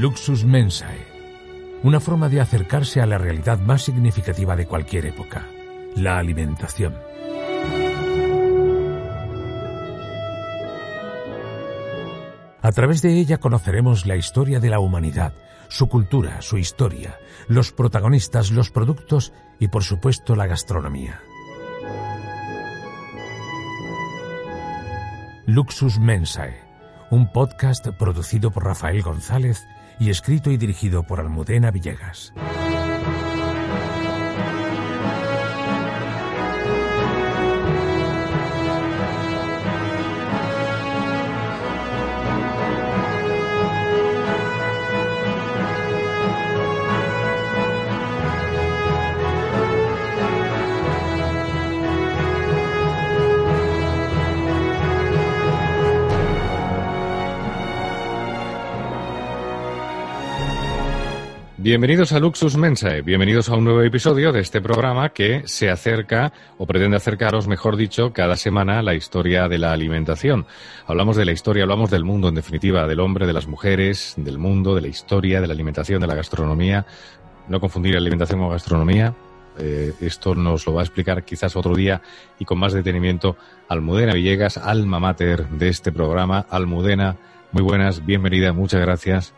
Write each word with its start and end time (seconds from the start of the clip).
Luxus 0.00 0.46
Mensae, 0.46 1.06
una 1.82 2.00
forma 2.00 2.30
de 2.30 2.40
acercarse 2.40 3.02
a 3.02 3.06
la 3.06 3.18
realidad 3.18 3.58
más 3.58 3.82
significativa 3.82 4.56
de 4.56 4.66
cualquier 4.66 5.04
época, 5.04 5.46
la 5.94 6.16
alimentación. 6.16 6.94
A 12.62 12.72
través 12.72 13.02
de 13.02 13.12
ella 13.20 13.40
conoceremos 13.40 14.06
la 14.06 14.16
historia 14.16 14.58
de 14.58 14.70
la 14.70 14.80
humanidad, 14.80 15.34
su 15.68 15.86
cultura, 15.86 16.40
su 16.40 16.56
historia, 16.56 17.18
los 17.46 17.70
protagonistas, 17.70 18.52
los 18.52 18.70
productos 18.70 19.34
y 19.58 19.68
por 19.68 19.84
supuesto 19.84 20.34
la 20.34 20.46
gastronomía. 20.46 21.20
Luxus 25.44 25.98
Mensae, 25.98 26.56
un 27.10 27.30
podcast 27.30 27.86
producido 27.98 28.50
por 28.50 28.64
Rafael 28.64 29.02
González 29.02 29.62
y 30.00 30.08
escrito 30.10 30.50
y 30.50 30.56
dirigido 30.56 31.04
por 31.04 31.20
Almudena 31.20 31.70
Villegas. 31.70 32.32
Bienvenidos 61.70 62.10
a 62.12 62.18
Luxus 62.18 62.56
Mensae, 62.56 63.02
bienvenidos 63.02 63.48
a 63.48 63.54
un 63.54 63.62
nuevo 63.62 63.80
episodio 63.82 64.32
de 64.32 64.40
este 64.40 64.60
programa 64.60 65.10
que 65.10 65.46
se 65.46 65.70
acerca 65.70 66.32
o 66.58 66.66
pretende 66.66 66.96
acercaros, 66.96 67.46
mejor 67.46 67.76
dicho, 67.76 68.12
cada 68.12 68.34
semana 68.34 68.80
a 68.80 68.82
la 68.82 68.96
historia 68.96 69.46
de 69.46 69.58
la 69.58 69.70
alimentación. 69.70 70.46
Hablamos 70.88 71.16
de 71.16 71.24
la 71.24 71.30
historia, 71.30 71.62
hablamos 71.62 71.88
del 71.88 72.02
mundo, 72.02 72.28
en 72.28 72.34
definitiva, 72.34 72.88
del 72.88 72.98
hombre, 72.98 73.24
de 73.24 73.32
las 73.32 73.46
mujeres, 73.46 74.14
del 74.16 74.36
mundo, 74.36 74.74
de 74.74 74.80
la 74.80 74.88
historia, 74.88 75.40
de 75.40 75.46
la 75.46 75.52
alimentación, 75.52 76.00
de 76.00 76.08
la 76.08 76.16
gastronomía. 76.16 76.86
No 77.46 77.60
confundir 77.60 77.96
alimentación 77.96 78.40
con 78.40 78.50
gastronomía. 78.50 79.14
Eh, 79.56 79.92
esto 80.00 80.34
nos 80.34 80.66
lo 80.66 80.74
va 80.74 80.80
a 80.80 80.84
explicar 80.84 81.24
quizás 81.24 81.54
otro 81.54 81.76
día 81.76 82.02
y 82.40 82.46
con 82.46 82.58
más 82.58 82.72
detenimiento 82.72 83.36
Almudena 83.68 84.14
Villegas, 84.14 84.58
alma 84.58 84.98
mater 84.98 85.48
de 85.50 85.68
este 85.68 85.92
programa. 85.92 86.44
Almudena, 86.50 87.16
muy 87.52 87.62
buenas, 87.62 88.04
bienvenida, 88.04 88.52
muchas 88.52 88.80
gracias. 88.80 89.34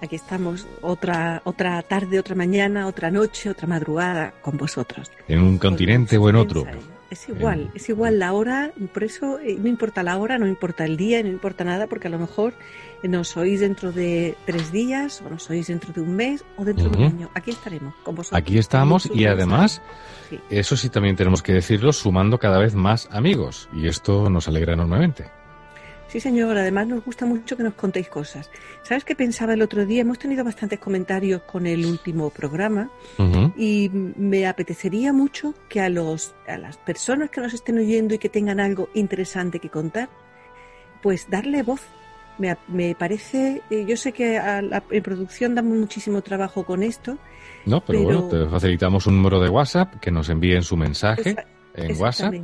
Aquí 0.00 0.16
estamos 0.16 0.66
otra 0.80 1.42
otra 1.44 1.82
tarde, 1.82 2.18
otra 2.18 2.34
mañana, 2.34 2.86
otra 2.86 3.10
noche, 3.10 3.50
otra 3.50 3.66
madrugada 3.66 4.32
con 4.42 4.56
vosotros. 4.56 5.10
En 5.26 5.40
un 5.40 5.58
continente 5.58 6.16
o 6.16 6.28
en 6.28 6.36
otro. 6.36 6.64
Es 7.10 7.26
igual, 7.26 7.70
es 7.74 7.88
igual 7.88 8.18
la 8.18 8.34
hora, 8.34 8.70
por 8.92 9.02
eso 9.02 9.38
eh, 9.38 9.56
no 9.58 9.68
importa 9.68 10.02
la 10.02 10.18
hora, 10.18 10.36
no 10.36 10.46
importa 10.46 10.84
el 10.84 10.98
día, 10.98 11.22
no 11.22 11.30
importa 11.30 11.64
nada, 11.64 11.86
porque 11.86 12.08
a 12.08 12.10
lo 12.10 12.18
mejor 12.18 12.52
nos 13.02 13.34
oís 13.38 13.60
dentro 13.60 13.92
de 13.92 14.36
tres 14.44 14.72
días, 14.72 15.22
o 15.24 15.30
nos 15.30 15.48
oís 15.48 15.68
dentro 15.68 15.90
de 15.94 16.02
un 16.02 16.14
mes, 16.14 16.44
o 16.58 16.66
dentro 16.66 16.90
de 16.90 16.98
un 16.98 17.04
año. 17.04 17.30
Aquí 17.32 17.50
estaremos 17.50 17.94
con 18.02 18.14
vosotros. 18.14 18.38
Aquí 18.38 18.58
estamos 18.58 19.10
y 19.14 19.24
además, 19.24 19.80
sí. 20.28 20.38
eso 20.50 20.76
sí 20.76 20.90
también 20.90 21.16
tenemos 21.16 21.42
que 21.42 21.54
decirlo, 21.54 21.94
sumando 21.94 22.38
cada 22.38 22.58
vez 22.58 22.74
más 22.74 23.08
amigos. 23.10 23.70
Y 23.72 23.88
esto 23.88 24.28
nos 24.28 24.46
alegra 24.46 24.74
enormemente. 24.74 25.30
Sí, 26.08 26.20
señor. 26.20 26.56
Además, 26.56 26.86
nos 26.86 27.04
gusta 27.04 27.26
mucho 27.26 27.56
que 27.56 27.62
nos 27.62 27.74
contéis 27.74 28.08
cosas. 28.08 28.50
¿Sabes 28.82 29.04
qué 29.04 29.14
pensaba 29.14 29.52
el 29.52 29.62
otro 29.62 29.84
día? 29.84 30.00
Hemos 30.00 30.18
tenido 30.18 30.42
bastantes 30.42 30.78
comentarios 30.78 31.42
con 31.42 31.66
el 31.66 31.84
último 31.84 32.30
programa 32.30 32.90
uh 33.18 33.22
-huh. 33.22 33.52
y 33.56 33.90
me 33.92 34.46
apetecería 34.46 35.12
mucho 35.12 35.54
que 35.68 35.80
a, 35.80 35.88
los, 35.90 36.34
a 36.46 36.56
las 36.56 36.78
personas 36.78 37.28
que 37.30 37.40
nos 37.42 37.52
estén 37.52 37.78
oyendo 37.78 38.14
y 38.14 38.18
que 38.18 38.30
tengan 38.30 38.58
algo 38.58 38.88
interesante 38.94 39.60
que 39.60 39.68
contar, 39.68 40.08
pues 41.02 41.28
darle 41.28 41.62
voz. 41.62 41.82
Me, 42.38 42.56
me 42.68 42.94
parece, 42.94 43.62
eh, 43.68 43.84
yo 43.86 43.96
sé 43.96 44.12
que 44.12 44.38
a 44.38 44.62
la, 44.62 44.82
en 44.90 45.02
producción 45.02 45.56
damos 45.56 45.76
muchísimo 45.76 46.22
trabajo 46.22 46.64
con 46.64 46.82
esto. 46.84 47.18
No, 47.66 47.84
pero, 47.84 48.06
pero... 48.06 48.22
bueno, 48.22 48.44
te 48.44 48.50
facilitamos 48.50 49.06
un 49.08 49.16
número 49.16 49.40
de 49.40 49.48
WhatsApp 49.48 49.96
que 50.00 50.10
nos 50.10 50.28
envíen 50.30 50.62
su 50.62 50.76
mensaje. 50.76 51.36
En 51.74 52.00
WhatsApp. 52.00 52.34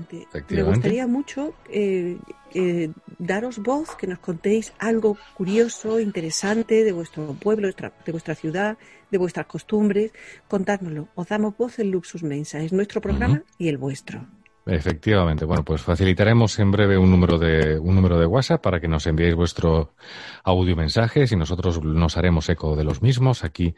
Me 0.49 0.63
gustaría 0.63 1.07
mucho 1.07 1.55
eh, 1.71 2.19
eh, 2.55 2.91
daros 3.19 3.59
voz, 3.59 3.97
que 3.97 4.07
nos 4.07 4.19
contéis 4.19 4.73
algo 4.79 5.17
curioso, 5.35 6.01
interesante 6.01 6.85
de 6.85 6.93
vuestro 6.93 7.35
pueblo, 7.35 7.69
de 7.69 8.13
vuestra 8.13 8.35
ciudad, 8.35 8.79
de 9.11 9.19
vuestras 9.19 9.47
costumbres. 9.47 10.13
Contádnoslo. 10.49 11.09
Os 11.15 11.29
damos 11.29 11.57
voz 11.57 11.79
en 11.79 11.91
Luxus 11.91 12.23
Mensa. 12.23 12.61
Es 12.61 12.73
nuestro 12.73 13.01
programa 13.01 13.35
uh 13.35 13.39
-huh. 13.39 13.45
y 13.59 13.69
el 13.69 13.79
vuestro. 13.79 14.27
Efectivamente. 14.67 15.45
Bueno, 15.45 15.63
pues 15.63 15.83
facilitaremos 15.83 16.59
en 16.59 16.71
breve 16.71 16.97
un 16.97 17.11
número 17.11 17.39
de 17.39 17.79
un 17.79 17.95
número 17.95 18.19
de 18.19 18.25
WhatsApp 18.25 18.63
para 18.63 18.81
que 18.81 18.89
nos 18.89 19.07
enviéis 19.07 19.35
vuestro 19.35 19.93
audio 20.43 20.75
mensajes 20.75 21.33
y 21.33 21.37
nosotros 21.37 21.83
nos 21.85 22.17
haremos 22.17 22.49
eco 22.49 22.75
de 22.75 22.85
los 22.85 23.03
mismos 23.03 23.45
aquí 23.45 23.75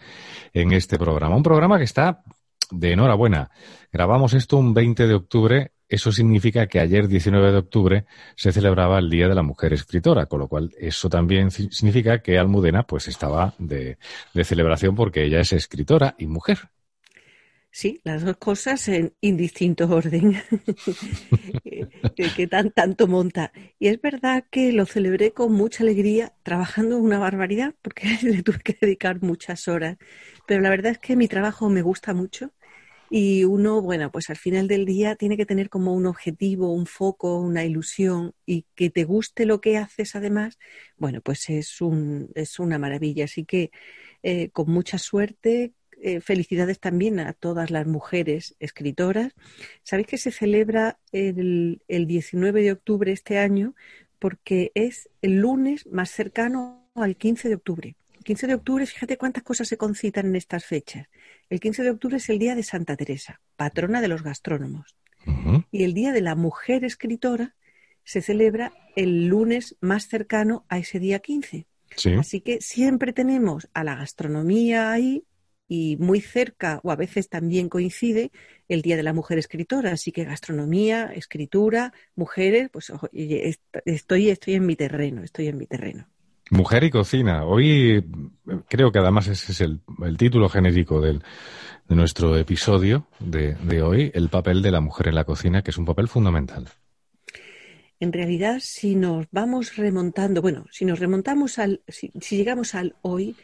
en 0.53 0.73
este 0.73 0.97
programa. 0.97 1.37
Un 1.37 1.43
programa 1.43 1.79
que 1.79 1.85
está 1.85 2.23
de 2.71 2.93
enhorabuena. 2.93 3.50
Grabamos 3.93 4.34
esto 4.34 4.56
un 4.59 4.75
20 4.75 5.06
de 5.06 5.15
octubre. 5.15 5.72
Eso 5.88 6.10
significa 6.10 6.66
que 6.66 6.81
ayer, 6.81 7.06
19 7.06 7.53
de 7.53 7.59
octubre, 7.59 8.04
se 8.34 8.53
celebraba 8.53 8.99
el 8.99 9.09
Día 9.09 9.28
de 9.28 9.34
la 9.37 9.43
Mujer 9.43 9.72
Escritora, 9.72 10.27
con 10.27 10.41
lo 10.41 10.49
cual 10.49 10.75
eso 10.78 11.09
también 11.09 11.50
significa 11.50 12.21
que 12.22 12.38
Almudena 12.38 12.82
pues 12.82 13.06
estaba 13.06 13.55
de, 13.59 13.97
celebración 14.44 14.97
porque 14.97 15.25
ella 15.25 15.41
es 15.41 15.53
escritora 15.53 16.16
y 16.19 16.26
mujer. 16.26 16.71
Sí, 17.71 18.00
las 18.05 18.25
dos 18.25 18.38
cosas 18.38 18.88
en 18.88 19.12
indistinto 19.21 19.87
orden 19.94 20.43
que, 21.62 22.31
que 22.34 22.47
tan, 22.47 22.71
tanto 22.71 23.06
monta. 23.06 23.53
Y 23.78 23.88
es 23.88 24.00
verdad 24.00 24.44
que 24.50 24.72
lo 24.72 24.87
celebré 24.87 25.32
con 25.32 25.53
mucha 25.53 25.84
alegría, 25.84 26.32
trabajando 26.43 26.97
una 26.97 27.19
barbaridad, 27.19 27.75
porque 27.82 28.09
le 28.22 28.43
tuve 28.43 28.60
que 28.60 28.78
dedicar 28.81 29.22
muchas 29.22 29.69
horas. 29.69 29.99
Pero 30.47 30.62
la 30.62 30.71
verdad 30.71 30.93
es 30.93 30.99
que 30.99 31.16
mi 31.16 31.28
trabajo 31.28 31.69
me 31.69 31.82
gusta 31.82 32.15
mucho 32.15 32.53
y 33.19 33.44
uno, 33.44 33.81
bueno, 33.81 34.12
pues 34.12 34.28
al 34.28 34.37
final 34.37 34.69
del 34.69 34.84
día 34.84 35.16
tiene 35.16 35.38
que 35.38 35.47
tener 35.47 35.71
como 35.71 35.94
un 35.94 36.04
objetivo, 36.04 36.71
un 36.71 36.84
foco, 36.84 37.41
una 37.41 37.65
ilusión 37.65 38.34
y 38.44 38.66
que 38.75 38.91
te 38.91 39.04
guste 39.04 39.47
lo 39.47 39.62
que 39.62 39.78
haces 39.78 40.15
además, 40.15 40.59
bueno, 40.99 41.22
pues 41.22 41.49
es, 41.49 41.81
un, 41.81 42.31
es 42.34 42.59
una 42.59 42.78
maravilla. 42.78 43.25
Así 43.25 43.47
que 43.47 43.71
eh, 44.22 44.50
con 44.50 44.71
mucha 44.71 44.99
suerte, 44.99 45.72
eh, 46.03 46.21
felicidades 46.21 46.78
también 46.78 47.19
a 47.19 47.32
todas 47.32 47.71
las 47.71 47.87
mujeres 47.87 48.55
escritoras. 48.60 49.32
Sabéis 49.82 50.09
que 50.09 50.19
se 50.19 50.31
celebra 50.31 50.99
el, 51.10 51.81
el 51.88 52.06
19 52.06 52.60
de 52.60 52.72
octubre 52.72 53.12
este 53.12 53.38
año 53.38 53.75
porque 54.19 54.72
es 54.75 55.09
el 55.22 55.37
lunes 55.37 55.87
más 55.87 56.10
cercano 56.10 56.91
al 56.94 57.16
15 57.16 57.49
de 57.49 57.55
octubre. 57.55 57.97
El 58.26 58.34
15 58.34 58.47
de 58.48 58.54
octubre, 58.54 58.87
fíjate 58.87 59.17
cuántas 59.17 59.44
cosas 59.44 59.69
se 59.69 59.76
concitan 59.76 60.26
en 60.26 60.34
estas 60.34 60.64
fechas. 60.64 61.06
El 61.49 61.61
15 61.61 61.84
de 61.84 61.90
octubre 61.90 62.17
es 62.17 62.28
el 62.28 62.40
día 62.40 62.56
de 62.56 62.64
Santa 62.64 62.96
Teresa, 62.96 63.40
patrona 63.55 64.00
de 64.00 64.08
los 64.08 64.25
gastrónomos. 64.25 64.96
Uh 65.26 65.31
-huh. 65.31 65.67
Y 65.70 65.84
el 65.84 65.94
día 65.94 66.11
de 66.12 66.23
la 66.23 66.34
mujer 66.34 66.84
escritora 66.84 67.55
se 68.02 68.23
celebra 68.23 68.73
el 68.96 69.28
lunes 69.28 69.76
más 69.81 70.08
cercano 70.08 70.64
a 70.69 70.78
ese 70.78 70.99
día 70.99 71.20
15. 71.20 71.69
Sí. 71.94 72.14
Así 72.14 72.40
que 72.40 72.61
siempre 72.61 73.12
tenemos 73.12 73.69
a 73.75 73.84
la 73.84 73.94
gastronomía 73.94 74.90
ahí 74.90 75.22
y 75.69 75.96
muy 75.99 76.20
cerca, 76.20 76.81
o 76.82 76.90
a 76.90 76.96
veces 76.96 77.29
también 77.29 77.69
coincide, 77.69 78.32
el 78.67 78.82
Día 78.82 78.96
de 78.96 79.05
la 79.05 79.12
Mujer 79.12 79.38
Escritora. 79.38 79.93
Así 79.93 80.11
que 80.11 80.25
gastronomía, 80.25 81.12
escritura, 81.14 81.93
mujeres, 82.17 82.70
pues 82.72 82.90
oye, 82.90 83.56
estoy, 83.84 84.31
estoy 84.31 84.55
en 84.55 84.67
mi 84.67 84.75
terreno, 84.75 85.22
estoy 85.22 85.46
en 85.46 85.58
mi 85.58 85.67
terreno. 85.67 86.08
Mujer 86.50 86.84
y 86.84 86.90
cocina. 86.90 87.44
Hoy 87.44 88.04
creo 88.69 88.93
que 88.93 89.00
además 89.00 89.26
ese 89.26 89.52
es 89.52 89.60
el, 89.60 89.81
el 90.04 90.16
título 90.16 90.48
genérico 90.48 91.00
del, 91.00 91.22
de 91.88 91.96
nuestro 91.96 92.37
episodio 92.37 93.08
de, 93.19 93.54
de 93.54 93.82
hoy, 93.82 94.10
el 94.14 94.28
papel 94.28 94.62
de 94.62 94.70
la 94.70 94.81
mujer 94.81 95.08
en 95.08 95.16
la 95.16 95.25
cocina, 95.25 95.62
que 95.62 95.72
es 95.72 95.78
un 95.78 95.84
papel 95.84 96.06
fundamental. 96.08 96.69
En 97.98 98.12
realidad, 98.12 98.58
si 98.60 98.94
nos 98.94 99.26
vamos 99.32 99.76
remontando, 99.76 100.40
bueno, 100.43 100.66
si 100.70 100.84
nos 100.84 101.00
remontamos 101.00 101.58
al, 101.58 101.81
si, 101.88 102.12
si 102.20 102.37
llegamos 102.37 102.75
al 102.75 102.94
hoy, 103.02 103.34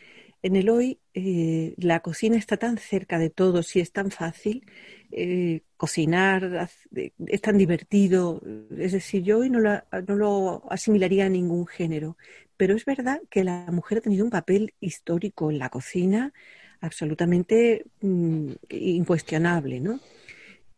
En 0.44 0.56
el 0.56 0.70
hoy, 0.70 0.98
eh, 1.14 1.74
la 1.78 2.00
cocina 2.00 2.36
está 2.36 2.56
tan 2.56 2.76
cerca 2.76 3.18
de 3.18 3.30
todos 3.30 3.76
y 3.76 3.80
es 3.80 3.92
tan 3.92 4.10
fácil 4.10 4.66
eh, 5.12 5.60
cocinar, 5.76 6.68
es 6.92 7.40
tan 7.40 7.56
divertido. 7.58 8.42
Es 8.76 8.90
decir, 8.92 9.22
yo 9.22 9.38
hoy 9.38 9.50
no, 9.50 9.60
no 9.60 10.16
lo 10.16 10.62
asimilaría 10.68 11.26
a 11.26 11.28
ningún 11.28 11.66
género, 11.66 12.16
pero 12.62 12.76
es 12.76 12.84
verdad 12.84 13.20
que 13.28 13.42
la 13.42 13.66
mujer 13.72 13.98
ha 13.98 14.02
tenido 14.02 14.24
un 14.24 14.30
papel 14.30 14.72
histórico 14.78 15.50
en 15.50 15.58
la 15.58 15.68
cocina 15.68 16.32
absolutamente 16.80 17.86
mm, 18.00 18.52
incuestionable, 18.68 19.80
¿no? 19.80 19.98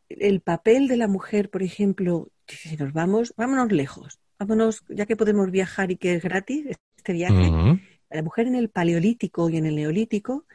El 0.08 0.40
papel 0.40 0.88
de 0.88 0.96
la 0.96 1.08
mujer, 1.08 1.50
por 1.50 1.62
ejemplo, 1.62 2.30
si 2.48 2.74
nos 2.78 2.94
vamos, 2.94 3.34
vámonos 3.36 3.70
lejos, 3.70 4.18
vámonos, 4.38 4.82
ya 4.88 5.04
que 5.04 5.14
podemos 5.14 5.50
viajar 5.50 5.90
y 5.90 5.96
que 5.96 6.14
es 6.14 6.22
gratis 6.22 6.68
este 6.96 7.12
viaje, 7.12 7.52
la 8.08 8.22
mujer 8.22 8.46
en 8.46 8.54
el 8.54 8.70
paleolítico 8.70 9.50
y 9.50 9.58
en 9.58 9.66
el 9.66 9.76
neolítico 9.76 10.46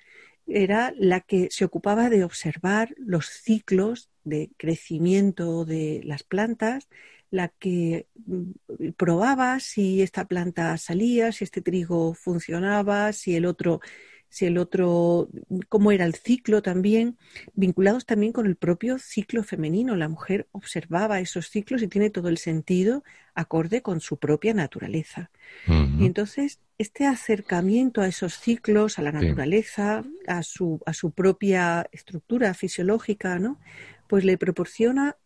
era 0.48 0.96
la 0.98 1.20
que 1.20 1.50
se 1.52 1.64
ocupaba 1.64 2.10
de 2.10 2.24
observar 2.24 2.96
los 2.98 3.28
ciclos 3.28 4.10
de 4.24 4.50
crecimiento 4.58 5.64
de 5.64 6.02
las 6.06 6.24
plantas, 6.24 6.90
la 7.32 7.50
que 7.50 8.08
mm, 8.26 8.92
probaba 8.98 9.60
si 9.60 10.02
esta 10.02 10.26
planta 10.26 10.78
salía, 10.78 11.32
si 11.32 11.44
este 11.44 11.62
trigo 11.62 12.14
funcionaba, 12.14 13.14
si 13.14 13.36
el 13.36 13.46
otro 13.46 13.82
si 14.30 14.46
el 14.46 14.60
otro, 14.60 15.28
cómo 15.70 15.92
era 15.92 16.06
el 16.06 16.14
ciclo 16.14 16.62
también, 16.62 17.18
vinculados 17.56 18.06
también 18.06 18.32
con 18.32 18.46
el 18.46 18.56
propio 18.56 19.00
ciclo 19.00 19.44
femenino. 19.44 19.96
La 19.96 20.08
mujer 20.08 20.48
observaba 20.52 21.20
esos 21.20 21.50
ciclos 21.50 21.82
y 21.82 21.88
tiene 21.88 22.12
todo 22.12 22.30
el 22.30 22.38
sentido 22.38 23.04
acorde 23.34 23.82
con 23.82 24.02
su 24.02 24.18
propia 24.18 24.54
naturaleza. 24.54 25.32
Y 25.68 26.06
entonces, 26.06 26.60
este 26.78 27.08
acercamiento 27.08 28.02
a 28.02 28.08
esos 28.08 28.40
ciclos, 28.40 29.00
a 29.00 29.02
la 29.02 29.12
naturaleza, 29.12 30.04
a, 30.28 30.44
su, 30.44 30.80
a 30.86 30.94
su 30.94 31.12
propia 31.12 31.88
estructura 31.92 32.54
fisiológica, 32.54 33.40
¿no? 33.40 33.60
Pues 34.08 34.26
le 34.26 34.38
proporciona 34.38 35.18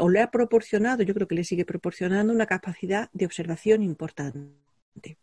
o 0.00 0.08
le 0.08 0.20
ha 0.20 0.30
proporcionado, 0.30 1.02
yo 1.02 1.14
creo 1.14 1.28
que 1.28 1.34
le 1.34 1.44
sigue 1.44 1.64
proporcionando 1.64 2.32
una 2.32 2.46
capacidad 2.46 3.10
de 3.12 3.26
observación 3.26 3.82
importante. 3.82 5.18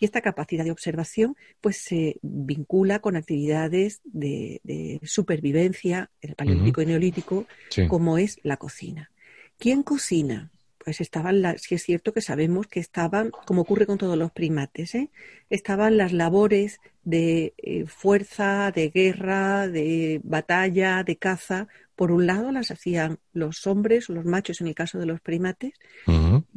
Y 0.00 0.06
esta 0.06 0.22
capacidad 0.22 0.64
de 0.64 0.70
observación 0.70 1.36
pues 1.60 1.76
se 1.76 2.16
vincula 2.22 3.00
con 3.00 3.16
actividades 3.16 4.00
de, 4.04 4.98
supervivencia 5.02 6.10
en 6.22 6.30
el 6.30 6.36
paleolítico 6.36 6.82
y 6.82 6.86
neolítico, 6.86 7.46
como 7.88 8.16
es 8.16 8.40
la 8.42 8.56
cocina. 8.56 9.10
¿Quién 9.58 9.82
cocina? 9.82 10.50
Pues 10.82 11.02
estaban 11.02 11.42
las, 11.42 11.60
si 11.60 11.74
es 11.74 11.82
cierto 11.82 12.14
que 12.14 12.22
sabemos 12.22 12.66
que 12.66 12.80
estaban, 12.80 13.30
como 13.30 13.60
ocurre 13.60 13.84
con 13.84 13.98
todos 13.98 14.16
los 14.16 14.32
primates, 14.32 14.94
¿eh? 14.94 15.10
estaban 15.50 15.98
las 15.98 16.14
labores 16.14 16.80
de 17.04 17.52
eh, 17.58 17.84
fuerza, 17.86 18.72
de 18.74 18.88
guerra, 18.88 19.68
de 19.68 20.22
batalla, 20.24 21.04
de 21.04 21.16
caza. 21.16 21.68
Por 22.00 22.12
un 22.12 22.26
lado 22.26 22.50
las 22.50 22.70
hacían 22.70 23.18
los 23.34 23.66
hombres 23.66 24.08
o 24.08 24.14
los 24.14 24.24
machos 24.24 24.62
en 24.62 24.68
el 24.68 24.74
caso 24.74 24.98
de 24.98 25.04
los 25.04 25.20
primates, 25.20 25.74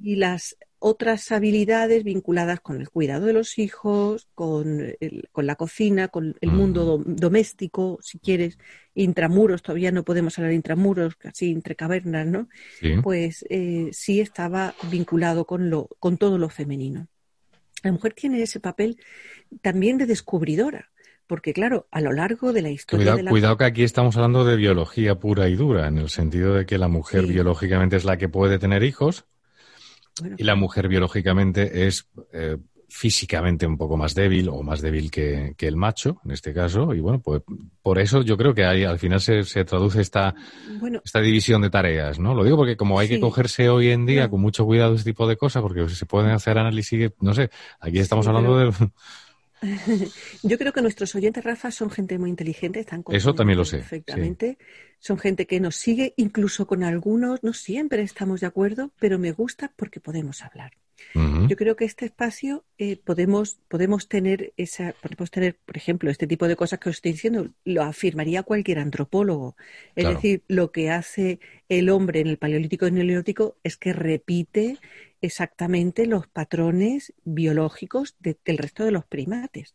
y 0.02 0.16
las 0.16 0.56
otras 0.80 1.30
habilidades 1.34 2.06
vinculadas 2.06 2.62
con 2.62 2.80
el 2.80 2.90
cuidado 2.90 3.26
de 3.26 3.34
los 3.34 3.60
hijos, 3.60 4.30
con, 4.36 4.96
con 5.34 5.46
la 5.46 5.58
cocina, 5.58 6.08
con 6.08 6.38
el 6.40 6.50
mundo 6.50 7.04
doméstico, 7.06 8.00
si 8.02 8.20
quieres, 8.20 8.58
intramuros, 8.96 9.62
todavía 9.62 9.92
no 9.92 10.06
podemos 10.06 10.40
hablar 10.40 10.52
de 10.52 10.56
intramuros, 10.56 11.18
casi 11.18 11.52
entre 11.52 11.76
cavernas, 11.76 12.26
¿no? 12.26 12.48
Pues 13.02 13.46
eh, 13.50 13.90
sí 13.92 14.22
estaba 14.22 14.74
vinculado 14.90 15.44
con, 15.46 15.70
lo, 15.70 15.90
con 16.00 16.16
todo 16.16 16.38
lo 16.38 16.48
femenino. 16.48 17.10
La 17.84 17.92
mujer 17.92 18.14
tiene 18.14 18.42
ese 18.42 18.62
papel 18.62 18.98
también 19.62 19.98
de 19.98 20.06
descubridora, 20.06 20.90
porque 21.34 21.52
claro, 21.52 21.88
a 21.90 22.00
lo 22.00 22.12
largo 22.12 22.54
de 22.54 22.62
la 22.62 22.70
historia... 22.70 23.06
Cuidado, 23.06 23.18
de 23.18 23.24
la... 23.24 23.32
cuidado 23.32 23.58
que 23.58 23.66
aquí 23.66 23.82
estamos 23.82 24.16
hablando 24.18 24.46
de 24.46 24.56
biología 24.56 25.16
pura 25.16 25.50
y 25.50 25.56
dura, 25.56 25.88
en 25.88 25.98
el 25.98 26.10
sentido 26.10 26.54
de 26.54 26.68
que 26.68 26.78
la 26.78 26.88
mujer 26.88 27.26
biológicamente 27.26 27.96
es 27.96 28.06
la 28.06 28.18
que 28.18 28.30
puede 28.30 28.60
tener 28.60 28.84
hijos, 28.84 29.26
y 30.38 30.44
la 30.44 30.54
mujer 30.54 30.88
biológicamente 30.90 31.88
es 31.88 32.08
eh, 32.34 32.58
físicamente 32.88 33.66
un 33.66 33.80
poco 33.80 33.98
más 33.98 34.14
débil 34.14 34.48
o 34.48 34.62
más 34.62 34.80
débil 34.80 35.10
que, 35.10 35.56
el 35.58 35.76
macho, 35.76 36.22
en 36.24 36.30
este 36.30 36.54
caso. 36.54 36.94
Y 36.94 37.00
bueno, 37.00 37.20
pues 37.20 37.42
por 37.82 37.98
eso 37.98 38.22
yo 38.22 38.38
creo 38.38 38.54
que 38.54 38.66
hay, 38.66 38.84
al 38.84 39.00
final 39.00 39.20
se, 39.20 39.44
se 39.44 39.66
traduce 39.66 40.02
esta, 40.02 40.36
esta 41.04 41.20
división 41.20 41.64
de 41.64 41.72
tareas, 41.72 42.20
¿no? 42.20 42.36
Lo 42.36 42.44
digo 42.44 42.58
porque 42.58 42.78
como 42.78 43.00
hay 43.00 43.08
que 43.10 43.20
cogerse 43.20 43.70
hoy 43.70 43.90
en 43.90 44.06
día 44.06 44.30
con 44.30 44.40
mucho 44.40 44.66
cuidado 44.66 44.94
este 44.94 45.10
tipo 45.10 45.28
de 45.28 45.36
cosas, 45.36 45.64
porque 45.64 45.90
se 45.90 46.06
pueden 46.06 46.30
hacer 46.30 46.60
análisis, 46.60 47.10
no 47.22 47.34
sé, 47.34 47.50
aquí 47.80 47.98
estamos 47.98 48.28
hablando 48.28 48.60
de... 48.60 48.72
Yo 50.44 50.58
creo 50.58 50.74
que 50.74 50.82
nuestros 50.82 51.16
oyentes, 51.16 51.44
Rafa, 51.44 51.72
son 51.72 51.90
gente 51.90 52.18
muy 52.18 52.30
inteligente, 52.30 52.80
están 52.80 53.04
Eso 53.10 53.34
también 53.34 53.58
lo 53.58 53.66
sé. 53.66 53.78
Perfectamente. 53.78 54.58
Son 55.00 55.18
gente 55.18 55.48
que 55.48 55.60
nos 55.60 55.76
sigue, 55.76 56.14
incluso 56.18 56.66
con 56.68 56.84
algunos, 56.84 57.44
no 57.44 57.54
siempre 57.54 58.02
estamos 58.04 58.42
de 58.42 58.48
acuerdo, 58.48 58.92
pero 59.00 59.20
me 59.20 59.32
gusta 59.32 59.72
porque 59.76 60.00
podemos 60.00 60.42
hablar. 60.44 60.74
Yo 61.48 61.58
creo 61.58 61.76
que 61.76 61.86
este 61.86 62.06
espacio 62.06 62.64
eh, 62.78 62.98
podemos, 62.98 63.60
podemos 63.68 64.08
tener 64.08 64.54
esa, 64.58 64.96
podemos 65.02 65.30
tener, 65.30 65.58
por 65.66 65.78
ejemplo, 65.78 66.10
este 66.10 66.28
tipo 66.28 66.48
de 66.48 66.56
cosas 66.56 66.80
que 66.80 66.90
os 66.90 66.96
estoy 66.96 67.12
diciendo, 67.12 67.50
lo 67.66 67.84
afirmaría 67.84 68.44
cualquier 68.44 68.80
antropólogo. 68.80 69.56
Es 69.96 70.08
decir, 70.08 70.44
lo 70.48 70.72
que 70.72 70.90
hace 70.90 71.40
el 71.70 71.90
hombre 71.90 72.22
en 72.22 72.28
el 72.28 72.38
paleolítico 72.38 72.86
y 72.86 72.90
en 72.90 72.98
el 72.98 73.08
neolítico 73.08 73.58
es 73.64 73.78
que 73.78 73.94
repite 73.94 74.78
exactamente 75.24 76.06
los 76.06 76.28
patrones 76.28 77.14
biológicos 77.24 78.18
del 78.20 78.58
resto 78.58 78.84
de 78.84 78.92
los 78.92 79.06
primates. 79.06 79.74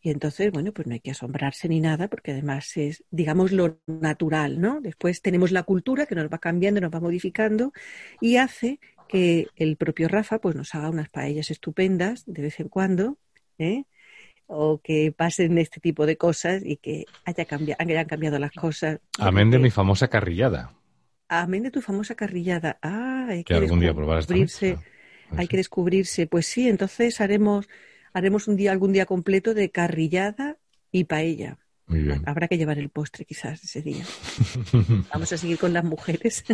Y 0.00 0.10
entonces, 0.10 0.50
bueno, 0.50 0.72
pues 0.72 0.88
no 0.88 0.94
hay 0.94 1.00
que 1.00 1.10
asombrarse 1.10 1.68
ni 1.68 1.78
nada, 1.80 2.08
porque 2.08 2.32
además 2.32 2.74
es, 2.76 3.04
digamos, 3.10 3.52
lo 3.52 3.78
natural, 3.86 4.60
¿no? 4.60 4.80
Después 4.80 5.20
tenemos 5.20 5.52
la 5.52 5.64
cultura 5.64 6.06
que 6.06 6.14
nos 6.14 6.32
va 6.32 6.38
cambiando, 6.38 6.80
nos 6.80 6.92
va 6.92 7.00
modificando 7.00 7.72
y 8.20 8.36
hace 8.36 8.80
que 9.08 9.48
el 9.56 9.76
propio 9.76 10.08
Rafa 10.08 10.38
pues 10.38 10.56
nos 10.56 10.74
haga 10.74 10.88
unas 10.88 11.10
paellas 11.10 11.50
estupendas 11.50 12.24
de 12.26 12.42
vez 12.42 12.58
en 12.58 12.68
cuando, 12.68 13.18
¿eh? 13.58 13.84
o 14.46 14.80
que 14.82 15.12
pasen 15.14 15.58
este 15.58 15.80
tipo 15.80 16.06
de 16.06 16.16
cosas 16.16 16.62
y 16.64 16.78
que 16.78 17.04
haya 17.26 17.46
hayan 17.78 18.06
cambiado 18.06 18.38
las 18.38 18.52
cosas. 18.52 19.00
Amén 19.18 19.50
de 19.50 19.58
mi 19.58 19.70
famosa 19.70 20.08
carrillada. 20.08 20.72
Amén 21.28 21.62
de 21.62 21.70
tu 21.70 21.82
famosa 21.82 22.14
carrillada. 22.14 22.78
Ah, 22.82 23.26
hay 23.28 23.44
que, 23.44 23.54
algún 23.54 23.80
día 23.80 23.92
descubrirse. 23.92 24.78
Hay 25.36 25.46
que 25.46 25.58
descubrirse. 25.58 26.26
Pues 26.26 26.46
sí, 26.46 26.68
entonces 26.68 27.20
haremos, 27.20 27.68
haremos 28.12 28.48
un 28.48 28.56
día, 28.56 28.72
algún 28.72 28.92
día 28.92 29.04
completo 29.04 29.52
de 29.52 29.70
carrillada 29.70 30.56
y 30.90 31.04
paella. 31.04 31.58
Muy 31.86 32.02
bien. 32.02 32.22
Habrá 32.26 32.48
que 32.48 32.58
llevar 32.58 32.78
el 32.78 32.90
postre 32.90 33.24
quizás 33.24 33.64
ese 33.64 33.80
día. 33.80 34.04
Vamos 35.12 35.32
a 35.32 35.38
seguir 35.38 35.58
con 35.58 35.72
las 35.72 35.84
mujeres. 35.84 36.44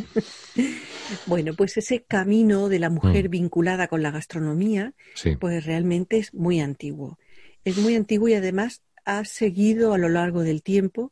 bueno, 1.27 1.55
pues 1.55 1.77
ese 1.77 2.05
camino 2.05 2.69
de 2.69 2.79
la 2.79 2.89
mujer 2.89 3.29
mm. 3.29 3.31
vinculada 3.31 3.89
con 3.89 4.03
la 4.03 4.13
gastronomía, 4.13 4.95
pues 5.41 5.67
realmente 5.67 6.19
es 6.19 6.35
muy 6.35 6.61
antiguo. 6.61 7.19
Es 7.65 7.79
muy 7.79 7.97
antiguo 7.97 8.29
y 8.29 8.35
además 8.35 8.83
ha 9.05 9.25
seguido 9.25 9.93
a 9.93 9.99
lo 9.99 10.09
largo 10.09 10.43
del 10.43 10.63
tiempo, 10.63 11.11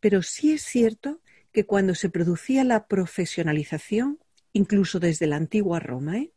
pero 0.00 0.22
sí 0.22 0.52
es 0.52 0.62
cierto 0.62 1.21
que 1.52 1.64
cuando 1.66 1.94
se 1.94 2.08
producía 2.08 2.64
la 2.64 2.86
profesionalización, 2.86 4.18
incluso 4.52 5.00
desde 5.00 5.26
la 5.26 5.36
antigua 5.36 5.80
Roma, 5.80 6.18
¿eh? 6.18 6.32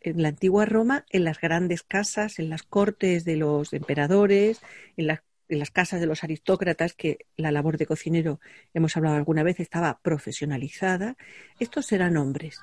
en 0.00 0.22
la 0.22 0.28
antigua 0.28 0.64
Roma, 0.64 1.04
en 1.10 1.24
las 1.24 1.40
grandes 1.40 1.82
casas, 1.82 2.38
en 2.38 2.50
las 2.50 2.62
cortes 2.62 3.24
de 3.24 3.36
los 3.36 3.72
emperadores, 3.72 4.60
en, 4.96 5.10
en, 5.10 5.58
las 5.58 5.70
casas 5.70 6.00
de 6.00 6.06
los 6.06 6.24
aristócratas, 6.24 6.94
que 6.94 7.26
la 7.36 7.52
labor 7.52 7.76
de 7.76 7.86
cocinero, 7.86 8.40
hemos 8.74 8.96
hablado 8.96 9.16
alguna 9.16 9.42
vez, 9.42 9.60
estaba 9.60 10.00
profesionalizada, 10.02 11.16
estos 11.58 11.92
eran 11.92 12.16
hombres. 12.16 12.58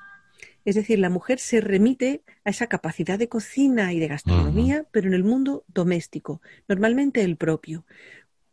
Es 0.64 0.74
decir, 0.74 0.98
la 0.98 1.08
mujer 1.08 1.38
se 1.38 1.60
remite 1.60 2.22
a 2.44 2.50
esa 2.50 2.66
capacidad 2.66 3.18
de 3.18 3.28
cocina 3.28 3.92
y 3.94 3.98
de 3.98 4.08
gastronomía, 4.08 4.84
pero 4.90 5.08
en 5.08 5.14
el 5.14 5.24
mundo 5.24 5.64
doméstico, 5.68 6.42
normalmente 6.68 7.22
el 7.22 7.36
propio. 7.36 7.86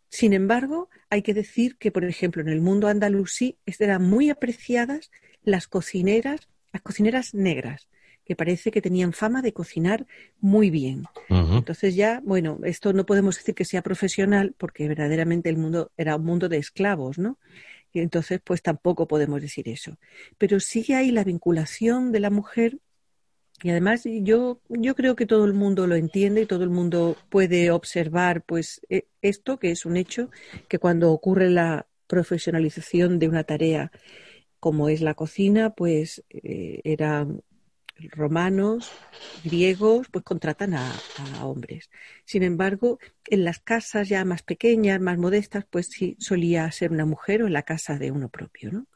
Sin 0.09 0.33
embargo, 0.33 0.89
hay 1.09 1.21
que 1.21 1.33
decir 1.33 1.77
que, 1.77 1.91
por 1.91 2.05
ejemplo, 2.05 2.41
en 2.41 2.49
el 2.49 2.61
mundo 2.61 2.87
andalusí 2.87 3.57
eran 3.65 4.03
muy 4.03 4.29
apreciadas 4.29 5.11
las 5.43 5.67
cocineras, 5.67 6.47
las 6.71 6.81
cocineras 6.81 7.33
negras, 7.33 7.87
que 8.25 8.35
parece 8.35 8.71
que 8.71 8.81
tenían 8.81 9.13
fama 9.13 9.41
de 9.41 9.53
cocinar 9.53 10.05
muy 10.39 10.69
bien. 10.69 11.05
Entonces 11.29 11.95
ya, 11.95 12.21
bueno, 12.23 12.59
esto 12.65 12.91
no 12.91 13.05
podemos 13.05 13.37
decir 13.37 13.55
que 13.55 13.63
sea 13.63 13.81
profesional 13.81 14.53
porque 14.57 14.87
verdaderamente 14.87 15.49
el 15.49 15.57
mundo 15.57 15.91
era 15.95 16.17
un 16.17 16.25
mundo 16.25 16.49
de 16.49 16.57
esclavos, 16.57 17.17
¿no? 17.17 17.39
Y 17.93 18.01
entonces, 18.01 18.41
pues 18.43 18.61
tampoco 18.61 19.07
podemos 19.07 19.41
decir 19.41 19.69
eso. 19.69 19.97
Pero 20.37 20.59
sigue 20.59 20.95
ahí 20.95 21.11
la 21.11 21.23
vinculación 21.23 22.11
de 22.11 22.19
la 22.19 22.29
mujer 22.29 22.79
y 23.63 23.69
además 23.71 24.03
yo, 24.05 24.61
yo 24.69 24.95
creo 24.95 25.15
que 25.15 25.25
todo 25.25 25.45
el 25.45 25.53
mundo 25.53 25.87
lo 25.87 25.95
entiende 25.95 26.41
y 26.41 26.45
todo 26.45 26.63
el 26.63 26.69
mundo 26.69 27.17
puede 27.29 27.71
observar 27.71 28.43
pues 28.43 28.81
e, 28.89 29.07
esto, 29.21 29.57
que 29.57 29.71
es 29.71 29.85
un 29.85 29.97
hecho, 29.97 30.29
que 30.67 30.77
cuando 30.79 31.11
ocurre 31.11 31.49
la 31.49 31.87
profesionalización 32.07 33.19
de 33.19 33.27
una 33.27 33.43
tarea 33.43 33.91
como 34.59 34.89
es 34.89 35.01
la 35.01 35.15
cocina, 35.15 35.71
pues 35.71 36.23
eh, 36.29 36.81
era 36.83 37.27
romanos, 38.11 38.91
griegos, 39.43 40.07
pues 40.11 40.23
contratan 40.23 40.75
a, 40.75 40.93
a, 41.39 41.45
hombres. 41.45 41.89
Sin 42.25 42.43
embargo, 42.43 42.99
en 43.25 43.43
las 43.43 43.59
casas 43.59 44.07
ya 44.07 44.23
más 44.23 44.43
pequeñas, 44.43 45.01
más 45.01 45.17
modestas, 45.17 45.65
pues 45.69 45.87
sí 45.87 46.15
solía 46.19 46.71
ser 46.71 46.91
una 46.91 47.05
mujer 47.05 47.41
o 47.41 47.47
en 47.47 47.53
la 47.53 47.63
casa 47.63 47.97
de 47.97 48.11
uno 48.11 48.29
propio, 48.29 48.71
¿no? 48.71 48.87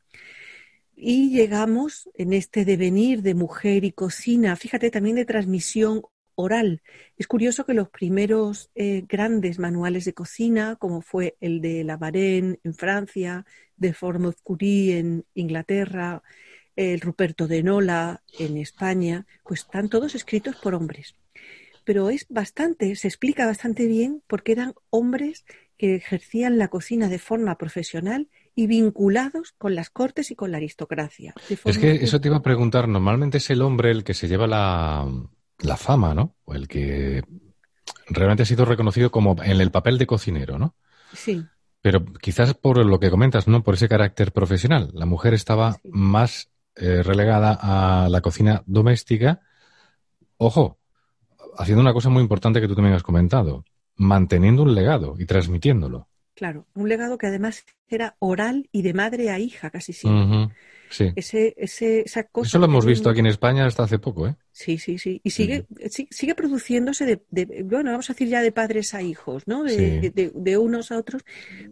Y 1.03 1.31
llegamos 1.31 2.08
en 2.13 2.31
este 2.31 2.63
devenir 2.63 3.24
de 3.24 3.34
mujer 3.34 3.86
y 3.86 3.91
cocina, 3.91 4.55
fíjate 4.55 4.91
también 4.91 5.15
de 5.15 5.25
transmisión 5.25 6.03
oral. 6.36 6.84
Es 7.17 7.25
curioso 7.25 7.65
que 7.65 7.74
los 7.74 7.89
primeros 7.89 8.70
eh, 8.75 9.03
grandes 9.10 9.58
manuales 9.58 10.05
de 10.05 10.13
cocina, 10.13 10.75
como 10.75 11.01
fue 11.01 11.38
el 11.41 11.60
de 11.60 11.84
La 11.84 11.98
Varenne 11.98 12.60
en 12.63 12.75
Francia, 12.75 13.48
de 13.77 13.93
Formos 13.93 14.36
Curie 14.43 15.00
en 15.00 15.25
Inglaterra, 15.34 16.22
el 16.75 17.01
Ruperto 17.01 17.48
de 17.48 17.63
Nola 17.63 18.22
en 18.38 18.58
España, 18.58 19.25
pues 19.43 19.62
están 19.62 19.89
todos 19.89 20.13
escritos 20.13 20.55
por 20.58 20.75
hombres. 20.75 21.15
Pero 21.84 22.12
es 22.12 22.27
bastante, 22.29 22.96
se 22.96 23.08
explica 23.08 23.48
bastante 23.48 23.88
bien 23.88 24.22
porque 24.27 24.51
eran 24.51 24.75
hombres 24.91 25.46
que 25.79 25.96
ejercían 25.96 26.60
la 26.60 26.67
cocina 26.67 27.10
de 27.10 27.17
forma 27.17 27.58
profesional 27.58 28.27
y 28.55 28.67
vinculados 28.67 29.53
con 29.58 29.75
las 29.75 29.89
cortes 29.89 30.31
y 30.31 30.36
con 30.36 30.51
la 30.51 30.58
aristocracia. 30.58 31.34
Es 31.65 31.77
que 31.77 31.91
eso 31.96 32.20
te 32.20 32.27
iba 32.27 32.38
a 32.38 32.43
preguntar, 32.43 32.88
normalmente 32.88 33.38
es 33.38 33.50
el 33.50 33.62
hombre 33.62 33.91
el 33.91 34.03
que 34.03 34.13
se 34.13 34.27
lleva 34.27 34.48
la, 34.48 35.08
la 35.60 35.77
fama, 35.77 36.13
¿no? 36.13 36.36
O 36.46 36.53
el 36.53 36.67
que 36.67 37.24
realmente 38.08 38.43
ha 38.43 38.46
sido 38.46 38.65
reconocido 38.65 39.12
como 39.12 39.36
en 39.43 39.62
el 39.62 39.72
papel 39.72 39.98
de 39.98 40.08
cocinero, 40.08 40.60
¿no? 40.60 40.75
Sí. 41.13 41.43
Pero 41.81 42.05
quizás 42.05 42.53
por 42.53 42.86
lo 42.86 43.00
que 43.00 43.10
comentas, 43.10 43.48
¿no? 43.48 43.63
Por 43.63 43.75
ese 43.75 43.89
carácter 43.89 44.31
profesional. 44.31 44.91
La 44.93 45.05
mujer 45.05 45.34
estaba 45.34 45.74
sí. 45.74 45.79
más 45.91 46.51
eh, 46.75 47.03
relegada 47.03 47.58
a 47.62 48.10
la 48.10 48.22
cocina 48.22 48.63
doméstica. 48.65 49.41
Ojo, 50.38 50.79
haciendo 51.58 51.81
una 51.81 51.93
cosa 51.93 52.10
muy 52.10 52.22
importante 52.22 52.62
que 52.62 52.67
tú 52.67 52.75
también 52.75 52.96
has 52.96 53.03
comentado, 53.03 53.65
manteniendo 53.96 54.63
un 54.63 54.75
legado 54.75 55.15
y 55.17 55.25
transmitiéndolo. 55.25 56.08
Claro, 56.41 56.65
un 56.74 56.89
legado 56.89 57.19
que 57.19 57.27
además 57.27 57.63
era 57.88 58.15
oral 58.17 58.67
y 58.71 58.81
de 58.81 58.95
madre 58.95 59.29
a 59.29 59.38
hija 59.38 59.69
casi 59.69 59.93
siempre. 59.93 60.24
Uh 60.24 60.45
-huh. 60.45 60.51
Sí. 60.89 61.12
Ese, 61.15 61.53
ese, 61.55 62.01
esa 62.01 62.24
cosa 62.24 62.48
Eso 62.48 62.57
lo 62.57 62.65
hemos 62.65 62.83
visto 62.83 63.12
aquí 63.12 63.19
en 63.19 63.27
España 63.27 63.67
hasta 63.67 63.83
hace 63.83 64.00
poco, 64.00 64.27
¿eh? 64.27 64.36
Sí, 64.51 64.79
sí, 64.79 64.98
sí. 64.98 65.21
Y 65.24 65.29
sigue, 65.29 65.67
sí. 65.91 66.07
sigue 66.10 66.33
produciéndose 66.33 67.05
de, 67.05 67.21
de, 67.29 67.62
bueno, 67.63 67.91
vamos 67.91 68.10
a 68.10 68.13
decir 68.13 68.27
ya 68.27 68.41
de 68.41 68.51
padres 68.51 68.95
a 68.95 69.03
hijos, 69.03 69.43
¿no? 69.45 69.63
De, 69.63 69.69
Sí. 70.01 70.10
de, 70.10 70.31
de 70.33 70.57
unos 70.57 70.91
a 70.91 70.98
otros. 70.98 71.21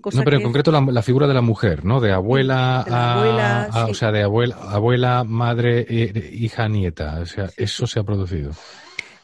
Cosa 0.02 0.20
No, 0.20 0.24
pero 0.24 0.38
en 0.38 0.44
concreto 0.44 0.72
la, 0.72 0.82
la 0.82 1.02
figura 1.02 1.26
de 1.28 1.34
la 1.34 1.42
mujer, 1.42 1.84
¿no? 1.84 2.00
De 2.00 2.12
abuela 2.12 2.82
a, 2.82 3.14
abuela, 3.16 3.64
a- 3.64 3.86
sí. 3.88 3.92
o 3.92 3.94
sea, 3.96 4.12
de 4.12 4.22
abuela, 4.22 4.56
abuela, 4.56 5.24
madre, 5.24 5.86
eh, 5.90 6.30
hija, 6.32 6.70
nieta. 6.70 7.20
O 7.22 7.26
sea, 7.26 7.50
eso 7.58 7.88
se 7.88 8.00
ha 8.00 8.04
producido. 8.04 8.52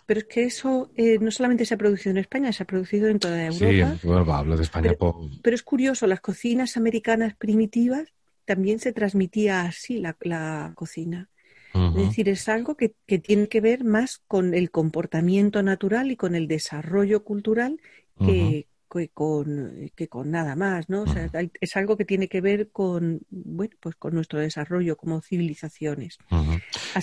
Pero 0.05 0.19
es 0.19 0.25
que 0.25 0.43
eso 0.43 0.91
eh, 0.95 1.17
no 1.19 1.31
solamente 1.31 1.65
se 1.65 1.73
ha 1.73 1.77
producido 1.77 2.11
en 2.11 2.17
España, 2.17 2.53
se 2.53 2.63
ha 2.63 2.67
producido 2.67 3.07
en 3.07 3.19
toda 3.19 3.51
Sí, 3.51 3.63
Europa. 3.65 3.97
bueno, 4.03 4.33
hablo 4.33 4.55
de 4.57 4.63
España. 4.63 4.91
Pero- 4.97 5.29
Pero 5.41 5.55
es 5.55 5.63
curioso, 5.63 6.05
las 6.07 6.21
cocinas 6.21 6.77
americanas 6.77 7.35
primitivas 7.35 8.13
también 8.45 8.79
se 8.79 8.93
transmitía 8.93 9.61
así 9.63 9.97
la, 9.99 10.15
la 10.21 10.73
cocina. 10.75 11.29
Es 11.73 12.07
decir, 12.09 12.29
es 12.29 12.47
algo 12.47 12.75
que, 12.77 12.93
que 13.05 13.19
tiene 13.19 13.49
que 13.49 13.59
ver 13.59 13.83
más 13.83 14.19
con 14.27 14.53
el 14.53 14.71
comportamiento 14.71 15.61
natural 15.61 16.09
y 16.09 16.15
con 16.15 16.33
el 16.35 16.47
desarrollo 16.47 17.23
cultural 17.25 17.81
que, 18.25 18.67
que 18.89 19.09
con, 19.09 19.91
que 19.95 20.07
con 20.07 20.31
nada 20.31 20.55
más, 20.55 20.89
¿no? 20.89 21.03
O 21.03 21.07
sea, 21.07 21.29
es 21.61 21.75
algo 21.77 21.97
que 21.97 22.05
tiene 22.05 22.27
que 22.29 22.41
ver 22.41 22.69
con, 22.71 23.21
bueno, 23.29 23.75
pues 23.79 23.95
con 23.95 24.13
nuestro 24.15 24.39
desarrollo 24.39 24.97
como 24.97 25.21
civilizaciones. 25.21 26.17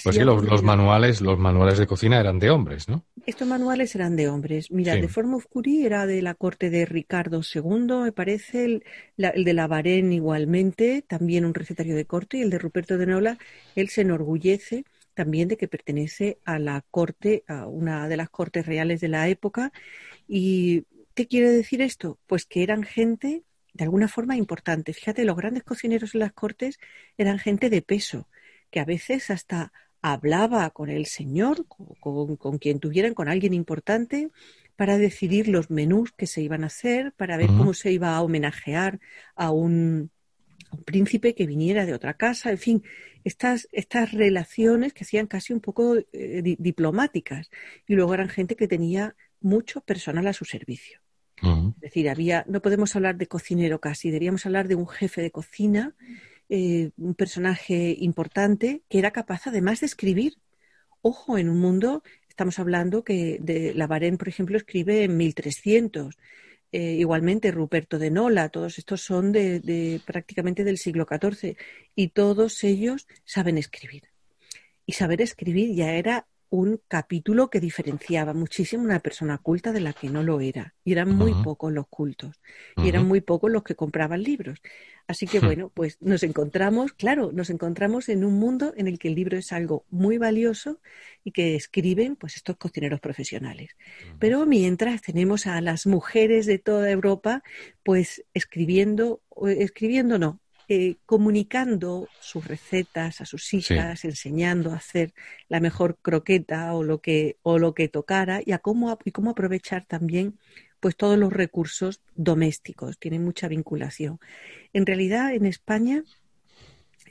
Pues 0.03 0.17
sí, 0.17 0.23
los, 0.25 0.63
manuales, 0.63 1.21
los 1.21 1.39
manuales 1.39 1.79
de 1.79 1.87
cocina 1.87 2.19
eran 2.21 2.39
de 2.39 2.51
hombres, 2.51 2.89
¿no? 2.89 3.05
Estos 3.27 3.47
manuales 3.47 3.95
eran 3.95 4.17
de 4.17 4.29
hombres. 4.29 4.71
Mira, 4.71 4.95
Sí. 4.95 5.01
de 5.01 5.09
Forme 5.09 5.37
of 5.37 5.47
Curie 5.47 5.87
era 5.87 6.07
de 6.07 6.23
la 6.23 6.35
corte 6.35 6.71
de 6.71 6.87
Ricardo 6.87 7.43
II, 7.43 8.03
me 8.03 8.13
parece, 8.13 8.65
el, 8.65 8.85
la- 9.17 9.29
el 9.31 9.45
de 9.45 9.55
la 9.55 9.67
Varenne 9.69 10.15
igualmente, 10.15 11.03
también 11.07 11.45
un 11.45 11.55
recetario 11.55 11.95
de 11.95 12.07
corte, 12.07 12.39
y 12.39 12.43
el 12.43 12.51
de 12.51 12.59
Ruperto 12.59 12.99
de 12.99 13.07
Nola, 13.07 13.39
él 13.75 13.89
se 13.91 14.01
enorgullece 14.03 14.85
también 15.15 15.49
de 15.49 15.57
que 15.59 15.69
pertenece 15.69 16.39
a 16.45 16.59
la 16.59 16.83
corte, 16.91 17.45
a 17.47 17.67
una 17.67 18.09
de 18.09 18.17
las 18.17 18.31
cortes 18.31 18.65
reales 18.67 19.01
de 19.01 19.09
la 19.09 19.29
época. 19.29 19.73
¿Y 20.29 20.85
qué 21.15 21.27
quiere 21.27 21.51
decir 21.51 21.83
esto? 21.83 22.19
Pues 22.27 22.47
que 22.47 22.63
eran 22.63 22.83
gente 22.83 23.45
de 23.73 23.85
alguna 23.85 24.09
forma 24.09 24.37
importante. 24.37 24.93
Fíjate, 24.93 25.25
los 25.25 25.37
grandes 25.37 25.65
cocineros 25.65 26.15
en 26.15 26.21
las 26.21 26.33
cortes 26.33 26.79
eran 27.17 27.39
gente 27.39 27.71
de 27.71 27.83
peso, 27.83 28.29
que 28.71 28.81
a 28.81 28.85
veces 28.85 29.31
hasta 29.31 29.73
hablaba 30.03 30.69
con 30.71 30.91
el 30.91 31.07
señor, 31.07 31.67
con, 31.69 32.59
quien 32.59 32.81
tuvieran, 32.81 33.15
con 33.15 33.29
alguien 33.29 33.55
importante, 33.55 34.31
para 34.77 34.99
decidir 34.99 35.49
los 35.49 35.71
menús 35.71 36.13
que 36.13 36.27
se 36.27 36.43
iban 36.43 36.65
a 36.65 36.67
hacer, 36.67 37.13
para 37.13 37.37
ver 37.37 37.47
cómo 37.47 37.73
se 37.73 37.93
iba 37.93 38.17
a 38.17 38.23
homenajear 38.23 38.99
a 39.37 39.53
un, 39.53 40.11
a 40.71 40.77
un 40.77 40.83
príncipe 40.83 41.35
que 41.35 41.47
viniera 41.47 41.87
de 41.87 41.95
otra 41.95 42.15
casa, 42.15 42.51
en 42.51 42.59
fin, 42.59 42.83
estas, 43.23 43.69
estas 43.71 44.13
relaciones 44.13 44.93
que 44.93 45.05
hacían 45.05 45.29
casi 45.29 45.53
un 45.53 45.61
poco 45.61 45.97
eh, 45.97 46.43
di- 46.43 46.57
diplomáticas. 46.59 47.49
Y 47.87 47.95
luego 47.95 48.15
eran 48.15 48.29
gente 48.29 48.57
que 48.57 48.67
tenía 48.67 49.15
mucho 49.41 49.83
personal 49.83 50.27
a 50.27 50.33
su 50.33 50.45
servicio. 50.45 51.02
Es 51.43 51.81
decir, 51.81 52.09
había, 52.09 52.45
no 52.47 52.63
podemos 52.63 52.95
hablar 52.95 53.17
de 53.17 53.27
cocinero 53.27 53.81
casi, 53.81 54.11
deberíamos 54.11 54.47
hablar 54.47 54.69
de 54.69 54.77
un 54.77 54.87
jefe 54.87 55.21
de 55.23 55.33
cocina, 55.33 55.95
eh, 56.49 56.91
un 56.97 57.15
personaje 57.15 57.97
importante 57.99 58.83
que 58.89 58.99
era 58.99 59.11
capaz 59.11 59.47
además 59.47 59.81
de 59.81 59.87
escribir. 59.87 60.35
Ojo, 61.01 61.39
en 61.39 61.49
un 61.49 61.59
mundo, 61.59 62.05
estamos 62.29 62.59
hablando 62.61 63.03
que 63.03 63.39
de 63.41 63.75
la 63.75 63.89
Varenne, 63.89 64.19
por 64.19 64.29
ejemplo, 64.29 64.57
escribe 64.57 65.03
en 65.03 65.17
1300. 65.17 66.17
Eh, 66.71 66.97
igualmente 66.99 67.51
Ruperto 67.51 67.99
de 67.99 68.11
Nola, 68.11 68.49
todos 68.49 68.79
estos 68.79 69.03
son 69.03 69.33
de, 69.33 69.61
de 69.61 70.01
prácticamente 70.07 70.65
del 70.65 70.79
siglo 70.79 71.07
XIV 71.07 71.57
y 71.95 72.09
todos 72.09 72.63
ellos 72.65 73.07
saben 73.25 73.59
escribir. 73.59 74.05
Y 74.87 74.93
saber 74.93 75.21
escribir 75.21 75.75
ya 75.75 75.93
era 75.93 76.27
un 76.53 76.83
capítulo 76.87 77.49
que 77.49 77.61
diferenciaba 77.61 78.35
muchísimo 78.35 78.85
una 78.85 79.01
persona 79.01 79.39
culta 79.39 79.73
de 79.73 79.81
la 79.81 79.95
que 79.95 80.11
no 80.11 80.23
lo 80.23 80.41
era. 80.43 80.75
Y 80.85 80.93
eran 80.93 81.09
muy 81.17 81.35
pocos 81.35 81.73
los 81.73 81.89
cultos. 81.89 82.43
Y 82.77 82.89
eran 82.91 83.07
muy 83.07 83.23
pocos 83.23 83.51
los 83.51 83.63
que 83.63 83.75
compraban 83.75 84.23
libros. 84.23 84.61
Así 85.07 85.27
que 85.27 85.41
Hmm. 85.41 85.47
bueno, 85.47 85.71
pues 85.73 85.97
nos 86.03 86.23
encontramos, 86.23 86.93
claro, 86.93 87.33
nos 87.33 87.49
encontramos 87.49 88.11
en 88.11 88.23
un 88.23 88.35
mundo 88.35 88.75
en 88.77 88.87
el 88.87 88.99
que 88.99 89.09
el 89.09 89.15
libro 89.15 89.39
es 89.39 89.51
algo 89.51 89.87
muy 89.89 90.19
valioso 90.19 90.79
y 91.25 91.33
que 91.33 91.57
escriben 91.57 92.17
pues 92.17 92.37
estos 92.37 92.59
cocineros 92.59 93.01
profesionales. 93.01 93.71
Pero 94.19 94.45
mientras 94.45 95.01
tenemos 95.01 95.47
a 95.47 95.61
las 95.63 95.87
mujeres 95.87 96.45
de 96.45 96.59
toda 96.59 96.91
Europa 96.91 97.43
pues 97.83 98.25
escribiendo, 98.35 99.23
escribiendo 99.47 100.19
no, 100.19 100.41
eh, 100.69 100.97
comunicando 101.07 102.09
sus 102.21 102.47
recetas 102.47 103.21
a 103.21 103.27
sus 103.27 103.53
hijas, 103.55 104.05
enseñando 104.05 104.73
a 104.73 104.77
hacer 104.77 105.13
la 105.49 105.61
mejor 105.61 105.99
croqueta 106.01 106.73
o 106.75 106.83
lo 106.83 107.01
que, 107.01 107.37
o 107.43 107.59
lo 107.59 107.75
que 107.75 107.89
tocara 107.89 108.41
y 108.45 108.53
a 108.53 108.59
cómo, 108.59 108.97
y 109.05 109.11
cómo 109.11 109.31
aprovechar 109.31 109.85
también 109.87 110.39
pues 110.81 110.97
todos 110.97 111.17
los 111.17 111.33
recursos 111.33 112.01
domésticos, 112.17 112.99
tienen 112.99 113.25
mucha 113.25 113.47
vinculación. 113.47 114.19
En 114.73 114.85
realidad, 114.85 115.33
en 115.33 115.47
España 115.47 116.03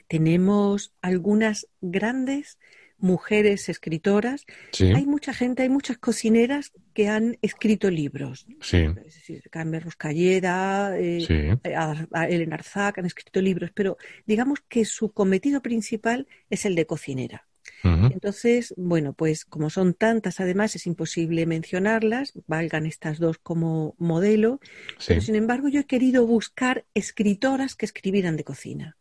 tenemos 0.08 0.92
algunas 1.00 1.68
grandes 1.80 2.58
mujeres 3.02 3.68
escritoras. 3.68 4.46
Sí, 4.72 4.86
Hay 4.86 5.04
mucha 5.06 5.34
gente, 5.34 5.62
hay 5.64 5.68
muchas 5.68 5.98
cocineras 5.98 6.72
que 6.94 7.08
han 7.08 7.36
escrito 7.42 7.90
libros. 7.90 8.46
sí, 8.60 8.78
Es 9.06 9.14
decir, 9.14 9.42
Carmen 9.50 9.80
Ruscalleda, 9.82 10.98
eh, 10.98 11.20
sí. 11.20 11.70
a- 11.74 12.06
a 12.12 12.28
Elena 12.28 12.54
Arzac 12.56 12.98
han 12.98 13.06
escrito 13.06 13.40
libros, 13.40 13.70
pero 13.74 13.98
digamos 14.26 14.60
que 14.68 14.84
su 14.84 15.12
cometido 15.12 15.60
principal 15.62 16.26
es 16.48 16.64
el 16.64 16.74
de 16.74 16.86
cocinera. 16.86 17.46
Entonces, 17.84 18.74
bueno, 18.76 19.12
pues 19.12 19.44
como 19.44 19.68
son 19.70 19.94
tantas, 19.94 20.38
además 20.40 20.76
es 20.76 20.86
imposible 20.86 21.46
mencionarlas, 21.46 22.32
valgan 22.46 22.86
estas 22.86 23.18
dos 23.18 23.38
como 23.38 23.94
modelo, 23.98 24.60
Sí. 24.98 25.06
pero 25.08 25.20
sin 25.20 25.34
embargo 25.34 25.68
yo 25.68 25.80
he 25.80 25.86
querido 25.86 26.26
buscar 26.26 26.84
escritoras 26.94 27.74
que 27.74 27.86
escribieran 27.86 28.36
de 28.36 28.44
cocina, 28.44 28.96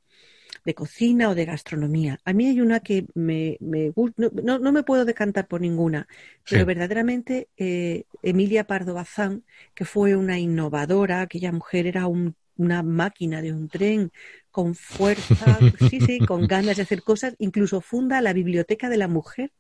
de 0.65 0.73
cocina 0.75 1.29
o 1.29 1.35
de 1.35 1.45
gastronomía. 1.45 2.19
A 2.25 2.33
mí 2.33 2.47
hay 2.47 2.61
una 2.61 2.79
que 2.81 3.05
me, 3.15 3.57
me 3.61 3.89
gusta, 3.91 4.29
no, 4.43 4.59
no 4.59 4.71
me 4.71 4.83
puedo 4.83 5.05
decantar 5.05 5.47
por 5.47 5.61
ninguna, 5.61 6.07
pero 6.47 6.65
Sí. 6.65 6.65
verdaderamente 6.65 7.49
eh, 7.57 8.05
Emilia 8.21 8.65
Pardo 8.67 8.93
Bazán, 8.93 9.43
que 9.73 9.85
fue 9.85 10.15
una 10.15 10.39
innovadora, 10.39 11.21
aquella 11.21 11.51
mujer 11.51 11.87
era 11.87 12.07
un- 12.07 12.35
una 12.57 12.83
máquina 12.83 13.41
de 13.41 13.53
un 13.53 13.69
tren 13.69 14.11
con 14.51 14.75
fuerza, 14.75 15.65
sí, 15.79 16.01
sí, 16.01 16.21
con 16.21 16.45
ganas 16.47 16.75
de 16.77 16.83
hacer 16.83 17.01
cosas, 17.03 17.35
incluso 17.39 17.81
funda 17.81 18.21
la 18.21 18.33
Biblioteca 18.33 18.89
de 18.89 18.97
la 18.97 19.07
Mujer, 19.07 19.51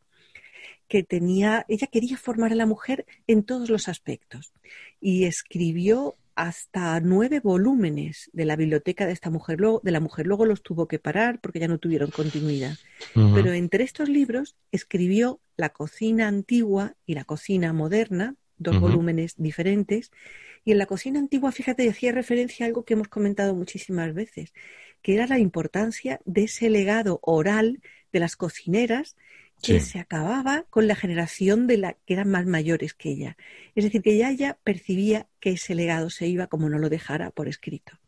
que 0.87 1.03
tenía, 1.03 1.65
ella 1.67 1.87
quería 1.87 2.17
formar 2.17 2.51
a 2.51 2.55
la 2.55 2.65
mujer 2.65 3.05
en 3.27 3.43
todos 3.43 3.69
los 3.69 3.87
aspectos 3.87 4.53
y 4.99 5.25
escribió 5.25 6.17
hasta 6.35 6.99
nueve 6.99 7.39
volúmenes 7.39 8.29
de 8.33 8.45
la 8.45 8.55
biblioteca 8.55 9.05
de 9.05 9.13
esta 9.13 9.29
mujer, 9.29 9.59
luego, 9.59 9.81
de 9.83 9.91
la 9.91 9.99
mujer. 9.99 10.27
Luego 10.27 10.45
los 10.45 10.61
tuvo 10.61 10.87
que 10.87 10.99
parar 10.99 11.39
porque 11.39 11.59
ya 11.59 11.67
no 11.67 11.77
tuvieron 11.77 12.11
continuidad. 12.11 12.75
Pero 13.13 13.53
entre 13.53 13.83
estos 13.83 14.09
libros 14.09 14.55
escribió 14.71 15.39
La 15.57 15.69
cocina 15.69 16.27
antigua 16.27 16.95
y 17.05 17.15
la 17.15 17.25
cocina 17.25 17.73
moderna, 17.73 18.35
dos 18.57 18.79
volúmenes 18.79 19.35
diferentes. 19.37 20.11
Y 20.63 20.71
en 20.71 20.77
la 20.77 20.85
cocina 20.85 21.19
antigua, 21.19 21.51
fíjate, 21.51 21.89
hacía 21.89 22.11
referencia 22.11 22.65
a 22.65 22.67
algo 22.67 22.85
que 22.85 22.93
hemos 22.93 23.07
comentado 23.07 23.55
muchísimas 23.55 24.13
veces, 24.13 24.53
que 25.01 25.15
era 25.15 25.27
la 25.27 25.39
importancia 25.39 26.21
de 26.25 26.43
ese 26.43 26.69
legado 26.69 27.19
oral 27.23 27.81
de 28.11 28.19
las 28.19 28.35
cocineras 28.35 29.15
que 29.61 29.79
se 29.79 29.99
acababa 29.99 30.65
con 30.69 30.87
la 30.87 30.95
generación 30.95 31.67
de 31.67 31.77
la 31.77 31.93
que 32.05 32.13
eran 32.13 32.29
más 32.29 32.45
mayores 32.45 32.93
que 32.93 33.09
ella. 33.09 33.37
Es 33.75 33.83
decir, 33.83 34.01
que 34.01 34.17
ya 34.17 34.29
ella 34.29 34.57
percibía 34.63 35.27
que 35.39 35.51
ese 35.51 35.75
legado 35.75 36.09
se 36.09 36.27
iba 36.27 36.47
como 36.47 36.69
no 36.69 36.79
lo 36.79 36.89
dejara 36.89 37.31
por 37.31 37.47
escrito. 37.47 37.99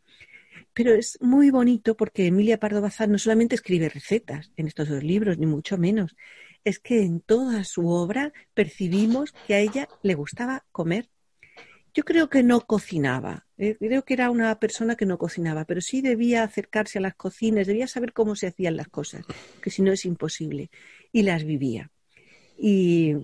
Pero 0.72 0.92
es 0.92 1.18
muy 1.20 1.50
bonito 1.50 1.96
porque 1.96 2.26
Emilia 2.26 2.58
Pardo 2.58 2.80
Bazán 2.80 3.12
no 3.12 3.18
solamente 3.18 3.54
escribe 3.54 3.88
recetas 3.88 4.52
en 4.56 4.66
estos 4.66 4.88
dos 4.88 5.04
libros, 5.04 5.38
ni 5.38 5.46
mucho 5.46 5.78
menos. 5.78 6.16
Es 6.64 6.80
que 6.80 7.02
en 7.02 7.20
toda 7.20 7.62
su 7.64 7.88
obra 7.88 8.32
percibimos 8.54 9.32
que 9.46 9.54
a 9.54 9.60
ella 9.60 9.88
le 10.02 10.14
gustaba 10.14 10.64
comer. 10.72 11.08
Yo 11.94 12.04
creo 12.04 12.28
que 12.28 12.42
no 12.42 12.60
cocinaba, 12.60 13.46
eh, 13.56 13.76
creo 13.78 14.04
que 14.04 14.14
era 14.14 14.30
una 14.30 14.58
persona 14.58 14.96
que 14.96 15.06
no 15.06 15.16
cocinaba, 15.16 15.64
pero 15.64 15.80
sí 15.80 16.02
debía 16.02 16.42
acercarse 16.42 16.98
a 16.98 17.02
las 17.02 17.14
cocinas, 17.14 17.68
debía 17.68 17.86
saber 17.86 18.12
cómo 18.12 18.34
se 18.34 18.48
hacían 18.48 18.76
las 18.76 18.88
cosas, 18.88 19.24
que 19.62 19.70
si 19.70 19.80
no 19.80 19.92
es 19.92 20.04
imposible, 20.04 20.70
y 21.12 21.22
las 21.22 21.44
vivía. 21.44 21.92
Y, 22.58 23.14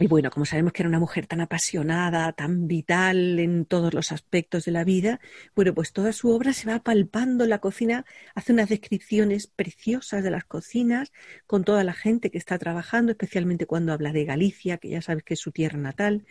y 0.00 0.08
bueno, 0.08 0.30
como 0.30 0.44
sabemos 0.44 0.72
que 0.72 0.82
era 0.82 0.88
una 0.88 0.98
mujer 0.98 1.26
tan 1.28 1.40
apasionada, 1.40 2.32
tan 2.32 2.66
vital 2.66 3.38
en 3.38 3.64
todos 3.64 3.94
los 3.94 4.10
aspectos 4.10 4.64
de 4.64 4.72
la 4.72 4.82
vida, 4.82 5.20
bueno, 5.54 5.72
pues 5.72 5.92
toda 5.92 6.12
su 6.12 6.30
obra 6.30 6.52
se 6.52 6.68
va 6.68 6.80
palpando 6.80 7.44
en 7.44 7.50
la 7.50 7.60
cocina, 7.60 8.04
hace 8.34 8.52
unas 8.52 8.68
descripciones 8.68 9.46
preciosas 9.46 10.24
de 10.24 10.32
las 10.32 10.44
cocinas 10.44 11.12
con 11.46 11.62
toda 11.62 11.84
la 11.84 11.92
gente 11.92 12.32
que 12.32 12.38
está 12.38 12.58
trabajando, 12.58 13.12
especialmente 13.12 13.66
cuando 13.66 13.92
habla 13.92 14.12
de 14.12 14.24
Galicia, 14.24 14.78
que 14.78 14.88
ya 14.88 15.00
sabes 15.00 15.22
que 15.22 15.34
es 15.34 15.40
su 15.40 15.52
tierra 15.52 15.78
natal, 15.78 16.26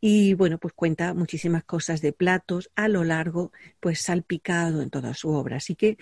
y 0.00 0.32
bueno, 0.32 0.56
pues 0.58 0.72
cuenta 0.72 1.12
muchísimas 1.12 1.64
cosas 1.64 2.00
de 2.00 2.14
platos 2.14 2.70
a 2.76 2.88
lo 2.88 3.04
largo, 3.04 3.52
pues 3.78 4.00
salpicado 4.00 4.80
en 4.80 4.88
toda 4.88 5.12
su 5.12 5.28
obra. 5.28 5.58
Así 5.58 5.76
que 5.76 5.98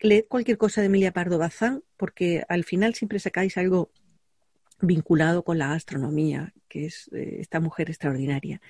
leed 0.00 0.24
cualquier 0.28 0.56
cosa 0.56 0.80
de 0.80 0.86
Emilia 0.86 1.12
Pardo 1.12 1.38
Bazán, 1.38 1.84
porque 1.98 2.42
al 2.48 2.64
final 2.64 2.94
siempre 2.94 3.18
sacáis 3.18 3.58
algo 3.58 3.90
vinculado 4.80 5.44
con 5.44 5.58
la 5.58 5.68
gastronomía, 5.68 6.52
que 6.68 6.86
es 6.86 7.10
eh, 7.12 7.38
esta 7.40 7.60
mujer 7.60 7.90
extraordinaria. 7.90 8.60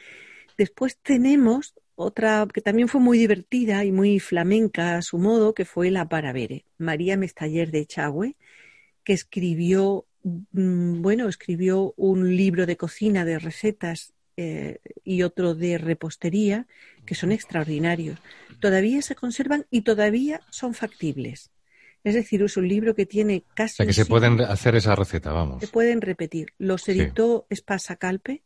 Después 0.56 0.98
tenemos 0.98 1.74
otra 1.96 2.46
que 2.52 2.60
también 2.60 2.88
fue 2.88 3.00
muy 3.00 3.18
divertida 3.18 3.84
y 3.84 3.92
muy 3.92 4.20
flamenca 4.20 4.96
a 4.96 5.02
su 5.02 5.18
modo, 5.18 5.54
que 5.54 5.64
fue 5.64 5.90
la 5.90 6.08
Paravere, 6.08 6.64
María 6.78 7.16
Mestaller 7.16 7.70
de 7.70 7.80
Echagüe, 7.80 8.36
que 9.04 9.12
escribió, 9.12 10.06
mm, 10.22 11.02
bueno, 11.02 11.28
escribió 11.28 11.94
un 11.96 12.36
libro 12.36 12.66
de 12.66 12.76
cocina 12.76 13.24
de 13.24 13.38
recetas 13.38 14.12
eh, 14.36 14.78
y 15.04 15.22
otro 15.22 15.54
de 15.54 15.78
repostería, 15.78 16.66
que 17.06 17.14
son 17.14 17.30
extraordinarios. 17.30 18.18
Todavía 18.60 19.00
se 19.02 19.14
conservan 19.14 19.66
y 19.70 19.82
todavía 19.82 20.40
son 20.50 20.74
factibles. 20.74 21.50
Es 22.04 22.14
decir, 22.14 22.42
es 22.42 22.56
un 22.58 22.68
libro 22.68 22.94
que 22.94 23.06
tiene 23.06 23.44
O 23.50 23.54
casi 23.54 23.76
sea, 23.76 23.86
que 23.86 23.94
se 23.94 24.04
pueden 24.06 24.40
hacer 24.42 24.76
esa 24.76 24.94
receta, 24.94 25.32
vamos. 25.32 25.60
Se 25.60 25.68
pueden 25.68 26.02
repetir. 26.02 26.52
Los 26.58 26.82
Sí. 26.82 26.92
editó 26.92 27.46
Espasa 27.48 27.96
Calpe. 27.96 28.42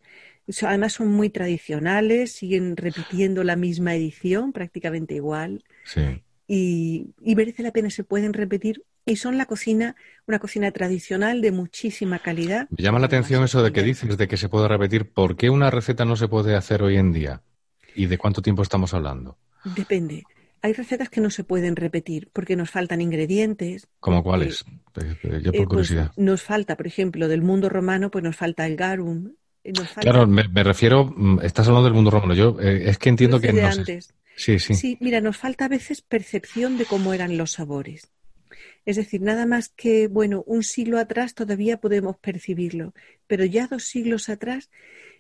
O 0.49 0.67
Además 0.67 0.95
son 0.95 1.09
muy 1.09 1.29
tradicionales, 1.29 2.33
siguen 2.33 2.77
repitiendo 2.77 3.45
la 3.45 3.57
misma 3.57 3.95
edición, 3.95 4.53
prácticamente 4.53 5.15
igual. 5.15 5.65
Sí. 5.85 6.23
Y, 6.47 7.09
y 7.21 7.35
merece 7.37 7.63
la 7.63 7.73
pena, 7.73 7.91
se 7.91 8.05
pueden 8.05 8.33
repetir. 8.33 8.85
Y 9.05 9.17
son 9.17 9.37
la 9.37 9.47
cocina, 9.47 9.97
una 10.27 10.39
cocina 10.39 10.71
tradicional 10.71 11.41
de 11.41 11.51
muchísima 11.51 12.19
calidad. 12.19 12.69
Me 12.71 12.83
llama 12.83 12.99
la 12.99 13.07
atención 13.07 13.43
eso 13.43 13.63
de 13.63 13.73
que 13.73 13.83
dices 13.83 14.17
de 14.17 14.29
que 14.29 14.37
se 14.37 14.49
puede 14.49 14.69
repetir. 14.69 15.11
¿Por 15.11 15.37
qué 15.37 15.51
una 15.51 15.71
receta 15.71 16.05
no 16.05 16.15
se 16.17 16.29
puede 16.29 16.55
hacer 16.55 16.83
hoy 16.83 16.97
en 16.97 17.13
día? 17.13 17.43
¿Y 17.95 18.07
de 18.07 18.19
cuánto 18.19 18.41
tiempo 18.41 18.63
estamos 18.63 18.95
hablando? 18.95 19.37
Depende. 19.77 20.25
Hay 20.63 20.73
recetas 20.73 21.09
que 21.09 21.21
no 21.21 21.31
se 21.31 21.45
pueden 21.45 21.77
repetir 21.77 22.31
porque 22.33 22.57
nos 22.57 22.71
faltan 22.71 23.01
ingredientes. 23.01 23.87
¿Como 24.01 24.23
cuáles? 24.23 24.65
Eh, 25.01 25.15
eh, 25.23 25.41
Yo 25.43 25.51
eh, 25.53 25.59
por 25.59 25.69
pues, 25.69 25.89
curiosidad. 25.89 26.13
nos 26.17 26.43
falta, 26.43 26.77
por 26.77 26.87
ejemplo, 26.87 27.29
del 27.29 27.43
mundo 27.43 27.69
romano, 27.69 28.11
pues 28.11 28.25
nos 28.25 28.37
falta 28.37 28.67
el 28.67 28.77
garum. 28.77 29.33
eh, 29.65 29.73
Nos 29.73 29.89
falta 29.89 30.01
Claro, 30.11 30.27
me, 30.27 30.49
me 30.49 30.65
refiero, 30.65 31.05
mm, 31.05 31.41
estás 31.43 31.69
hablando 31.69 31.85
del 31.87 31.95
mundo 31.95 32.11
romano. 32.11 32.35
Yo 32.35 32.57
eh, 32.61 32.89
es 32.91 32.99
que 32.99 33.09
entiendo 33.09 33.41
que 33.41 33.53
no 33.53 33.73
sé. 33.73 34.01
Sí, 34.37 34.59
sí. 34.59 34.75
Sí, 34.75 34.99
mira, 35.01 35.21
nos 35.21 35.37
falta 35.37 35.65
a 35.65 35.69
veces 35.69 36.01
percepción 36.03 36.79
de 36.79 36.85
cómo 36.87 37.13
eran 37.13 37.37
los 37.37 37.53
sabores. 37.53 38.11
Es 38.85 38.97
decir, 38.97 39.21
nada 39.21 39.45
más 39.47 39.69
que, 39.69 40.09
bueno, 40.09 40.43
un 40.47 40.63
siglo 40.63 40.99
atrás 40.99 41.35
todavía 41.35 41.79
podemos 41.79 42.17
percibirlo, 42.19 42.95
pero 43.27 43.45
ya 43.45 43.67
dos 43.67 43.85
siglos 43.85 44.29
atrás 44.29 44.71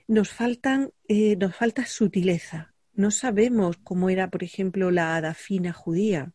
nos 0.06 0.30
faltan, 0.30 0.90
eh, 1.08 1.36
nos 1.36 1.54
falta 1.54 1.84
sutileza. 1.84 2.72
No 2.98 3.12
sabemos 3.12 3.76
cómo 3.84 4.10
era, 4.10 4.28
por 4.28 4.42
ejemplo, 4.42 4.90
la 4.90 5.14
hada 5.14 5.32
fina 5.32 5.72
judía, 5.72 6.32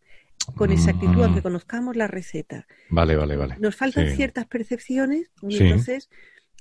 con 0.55 0.71
exactitud, 0.71 1.17
Mm. 1.17 1.23
aunque 1.23 1.41
conozcamos 1.41 1.97
la 1.97 2.07
receta. 2.07 2.67
Vale, 2.89 3.17
vale, 3.17 3.35
vale. 3.35 3.55
Nos 3.59 3.75
faltan 3.75 4.07
Sí. 4.09 4.15
ciertas 4.15 4.45
percepciones 4.47 5.29
y 5.41 5.57
Sí. 5.57 5.63
entonces, 5.65 6.09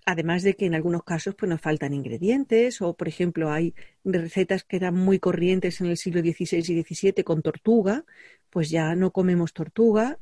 además 0.04 0.42
de 0.42 0.54
que 0.54 0.66
en 0.66 0.74
algunos 0.74 1.04
casos 1.04 1.34
pues 1.34 1.48
nos 1.48 1.60
faltan 1.60 1.94
ingredientes 1.94 2.80
o, 2.82 2.94
por 2.94 3.08
ejemplo, 3.08 3.50
hay 3.50 3.74
recetas 4.04 4.64
que 4.64 4.76
eran 4.76 4.94
muy 4.94 5.18
corrientes 5.18 5.80
en 5.80 5.88
el 5.88 5.96
siglo 5.96 6.20
XVI 6.20 6.58
y 6.58 6.82
XVII 6.82 7.24
con 7.24 7.42
tortuga, 7.42 8.04
pues 8.50 8.70
ya 8.70 8.94
no 8.94 9.12
comemos 9.12 9.52
tortuga. 9.52 10.18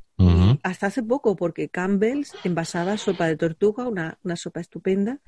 hasta 0.62 0.88
hace 0.88 1.02
poco, 1.02 1.34
porque 1.34 1.70
Campbell's 1.70 2.34
envasaba 2.44 2.98
sopa 2.98 3.26
de 3.26 3.38
tortuga, 3.38 3.88
una, 3.88 4.18
una 4.22 4.36
sopa 4.36 4.60
estupenda. 4.60 5.18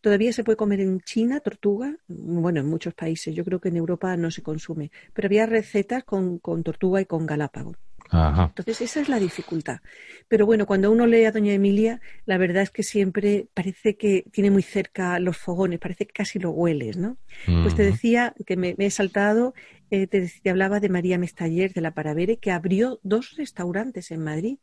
Todavía 0.00 0.32
se 0.32 0.42
puede 0.42 0.56
comer 0.56 0.80
en 0.80 1.00
China 1.00 1.40
tortuga, 1.40 1.94
bueno, 2.08 2.60
en 2.60 2.66
muchos 2.66 2.94
países, 2.94 3.34
yo 3.34 3.44
creo 3.44 3.60
que 3.60 3.68
en 3.68 3.76
Europa 3.76 4.16
no 4.16 4.30
se 4.30 4.42
consume, 4.42 4.90
pero 5.12 5.26
había 5.26 5.44
recetas 5.44 6.02
con, 6.04 6.38
con 6.38 6.62
tortuga 6.62 7.02
y 7.02 7.04
con 7.04 7.26
galápagos. 7.26 7.76
Ajá. 8.10 8.44
Entonces, 8.48 8.80
esa 8.80 9.00
es 9.00 9.08
la 9.08 9.18
dificultad. 9.18 9.80
Pero 10.28 10.46
bueno, 10.46 10.66
cuando 10.66 10.90
uno 10.90 11.06
lee 11.06 11.24
a 11.24 11.32
Doña 11.32 11.52
Emilia, 11.52 12.00
la 12.26 12.38
verdad 12.38 12.62
es 12.62 12.70
que 12.70 12.82
siempre 12.82 13.46
parece 13.54 13.96
que 13.96 14.24
tiene 14.30 14.50
muy 14.50 14.62
cerca 14.62 15.18
los 15.18 15.36
fogones, 15.36 15.78
parece 15.78 16.06
que 16.06 16.12
casi 16.12 16.38
lo 16.38 16.50
hueles, 16.50 16.96
¿no? 16.96 17.16
Pues 17.46 17.74
te 17.74 17.82
decía 17.82 18.34
que 18.46 18.56
me, 18.56 18.74
me 18.76 18.86
he 18.86 18.90
saltado, 18.90 19.54
eh, 19.90 20.06
te, 20.06 20.30
hablaba 20.50 20.80
de 20.80 20.90
María 20.90 21.18
Mestaller 21.18 21.72
de 21.72 21.80
la 21.80 21.92
Paravere, 21.92 22.38
que 22.38 22.50
abrió 22.50 23.00
dos 23.02 23.36
restaurantes 23.36 24.10
en 24.10 24.22
Madrid. 24.22 24.58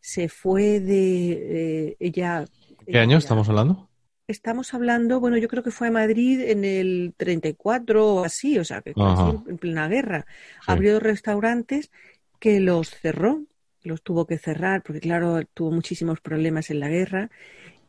Se 0.00 0.28
fue 0.28 0.80
de 0.80 1.88
eh, 1.90 1.96
ella. 2.00 2.44
¿Qué 2.84 2.92
ella 2.92 3.02
año 3.02 3.18
estamos 3.18 3.48
hablando? 3.48 3.88
Estamos 4.28 4.74
hablando, 4.74 5.20
bueno, 5.20 5.36
yo 5.36 5.46
creo 5.46 5.62
que 5.62 5.70
fue 5.70 5.86
a 5.86 5.92
Madrid 5.92 6.40
en 6.40 6.64
el 6.64 7.14
34 7.16 8.14
o 8.14 8.24
así, 8.24 8.58
o 8.58 8.64
sea, 8.64 8.82
que 8.82 8.92
en 9.46 9.56
plena 9.56 9.86
guerra. 9.86 10.26
Sí. 10.28 10.64
Abrió 10.66 10.98
restaurantes 10.98 11.92
que 12.38 12.60
los 12.60 12.90
cerró, 12.90 13.42
los 13.82 14.02
tuvo 14.02 14.26
que 14.26 14.38
cerrar, 14.38 14.82
porque 14.82 15.00
claro, 15.00 15.44
tuvo 15.54 15.70
muchísimos 15.70 16.20
problemas 16.20 16.70
en 16.70 16.80
la 16.80 16.88
guerra. 16.88 17.30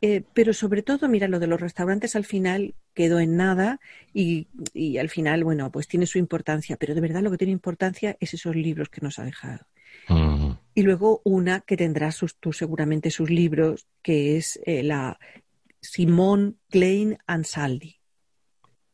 Eh, 0.00 0.22
pero 0.32 0.52
sobre 0.52 0.82
todo, 0.82 1.08
mira, 1.08 1.26
lo 1.26 1.40
de 1.40 1.48
los 1.48 1.60
restaurantes 1.60 2.14
al 2.14 2.24
final 2.24 2.74
quedó 2.94 3.18
en 3.18 3.36
nada 3.36 3.80
y, 4.14 4.46
y 4.72 4.98
al 4.98 5.08
final, 5.08 5.42
bueno, 5.42 5.72
pues 5.72 5.88
tiene 5.88 6.06
su 6.06 6.18
importancia, 6.18 6.76
pero 6.76 6.94
de 6.94 7.00
verdad 7.00 7.22
lo 7.22 7.30
que 7.30 7.38
tiene 7.38 7.52
importancia 7.52 8.16
es 8.20 8.34
esos 8.34 8.54
libros 8.54 8.88
que 8.90 9.00
nos 9.00 9.18
ha 9.18 9.24
dejado. 9.24 9.66
Ujú. 10.08 10.56
Y 10.74 10.82
luego 10.82 11.20
una 11.24 11.60
que 11.60 11.76
tendrás 11.76 12.14
sus, 12.14 12.36
tú 12.36 12.52
seguramente 12.52 13.10
sus 13.10 13.30
libros, 13.30 13.88
que 14.02 14.36
es 14.36 14.60
eh, 14.64 14.84
la 14.84 15.18
Simone 15.80 16.54
Klein 16.70 17.18
Ansaldi. 17.26 17.97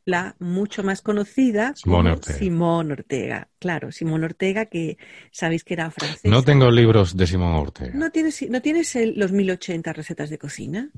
La 0.05 0.35
mucho 0.39 0.83
más 0.83 1.01
conocida 1.01 1.73
Ortega. 1.87 2.37
Simón 2.37 2.91
Ortega. 2.91 3.49
Claro, 3.57 3.91
Simón 3.91 4.23
Ortega, 4.23 4.65
que 4.67 4.97
sabéis 5.31 5.63
que 5.63 5.73
era 5.73 5.89
francesa. 5.89 6.29
No 6.29 6.43
tengo 6.43 6.69
libros 6.69 7.17
de 7.17 7.25
Simón 7.25 7.53
Ortega. 7.55 7.91
¿No 7.95 8.11
tienes, 8.11 8.47
¿no 8.47 8.61
tienes 8.61 8.95
el- 8.95 9.15
los 9.17 9.31
1080 9.31 9.91
recetas 9.93 10.29
de 10.29 10.37
cocina? 10.37 10.91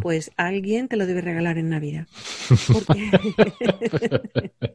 Pues 0.00 0.30
alguien 0.36 0.86
te 0.86 0.96
lo 0.96 1.06
debe 1.06 1.20
regalar 1.22 1.58
en 1.58 1.70
Navidad. 1.70 2.06
Porque, 2.72 3.10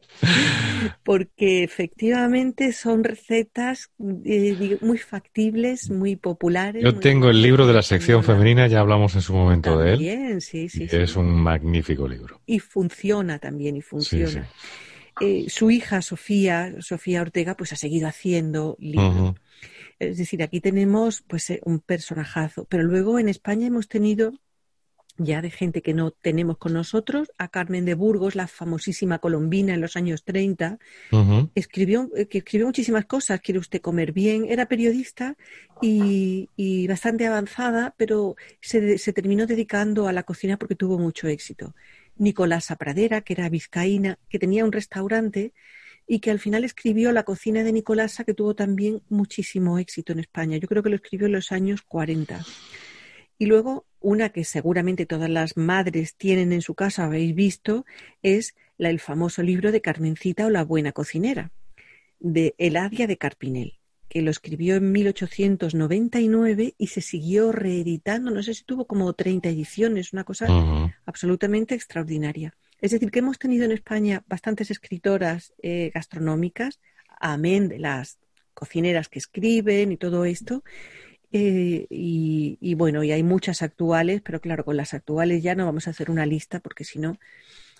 porque 1.04 1.64
efectivamente 1.64 2.72
son 2.72 3.04
recetas 3.04 3.90
eh, 4.24 4.78
muy 4.82 4.98
factibles, 4.98 5.90
muy 5.90 6.16
populares. 6.16 6.82
Yo 6.82 6.92
muy 6.92 7.00
tengo 7.00 7.30
el 7.30 7.40
libro 7.42 7.66
de 7.66 7.72
la 7.74 7.82
sección 7.82 8.22
femenina, 8.24 8.66
ya 8.66 8.80
hablamos 8.80 9.14
en 9.14 9.22
su 9.22 9.32
momento 9.32 9.78
de 9.78 9.88
él. 9.92 9.94
También, 9.96 10.40
sí, 10.40 10.68
sí. 10.68 10.86
es 10.90 11.16
un 11.16 11.30
magnífico 11.30 12.06
libro. 12.06 12.40
Y 12.46 12.58
funciona 12.58 13.38
también, 13.38 13.69
y 13.76 13.82
funciona. 13.82 14.48
Sí, 15.18 15.26
Eh, 15.26 15.50
su 15.50 15.70
hija 15.70 16.00
Sofía, 16.02 16.74
Sofía 16.80 17.20
Ortega, 17.22 17.54
pues 17.56 17.72
ha 17.72 17.76
seguido 17.76 18.08
haciendo 18.08 18.76
libros. 18.80 19.34
Es 19.98 20.16
decir, 20.18 20.42
aquí 20.42 20.60
tenemos 20.60 21.22
pues 21.26 21.50
eh, 21.50 21.60
un 21.64 21.80
personajazo, 21.80 22.64
pero 22.66 22.84
luego 22.84 23.18
en 23.18 23.28
España 23.28 23.66
hemos 23.66 23.88
tenido 23.88 24.32
ya 25.18 25.42
de 25.42 25.50
gente 25.50 25.82
que 25.82 25.92
no 25.92 26.12
tenemos 26.12 26.56
con 26.56 26.72
nosotros, 26.72 27.30
a 27.36 27.48
Carmen 27.48 27.84
de 27.84 27.94
Burgos, 27.94 28.34
la 28.34 28.46
famosísima 28.48 29.18
colombina 29.18 29.74
en 29.74 29.80
los 29.82 29.96
años 29.96 30.24
30, 30.24 30.78
Ujú. 31.12 31.50
escribió, 31.54 32.08
eh, 32.16 32.26
que 32.26 32.38
escribió 32.38 32.66
muchísimas 32.66 33.04
cosas, 33.04 33.40
quiere 33.40 33.58
usted 33.58 33.82
comer 33.82 34.12
bien, 34.12 34.46
era 34.48 34.66
periodista 34.66 35.36
y, 35.82 36.48
y 36.56 36.86
bastante 36.86 37.26
avanzada, 37.26 37.94
pero 37.98 38.36
se, 38.62 38.96
se 38.98 39.12
terminó 39.12 39.46
dedicando 39.46 40.08
a 40.08 40.12
la 40.12 40.22
cocina 40.22 40.58
porque 40.58 40.74
tuvo 40.76 40.98
mucho 40.98 41.28
éxito. 41.28 41.74
Nicolasa 42.20 42.76
Pradera, 42.76 43.22
que 43.22 43.32
era 43.32 43.48
vizcaína, 43.48 44.18
que 44.28 44.38
tenía 44.38 44.64
un 44.64 44.72
restaurante 44.72 45.52
y 46.06 46.20
que 46.20 46.30
al 46.30 46.38
final 46.38 46.64
escribió 46.64 47.12
La 47.12 47.22
cocina 47.24 47.64
de 47.64 47.72
Nicolasa, 47.72 48.24
que 48.24 48.34
tuvo 48.34 48.54
también 48.54 49.02
muchísimo 49.08 49.78
éxito 49.78 50.12
en 50.12 50.20
España. 50.20 50.58
Yo 50.58 50.68
creo 50.68 50.82
que 50.82 50.90
lo 50.90 50.96
escribió 50.96 51.26
en 51.26 51.32
los 51.32 51.50
años 51.50 51.82
40. 51.82 52.44
Y 53.38 53.46
luego, 53.46 53.86
una 54.00 54.28
que 54.28 54.44
seguramente 54.44 55.06
todas 55.06 55.30
las 55.30 55.56
madres 55.56 56.14
tienen 56.14 56.52
en 56.52 56.60
su 56.60 56.74
casa, 56.74 57.06
habéis 57.06 57.34
visto, 57.34 57.86
es 58.22 58.54
la- 58.76 58.90
el 58.90 59.00
famoso 59.00 59.42
libro 59.42 59.72
de 59.72 59.80
Carmencita 59.80 60.46
o 60.46 60.50
la 60.50 60.64
buena 60.64 60.92
cocinera, 60.92 61.52
de 62.18 62.54
Eladia 62.58 63.06
de 63.06 63.16
Carpinel, 63.16 63.79
que 64.10 64.22
lo 64.22 64.30
escribió 64.32 64.74
en 64.74 64.90
1899 64.90 66.74
y 66.76 66.86
se 66.88 67.00
siguió 67.00 67.52
reeditando, 67.52 68.32
no 68.32 68.42
sé 68.42 68.54
si 68.54 68.64
tuvo 68.64 68.84
como 68.84 69.12
30 69.12 69.48
ediciones, 69.48 70.12
una 70.12 70.24
cosa 70.24 70.48
absolutamente 71.06 71.76
extraordinaria. 71.76 72.52
Es 72.80 72.90
decir, 72.90 73.12
que 73.12 73.20
hemos 73.20 73.38
tenido 73.38 73.64
en 73.64 73.70
España 73.72 74.24
bastantes 74.26 74.72
escritoras 74.72 75.54
eh, 75.62 75.92
gastronómicas, 75.94 76.80
amén 77.20 77.68
de 77.68 77.78
las 77.78 78.18
cocineras 78.52 79.08
que 79.08 79.20
escriben 79.20 79.92
y 79.92 79.96
todo 79.96 80.24
esto. 80.24 80.64
eh, 81.30 81.86
y, 81.88 82.58
y 82.60 82.74
bueno, 82.74 83.04
y 83.04 83.12
hay 83.12 83.22
muchas 83.22 83.62
actuales, 83.62 84.22
pero 84.22 84.40
claro, 84.40 84.64
con 84.64 84.76
las 84.76 84.92
actuales 84.92 85.40
ya 85.44 85.54
no 85.54 85.66
vamos 85.66 85.86
a 85.86 85.90
hacer 85.90 86.10
una 86.10 86.26
lista 86.26 86.58
porque 86.58 86.82
si 86.82 86.98
no, 86.98 87.16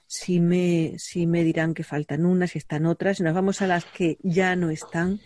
sí 0.07 0.39
me, 0.39 0.95
sí 0.99 1.27
me 1.27 1.43
dirán 1.43 1.75
que 1.75 1.83
faltan 1.83 2.25
unas 2.25 2.55
y 2.55 2.59
están 2.59 2.87
otras. 2.87 3.19
Y 3.19 3.25
nos 3.25 3.35
vamos 3.35 3.63
a 3.63 3.67
las 3.67 3.85
que 3.85 4.19
ya 4.23 4.55
no 4.55 4.71
están, 4.71 5.19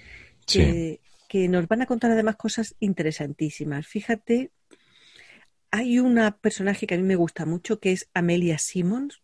Sí. 0.47 0.59
que, 0.59 1.01
que 1.29 1.49
nos 1.49 1.67
van 1.69 1.83
a 1.83 1.87
contar 1.87 2.11
además 2.11 2.37
cosas 2.37 2.75
interesantísimas. 2.81 3.87
Fíjate, 3.87 4.51
hay 5.71 5.99
una 5.99 6.37
personaje 6.37 6.87
que 6.87 6.95
a 6.95 6.99
mí 6.99 7.03
me 7.03 7.17
gusta 7.17 7.47
mucho 7.47 7.81
que 7.81 7.91
es 7.91 8.09
Amelia 8.15 8.59
Simmons, 8.59 9.21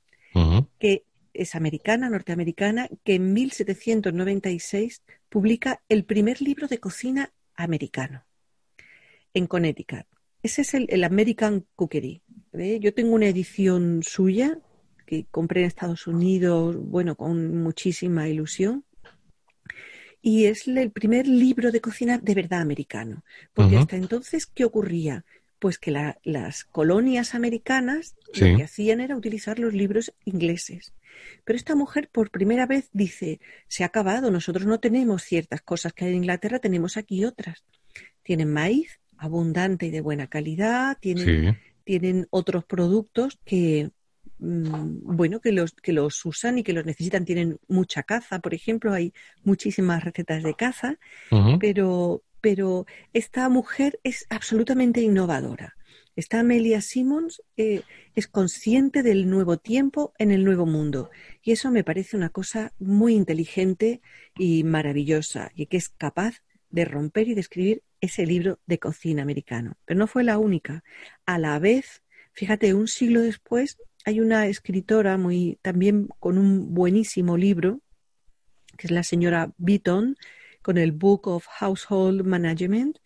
que 0.81 1.05
es 1.33 1.55
americana, 1.55 2.11
norteamericana, 2.11 2.89
que 3.05 3.15
en 3.15 3.33
1796 3.33 5.03
publica 5.29 5.81
el 5.89 6.05
primer 6.05 6.43
libro 6.43 6.67
de 6.67 6.79
cocina 6.79 7.33
americano 7.55 8.25
en 9.33 9.47
Connecticut. 9.47 10.07
Ese 10.43 10.63
es 10.63 10.75
el, 10.75 10.87
el 10.91 11.05
American 11.05 11.67
Cookery. 11.77 12.23
Yo 12.81 12.95
tengo 12.95 13.15
una 13.15 13.29
edición 13.29 14.03
suya 14.03 14.59
que 15.07 15.27
compré 15.31 15.61
en 15.61 15.67
Estados 15.69 16.09
Unidos, 16.09 16.77
bueno, 16.77 17.15
con 17.15 17.63
muchísima 17.63 18.29
ilusión. 18.29 18.85
Y 20.23 20.45
es 20.47 20.69
el 20.69 20.91
primer 20.91 21.27
libro 21.27 21.73
de 21.73 21.81
cocina 21.81 22.19
de 22.19 22.35
verdad 22.35 22.61
americano. 22.61 23.25
Porque 23.55 23.79
hasta 23.79 23.97
entonces, 23.97 24.47
¿qué 24.47 24.65
ocurría? 24.65 25.25
Pues 25.59 25.79
que 25.79 25.91
la- 25.91 26.19
las 26.25 26.65
colonias 26.65 27.35
americanas 27.35 28.17
Sí. 28.33 28.51
lo 28.51 28.57
que 28.59 28.63
hacían 28.65 29.01
era 29.01 29.17
utilizar 29.17 29.59
los 29.59 29.73
libros 29.75 30.13
ingleses. 30.25 30.93
Pero 31.45 31.57
esta 31.57 31.75
mujer 31.75 32.09
por 32.11 32.31
primera 32.31 32.67
vez 32.67 32.89
dice, 32.93 33.41
se 33.69 33.83
ha 33.83 33.87
acabado, 33.87 34.31
nosotros 34.31 34.67
no 34.67 34.79
tenemos 34.81 35.23
ciertas 35.23 35.61
cosas 35.63 35.93
que 35.93 36.05
hay 36.05 36.11
en 36.13 36.19
Inglaterra, 36.19 36.59
tenemos 36.61 36.97
aquí 36.97 37.25
otras. 37.25 37.65
Tienen 38.23 38.51
maíz 38.53 39.01
abundante 39.17 39.87
y 39.87 39.91
de 39.91 40.01
buena 40.01 40.29
calidad, 40.29 40.97
tienen, 41.01 41.53
Sí. 41.53 41.59
tienen 41.85 42.27
otros 42.31 42.65
productos 42.65 43.39
que, 43.45 43.91
bueno, 44.41 45.41
que 45.41 45.53
los, 45.53 45.73
que 45.73 45.93
los 45.93 46.25
usan 46.25 46.59
y 46.59 46.63
que 46.63 46.73
los 46.73 46.87
necesitan. 46.87 47.25
Tienen 47.25 47.59
mucha 47.69 48.03
caza, 48.03 48.39
por 48.39 48.55
ejemplo, 48.55 48.93
hay 48.93 49.13
muchísimas 49.45 50.03
recetas 50.03 50.43
de 50.43 50.55
caza, 50.55 50.99
pero, 51.59 52.23
pero 52.41 52.87
esta 53.13 53.49
mujer 53.49 54.01
es 54.03 54.27
absolutamente 54.31 55.03
innovadora. 55.03 55.77
Esta 56.17 56.41
Amelia 56.41 56.81
Simmons 56.81 57.43
eh, 57.57 57.83
es 58.15 58.27
consciente 58.27 59.03
del 59.03 59.31
nuevo 59.31 59.59
tiempo 59.59 60.13
en 60.19 60.31
el 60.31 60.45
nuevo 60.45 60.67
mundo. 60.67 61.11
Y 61.43 61.53
eso 61.53 61.71
me 61.71 61.85
parece 61.85 62.17
una 62.17 62.31
cosa 62.31 62.73
muy 62.79 63.15
inteligente 63.15 64.01
y 64.37 64.65
maravillosa, 64.65 65.51
y 65.55 65.67
que 65.67 65.77
es 65.77 65.89
capaz 65.89 66.43
de 66.71 66.85
romper 66.85 67.29
y 67.29 67.35
de 67.35 67.41
escribir 67.41 67.83
ese 68.01 68.27
libro 68.27 68.59
de 68.67 68.79
cocina 68.79 69.23
americano. 69.23 69.77
Pero 69.85 69.99
no 69.99 70.07
fue 70.07 70.25
la 70.25 70.39
única. 70.39 70.83
A 71.27 71.39
la 71.39 71.59
vez, 71.59 72.03
fíjate, 72.33 72.75
un 72.75 72.89
siglo 72.89 73.21
después 73.21 73.79
hay 74.05 74.21
una 74.21 74.47
escritora 74.47 75.17
muy 75.17 75.59
también 75.63 76.09
con 76.19 76.39
un 76.39 76.75
buenísimo 76.75 77.37
libro, 77.37 77.81
que 78.77 78.87
es 78.87 78.91
la 78.91 79.03
señora 79.03 79.53
Beaton, 79.59 80.17
con 80.63 80.79
el 80.79 80.93
Book 80.93 81.29
of 81.29 81.47
Household 81.47 82.25
Management, 82.25 82.99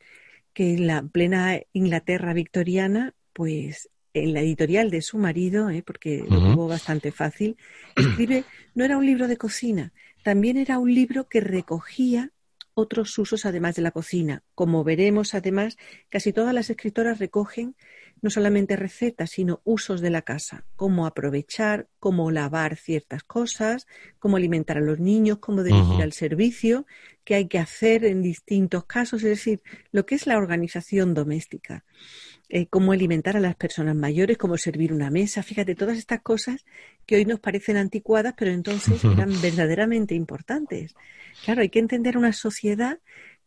que 0.53 0.75
en 0.75 0.87
la 0.87 1.03
plena 1.03 1.61
Inglaterra 1.73 2.33
victoriana, 2.33 3.15
pues 3.33 3.91
en 4.13 4.33
la 4.33 4.41
editorial 4.41 4.91
de 4.91 5.03
su 5.03 5.19
marido, 5.19 5.71
¿eh? 5.71 5.83
porque 5.85 6.25
lo 6.29 6.39
tuvo 6.39 6.69
bastante 6.69 7.11
fácil, 7.11 7.57
escribe, 7.97 8.45
no 8.75 8.85
era 8.85 8.97
un 8.97 9.05
libro 9.05 9.27
de 9.27 9.37
cocina, 9.37 9.93
también 10.23 10.57
era 10.57 10.79
un 10.79 10.95
libro 10.95 11.29
que 11.29 11.41
recogía 11.41 12.31
otros 12.75 13.17
usos 13.19 13.47
además 13.47 13.77
de 13.77 13.83
la 13.83 13.93
cocina. 13.93 14.43
Como 14.55 14.85
veremos, 14.85 15.35
además, 15.35 15.77
casi 16.09 16.33
todas 16.33 16.55
las 16.55 16.71
escritoras 16.71 17.19
recogen 17.19 17.77
no 18.25 18.31
solamente 18.31 18.75
recetas, 18.77 19.33
sino 19.33 19.61
usos 19.65 20.01
de 20.01 20.09
la 20.09 20.23
casa, 20.23 20.65
cómo 20.77 21.05
aprovechar, 21.05 21.89
cómo 22.01 22.31
lavar 22.31 22.77
ciertas 22.77 23.23
cosas, 23.23 23.87
cómo 24.19 24.39
alimentar 24.39 24.79
a 24.79 24.81
los 24.81 24.99
niños, 24.99 25.41
cómo 25.41 25.63
dirigir 25.63 26.01
al 26.01 26.15
servicio, 26.15 26.87
qué 27.23 27.35
hay 27.35 27.49
que 27.49 27.59
hacer 27.59 28.07
en 28.07 28.23
distintos 28.23 28.87
casos, 28.87 29.23
es 29.25 29.29
decir, 29.29 29.61
lo 29.93 30.07
que 30.07 30.15
es 30.15 30.27
la 30.27 30.39
organización 30.39 31.13
doméstica, 31.13 31.85
eh, 32.49 32.67
cómo 32.67 32.93
alimentar 32.93 33.37
a 33.37 33.41
las 33.41 33.57
personas 33.57 33.95
mayores, 33.95 34.39
cómo 34.39 34.57
servir 34.57 34.95
una 34.95 35.11
mesa, 35.11 35.43
fíjate, 35.43 35.75
todas 35.75 35.99
estas 35.99 36.23
cosas 36.23 36.65
que 37.05 37.17
hoy 37.17 37.27
nos 37.27 37.41
parecen 37.41 37.77
anticuadas, 37.77 38.33
pero 38.39 38.53
entonces 38.53 39.05
eran 39.05 39.39
verdaderamente 39.43 40.15
importantes. 40.15 40.95
Claro, 41.45 41.61
hay 41.61 41.69
que 41.69 41.79
entender 41.79 42.17
una 42.17 42.33
sociedad 42.33 43.01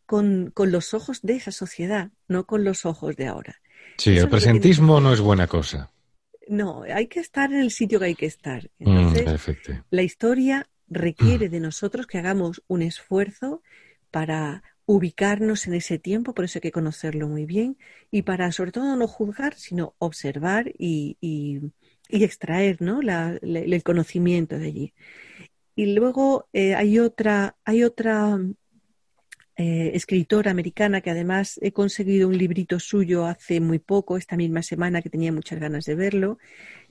con, 0.06 0.52
con 0.54 0.70
los 0.70 0.94
ojos 0.94 1.18
de 1.22 1.34
esa 1.34 1.50
sociedad, 1.50 2.12
no 2.28 2.46
con 2.46 2.62
los 2.62 2.86
ojos 2.86 3.16
de 3.16 3.26
ahora. 3.26 3.56
Sí, 3.98 4.16
Eso 4.16 4.24
el 4.24 4.30
presentismo 4.30 4.98
no 5.00 5.12
es 5.12 5.20
buena 5.20 5.46
cosa. 5.46 5.90
No, 6.48 6.82
hay 6.82 7.08
que 7.08 7.20
estar 7.20 7.52
en 7.52 7.60
el 7.60 7.70
sitio 7.70 7.98
que 7.98 8.06
hay 8.06 8.14
que 8.14 8.26
estar. 8.26 8.70
Mm, 8.80 8.88
Entonces, 8.88 9.34
la 9.90 10.02
historia 10.02 10.68
requiere 10.88 11.48
de 11.48 11.60
nosotros 11.60 12.06
que 12.06 12.18
hagamos 12.18 12.62
un 12.68 12.82
esfuerzo 12.82 13.62
para 14.10 14.62
ubicarnos 14.86 15.66
en 15.66 15.74
ese 15.74 15.98
tiempo, 15.98 16.32
por 16.34 16.46
eso 16.46 16.58
hay 16.58 16.62
que 16.62 16.72
conocerlo 16.72 17.28
muy 17.28 17.44
bien, 17.44 17.76
y 18.10 18.22
para 18.22 18.50
sobre 18.52 18.72
todo 18.72 18.96
no 18.96 19.06
juzgar, 19.06 19.54
sino 19.54 19.94
observar 19.98 20.72
y, 20.78 21.18
y- 21.20 21.60
y 22.08 22.24
extraer 22.24 22.80
¿no? 22.80 23.02
la- 23.02 23.38
la- 23.42 23.60
el 23.60 23.82
conocimiento 23.82 24.58
de 24.58 24.66
allí. 24.66 24.94
Y 25.76 25.94
luego 25.94 26.48
eh, 26.52 26.74
hay 26.74 26.98
otra, 26.98 27.56
hay 27.64 27.84
otra 27.84 28.38
eh, 29.58 29.90
escritora 29.94 30.50
americana 30.50 31.00
que 31.02 31.10
además 31.10 31.58
he 31.60 31.72
conseguido 31.72 32.28
un 32.28 32.38
librito 32.38 32.78
suyo 32.80 33.26
hace 33.26 33.60
muy 33.60 33.78
poco, 33.80 34.16
esta 34.16 34.36
misma 34.36 34.62
semana 34.62 35.02
que 35.02 35.10
tenía 35.10 35.32
muchas 35.32 35.58
ganas 35.60 35.84
de 35.84 35.94
verlo, 35.96 36.38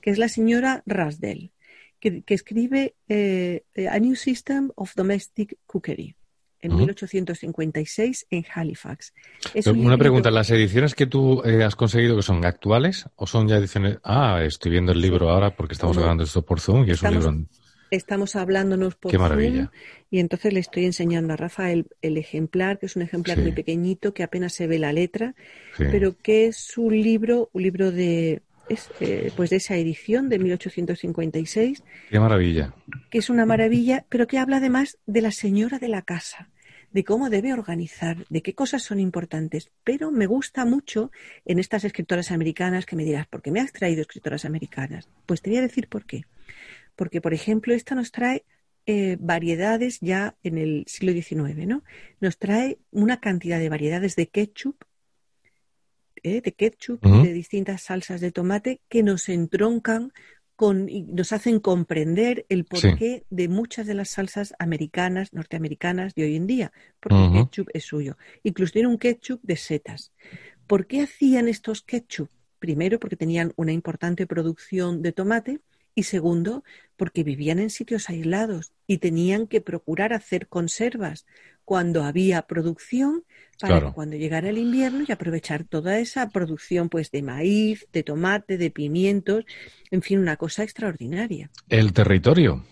que 0.02 0.12
es 0.12 0.18
la 0.20 0.28
señora 0.30 0.84
Rasdell, 0.86 1.52
que, 2.00 2.22
que 2.24 2.34
escribe 2.36 2.94
eh, 3.10 3.64
A 3.90 3.98
New 4.00 4.16
System 4.16 4.70
of 4.76 4.94
Domestic 4.96 5.58
Cookery 5.66 6.16
en 6.62 6.72
Ujú. 6.72 6.80
1856 6.82 8.28
en 8.32 8.46
Halifax. 8.54 9.14
Es 9.54 9.68
Una 9.68 9.94
un 9.94 10.00
pregunta, 10.00 10.30
¿las 10.32 10.50
ediciones 10.52 10.94
que 10.96 11.06
tú 11.06 11.42
eh, 11.46 11.64
has 11.64 11.76
conseguido 11.76 12.16
que 12.16 12.24
son 12.24 12.44
actuales 12.46 13.06
o 13.16 13.28
son 13.28 13.48
ya 13.48 13.58
ediciones? 13.58 13.98
Ah, 14.04 14.42
estoy 14.44 14.72
viendo 14.72 14.92
el 14.92 15.00
libro 15.02 15.30
ahora 15.30 15.56
porque 15.56 15.74
estamos 15.74 15.96
No. 15.96 16.02
grabando 16.02 16.24
esto 16.24 16.44
por 16.44 16.60
Zoom 16.60 16.86
y 16.88 16.92
es 16.92 17.02
un 17.02 17.08
Estamos- 17.10 17.26
libro... 17.34 17.48
Estamos 17.92 18.36
hablándonos 18.36 18.96
por 18.96 19.12
Qué 19.12 19.18
Zoom 19.18 19.30
maravilla. 19.30 19.72
y 20.12 20.20
entonces 20.20 20.54
le 20.54 20.60
estoy 20.60 20.86
enseñando 20.86 21.34
a 21.34 21.38
Rafael 21.38 21.88
el 22.02 22.18
ejemplar, 22.18 22.80
que 22.80 22.86
es 22.88 22.96
un 22.96 23.02
ejemplar 23.04 23.38
Sí. 23.38 23.44
muy 23.44 23.52
pequeñito 23.54 24.14
que 24.14 24.24
apenas 24.24 24.54
se 24.54 24.68
ve 24.68 24.80
la 24.80 24.92
letra, 24.94 25.36
Sí. 25.78 25.86
pero 25.92 26.18
que 26.18 26.48
es 26.48 26.78
un 26.78 26.94
libro, 27.02 27.50
un 27.54 27.64
libro 27.64 27.92
de 27.92 28.42
es, 28.70 28.90
eh, 29.00 29.32
pues 29.38 29.50
de 29.50 29.56
esa 29.56 29.78
edición 29.78 30.28
de 30.28 30.40
1856, 30.40 31.84
Qué 32.10 32.20
maravilla. 32.20 32.74
que 33.10 33.20
es 33.20 33.30
una 33.30 33.46
maravilla, 33.46 34.06
pero 34.10 34.28
que 34.28 34.38
habla 34.40 34.58
además 34.58 34.98
de 35.06 35.22
la 35.22 35.32
señora 35.32 35.80
de 35.80 35.88
la 35.88 36.02
casa, 36.02 36.50
de 36.92 37.06
cómo 37.06 37.30
debe 37.30 37.54
organizar, 37.54 38.26
de 38.30 38.42
qué 38.42 38.54
cosas 38.54 38.84
son 38.84 39.00
importantes. 39.00 39.72
Pero 39.86 40.12
me 40.12 40.26
gusta 40.26 40.66
mucho 40.66 41.12
en 41.46 41.60
estas 41.60 41.86
escritoras 41.86 42.30
americanas 42.32 42.86
que 42.86 42.98
me 42.98 43.06
dirás, 43.06 43.26
¿por 43.28 43.42
qué 43.42 43.52
me 43.52 43.62
has 43.62 43.72
traído 43.72 44.02
escritoras 44.02 44.44
americanas? 44.44 45.08
Pues 45.26 45.42
te 45.42 45.50
voy 45.50 45.60
a 45.60 45.62
decir 45.62 45.88
por 45.88 46.06
qué. 46.06 46.26
Porque, 46.98 47.22
por 47.22 47.34
ejemplo, 47.34 47.74
esta 47.74 47.96
nos 47.96 48.12
trae 48.12 48.44
eh, 48.86 49.16
variedades 49.20 50.00
ya 50.02 50.36
en 50.44 50.58
el 50.58 50.84
siglo 50.88 51.14
XIX, 51.14 51.66
¿no? 51.66 51.84
Nos 52.20 52.38
trae 52.38 52.80
una 52.92 53.22
cantidad 53.22 53.60
de 53.60 53.70
variedades 53.70 54.18
de 54.18 54.28
ketchup 54.28 54.84
eh, 56.24 56.42
de 56.42 56.52
ketchup, 56.52 57.02
de 57.06 57.32
distintas 57.32 57.84
salsas 57.84 58.22
de 58.22 58.32
tomate 58.32 58.82
que 58.90 59.04
nos 59.04 59.30
entroncan 59.30 60.12
con, 60.56 60.90
y 60.90 61.04
nos 61.04 61.32
hacen 61.32 61.60
comprender 61.60 62.46
el 62.50 62.62
Sí. 62.62 62.66
porqué 62.70 63.24
de 63.30 63.48
muchas 63.48 63.86
de 63.86 63.94
las 63.94 64.10
salsas 64.10 64.56
americanas, 64.58 65.32
norteamericanas 65.32 66.16
de 66.16 66.24
hoy 66.24 66.36
en 66.36 66.48
día, 66.48 66.72
porque 67.00 67.24
el 67.24 67.32
ketchup 67.34 67.70
es 67.74 67.84
suyo. 67.86 68.18
Incluso 68.44 68.74
tiene 68.74 68.88
un 68.88 68.98
ketchup 68.98 69.40
de 69.44 69.56
setas. 69.56 70.12
¿Por 70.66 70.88
qué 70.88 71.02
hacían 71.04 71.48
estos 71.48 71.84
ketchup? 71.84 72.30
Primero, 72.60 73.00
porque 73.00 73.16
tenían 73.16 73.54
una 73.56 73.72
importante 73.72 74.26
producción 74.26 75.04
de 75.04 75.12
tomate 75.12 75.60
y 75.98 76.04
segundo, 76.04 76.64
porque 76.96 77.24
vivían 77.24 77.58
en 77.58 77.72
sitios 77.72 78.08
aislados 78.08 78.72
y 78.86 79.00
tenían 79.00 79.48
que 79.48 79.62
procurar 79.62 80.14
hacer 80.14 80.48
conservas 80.48 81.26
cuando 81.66 82.04
había 82.04 82.44
producción 82.44 83.24
para 83.60 83.74
Claro. 83.74 83.88
que 83.88 83.96
cuando 83.96 84.16
llegara 84.16 84.50
el 84.50 84.60
invierno 84.60 85.04
y 85.08 85.12
aprovechar 85.12 85.64
toda 85.64 85.98
esa 85.98 86.30
producción 86.30 86.88
pues 86.90 87.10
de 87.10 87.24
maíz, 87.24 87.88
de 87.92 88.04
tomate, 88.04 88.60
de 88.60 88.70
pimientos, 88.70 89.44
en 89.90 90.04
fin, 90.04 90.20
una 90.20 90.38
cosa 90.38 90.62
extraordinaria. 90.62 91.50
El 91.68 91.94
territorio. 91.94 92.64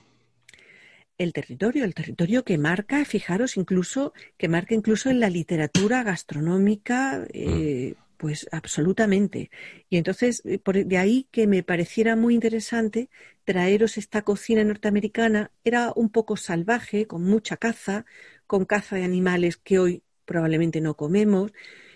El 1.18 1.34
territorio, 1.34 1.84
el 1.84 1.96
territorio 1.96 2.44
que 2.44 2.60
marca, 2.60 3.04
fijaros, 3.06 3.58
incluso, 3.58 4.14
que 4.38 4.50
marca 4.50 4.76
incluso 4.76 5.10
en 5.10 5.20
la 5.20 5.32
literatura 5.32 6.04
gastronómica, 6.04 7.26
eh, 7.34 7.96
pues 8.18 8.48
absolutamente. 8.52 9.50
Y 9.90 9.98
entonces, 9.98 10.42
eh, 10.46 10.60
por 10.60 10.84
de 10.86 10.98
ahí 10.98 11.28
que 11.32 11.48
me 11.48 11.64
pareciera 11.64 12.16
muy 12.16 12.34
interesante 12.36 13.10
traeros 13.44 13.98
esta 13.98 14.24
cocina 14.24 14.64
norteamericana, 14.64 15.52
era 15.64 15.92
un 15.96 16.10
poco 16.10 16.36
salvaje, 16.38 17.08
con 17.08 17.24
mucha 17.24 17.58
caza, 17.58 18.06
con 18.48 18.66
caza 18.66 18.96
de 18.96 19.04
animales 19.04 19.58
que 19.58 19.80
hoy 19.80 20.04
probablemente 20.26 20.82
no 20.82 20.96
comemos, 20.96 21.52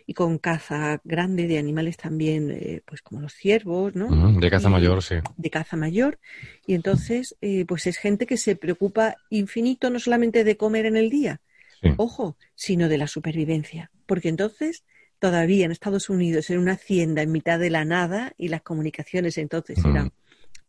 y 0.05 0.13
con 0.15 0.39
caza 0.39 1.01
grande 1.03 1.45
de 1.47 1.59
animales 1.59 1.95
también, 1.97 2.49
eh, 2.49 2.81
pues 2.85 3.01
como 3.03 3.21
los 3.21 3.33
ciervos, 3.33 3.93
¿no? 3.95 4.07
De 4.39 4.49
caza 4.49 4.67
Y- 4.69 4.71
mayor, 4.71 5.03
sí. 5.03 5.15
de 5.37 5.49
caza 5.51 5.77
mayor 5.77 6.19
y 6.65 6.73
entonces 6.73 7.35
eh, 7.41 7.65
pues 7.65 7.85
es 7.87 7.97
gente 7.97 8.25
que 8.25 8.37
se 8.37 8.55
preocupa 8.55 9.15
infinito 9.29 9.89
no 9.89 9.99
solamente 9.99 10.43
de 10.43 10.57
comer 10.57 10.85
en 10.87 10.97
el 10.97 11.09
día, 11.09 11.41
Sí. 11.81 11.89
ojo, 11.97 12.37
sino 12.55 12.89
de 12.89 12.97
la 12.97 13.07
supervivencia, 13.07 13.91
porque 14.05 14.29
entonces 14.29 14.83
todavía 15.19 15.65
en 15.65 15.71
Estados 15.71 16.09
Unidos 16.09 16.49
en 16.49 16.59
una 16.59 16.73
hacienda 16.73 17.21
en 17.21 17.31
mitad 17.31 17.59
de 17.59 17.69
la 17.69 17.85
nada 17.85 18.33
y 18.37 18.47
las 18.47 18.61
comunicaciones 18.61 19.37
entonces 19.37 19.79
eran 19.83 20.11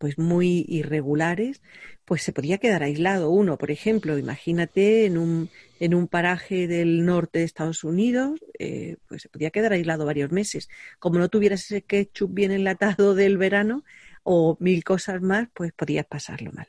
pues 0.00 0.18
muy 0.18 0.64
irregulares, 0.66 1.60
pues 2.06 2.22
se 2.22 2.32
podía 2.32 2.56
quedar 2.56 2.82
aislado 2.82 3.28
uno, 3.28 3.58
por 3.58 3.70
ejemplo, 3.70 4.16
imagínate 4.16 5.04
en 5.04 5.18
un, 5.18 5.50
en 5.78 5.94
un 5.94 6.08
paraje 6.08 6.66
del 6.66 7.04
norte 7.04 7.40
de 7.40 7.44
Estados 7.44 7.84
Unidos, 7.84 8.40
eh, 8.58 8.96
pues 9.06 9.20
se 9.20 9.28
podía 9.28 9.50
quedar 9.50 9.74
aislado 9.74 10.06
varios 10.06 10.32
meses. 10.32 10.70
Como 10.98 11.18
no 11.18 11.28
tuvieras 11.28 11.64
ese 11.64 11.82
ketchup 11.82 12.32
bien 12.32 12.50
enlatado 12.50 13.14
del 13.14 13.36
verano 13.36 13.84
o 14.22 14.56
mil 14.58 14.84
cosas 14.84 15.20
más, 15.20 15.48
pues 15.52 15.72
podías 15.74 16.06
pasarlo 16.06 16.50
mal. 16.52 16.68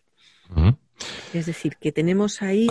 Es 1.34 1.46
decir, 1.46 1.78
que 1.80 1.94
tenemos 1.94 2.42
ahí 2.42 2.68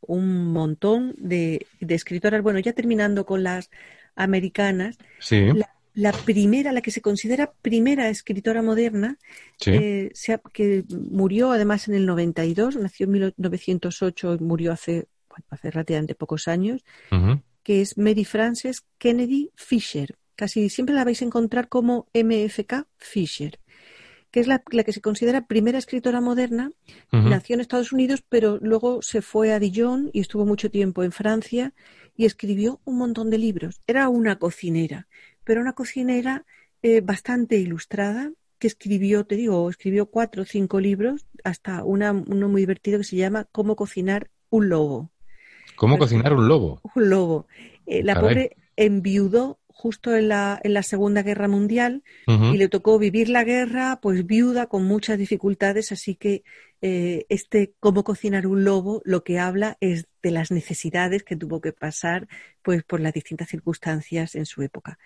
un 0.00 0.46
montón 0.52 1.14
de, 1.18 1.66
de 1.80 1.94
escritoras. 1.94 2.42
Bueno, 2.42 2.60
ya 2.60 2.72
terminando 2.72 3.26
con 3.26 3.42
las 3.42 3.68
americanas, 4.18 4.98
Sí, 5.18 5.40
la, 5.54 5.70
la 5.94 6.12
primera, 6.12 6.72
la 6.72 6.80
que 6.80 6.92
se 6.92 7.00
considera 7.00 7.52
primera 7.60 8.08
escritora 8.08 8.62
moderna, 8.62 9.18
sí. 9.58 9.72
eh, 9.72 10.10
se 10.14 10.38
que 10.52 10.84
murió 10.88 11.50
además 11.50 11.88
en 11.88 11.94
el 11.94 12.06
92, 12.06 12.76
nació 12.76 13.06
en 13.06 13.12
1908 13.12 14.34
y 14.34 14.44
murió 14.44 14.70
hace, 14.70 15.08
bueno, 15.28 15.44
hace 15.50 15.70
relativamente 15.72 16.14
pocos 16.14 16.46
años, 16.46 16.84
que 17.64 17.80
es 17.80 17.98
Mary 17.98 18.24
Frances 18.24 18.84
Kennedy 18.98 19.50
Fisher. 19.56 20.14
Casi 20.36 20.68
siempre 20.68 20.94
la 20.94 21.04
vais 21.04 21.20
a 21.20 21.24
encontrar 21.24 21.68
como 21.68 22.06
MFK 22.14 22.86
Fisher, 22.96 23.58
que 24.30 24.38
es 24.38 24.46
la, 24.46 24.62
la 24.70 24.84
que 24.84 24.92
se 24.92 25.00
considera 25.00 25.46
primera 25.48 25.78
escritora 25.78 26.20
moderna. 26.20 26.70
Nació 27.10 27.54
en 27.54 27.60
Estados 27.60 27.92
Unidos, 27.92 28.22
pero 28.28 28.58
luego 28.62 29.02
se 29.02 29.20
fue 29.20 29.52
a 29.52 29.58
Dijon 29.58 30.10
y 30.12 30.20
estuvo 30.20 30.46
mucho 30.46 30.70
tiempo 30.70 31.02
en 31.02 31.10
Francia 31.10 31.74
y 32.18 32.26
escribió 32.26 32.80
un 32.84 32.98
montón 32.98 33.30
de 33.30 33.38
libros. 33.38 33.80
Era 33.86 34.08
una 34.10 34.38
cocinera, 34.40 35.06
pero 35.44 35.60
una 35.62 35.72
cocinera 35.72 36.44
eh, 36.82 37.00
bastante 37.00 37.56
ilustrada 37.56 38.32
que 38.58 38.66
escribió, 38.66 39.24
te 39.24 39.36
digo, 39.36 39.70
escribió 39.70 40.06
cuatro 40.06 40.42
o 40.42 40.44
cinco 40.44 40.80
libros, 40.80 41.26
hasta 41.44 41.84
una, 41.84 42.10
uno 42.12 42.48
muy 42.48 42.62
divertido 42.62 42.98
que 42.98 43.04
se 43.04 43.14
llama 43.16 43.46
Cómo 43.52 43.76
cocinar 43.76 44.30
un 44.50 44.68
lobo. 44.68 45.12
¿Cómo 45.76 45.94
Pero- 45.94 46.04
cocinar 46.06 46.32
un 46.34 46.48
lobo? 46.48 46.80
Un 46.96 47.08
lobo. 47.08 47.46
Eh, 47.86 48.02
la 48.02 48.14
Caray. 48.14 48.28
pobre 48.28 48.56
enviudó 48.74 49.60
justo 49.78 50.16
en 50.16 50.26
la, 50.26 50.60
en 50.64 50.74
la 50.74 50.82
Segunda 50.82 51.22
Guerra 51.22 51.46
Mundial 51.46 52.02
y 52.26 52.56
le 52.56 52.68
tocó 52.68 52.98
vivir 52.98 53.28
la 53.28 53.44
guerra, 53.44 54.00
pues 54.02 54.26
viuda, 54.26 54.66
con 54.66 54.84
muchas 54.84 55.18
dificultades, 55.18 55.92
así 55.92 56.16
que 56.16 56.42
eh, 56.82 57.26
este 57.28 57.74
cómo 57.78 58.02
cocinar 58.02 58.48
un 58.48 58.64
lobo 58.64 59.02
lo 59.04 59.22
que 59.22 59.38
habla 59.38 59.76
es 59.80 60.08
de 60.20 60.32
las 60.32 60.50
necesidades 60.50 61.22
que 61.22 61.36
tuvo 61.36 61.60
que 61.60 61.72
pasar 61.72 62.26
pues 62.62 62.82
por 62.82 62.98
las 62.98 63.12
distintas 63.12 63.48
circunstancias 63.48 64.34
en 64.34 64.46
su 64.46 64.62
época. 64.62 64.98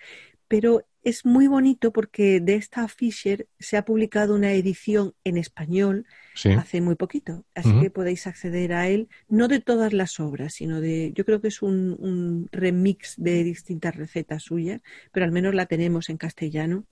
Pero 0.52 0.84
es 1.02 1.24
muy 1.24 1.46
bonito 1.46 1.94
porque 1.94 2.38
de 2.40 2.56
esta 2.56 2.86
Fisher 2.86 3.48
se 3.58 3.78
ha 3.78 3.86
publicado 3.86 4.34
una 4.34 4.52
edición 4.52 5.14
en 5.24 5.38
español 5.38 6.04
Sí. 6.34 6.50
hace 6.50 6.82
muy 6.82 6.94
poquito, 6.94 7.44
así 7.54 7.70
que 7.80 7.90
podéis 7.90 8.26
acceder 8.26 8.72
a 8.74 8.88
él, 8.88 9.08
no 9.28 9.48
de 9.48 9.60
todas 9.60 9.92
las 9.94 10.20
obras, 10.20 10.54
sino 10.54 10.80
de, 10.82 11.12
yo 11.14 11.24
creo 11.24 11.40
que 11.40 11.48
es 11.48 11.62
un, 11.62 11.96
un 11.98 12.48
remix 12.52 13.14
de 13.16 13.44
distintas 13.44 13.96
recetas 13.96 14.42
suyas, 14.42 14.82
pero 15.10 15.24
al 15.24 15.32
menos 15.32 15.54
la 15.54 15.66
tenemos 15.66 16.10
en 16.10 16.18
castellano 16.18 16.84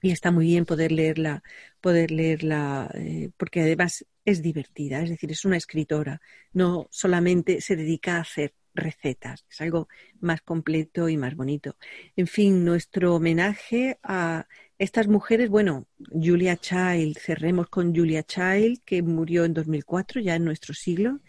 y 0.00 0.10
está 0.10 0.30
muy 0.30 0.46
bien 0.46 0.64
poder 0.64 0.92
leerla, 0.92 1.42
poder 1.80 2.10
leerla, 2.10 2.90
eh, 2.94 3.30
porque 3.36 3.62
además 3.62 4.06
es 4.24 4.42
divertida, 4.42 5.02
es 5.02 5.10
decir, 5.10 5.30
es 5.30 5.44
una 5.44 5.56
escritora, 5.56 6.20
no 6.52 6.88
solamente 6.90 7.60
se 7.60 7.76
dedica 7.76 8.16
a 8.16 8.20
hacer 8.20 8.52
recetas, 8.78 9.44
es 9.50 9.60
algo 9.60 9.88
más 10.20 10.40
completo 10.42 11.08
y 11.08 11.16
más 11.16 11.34
bonito. 11.36 11.76
En 12.16 12.26
fin, 12.26 12.64
nuestro 12.64 13.14
homenaje 13.14 13.98
a 14.02 14.46
estas 14.78 15.08
mujeres, 15.08 15.48
bueno, 15.50 15.86
Julia 16.12 16.56
Child, 16.56 17.18
cerremos 17.18 17.68
con 17.68 17.94
Julia 17.94 18.22
Child, 18.22 18.80
que 18.84 19.02
murió 19.02 19.44
en 19.44 19.54
2004, 19.54 20.20
ya 20.20 20.36
en 20.36 20.44
nuestro 20.44 20.72
siglo, 20.74 21.20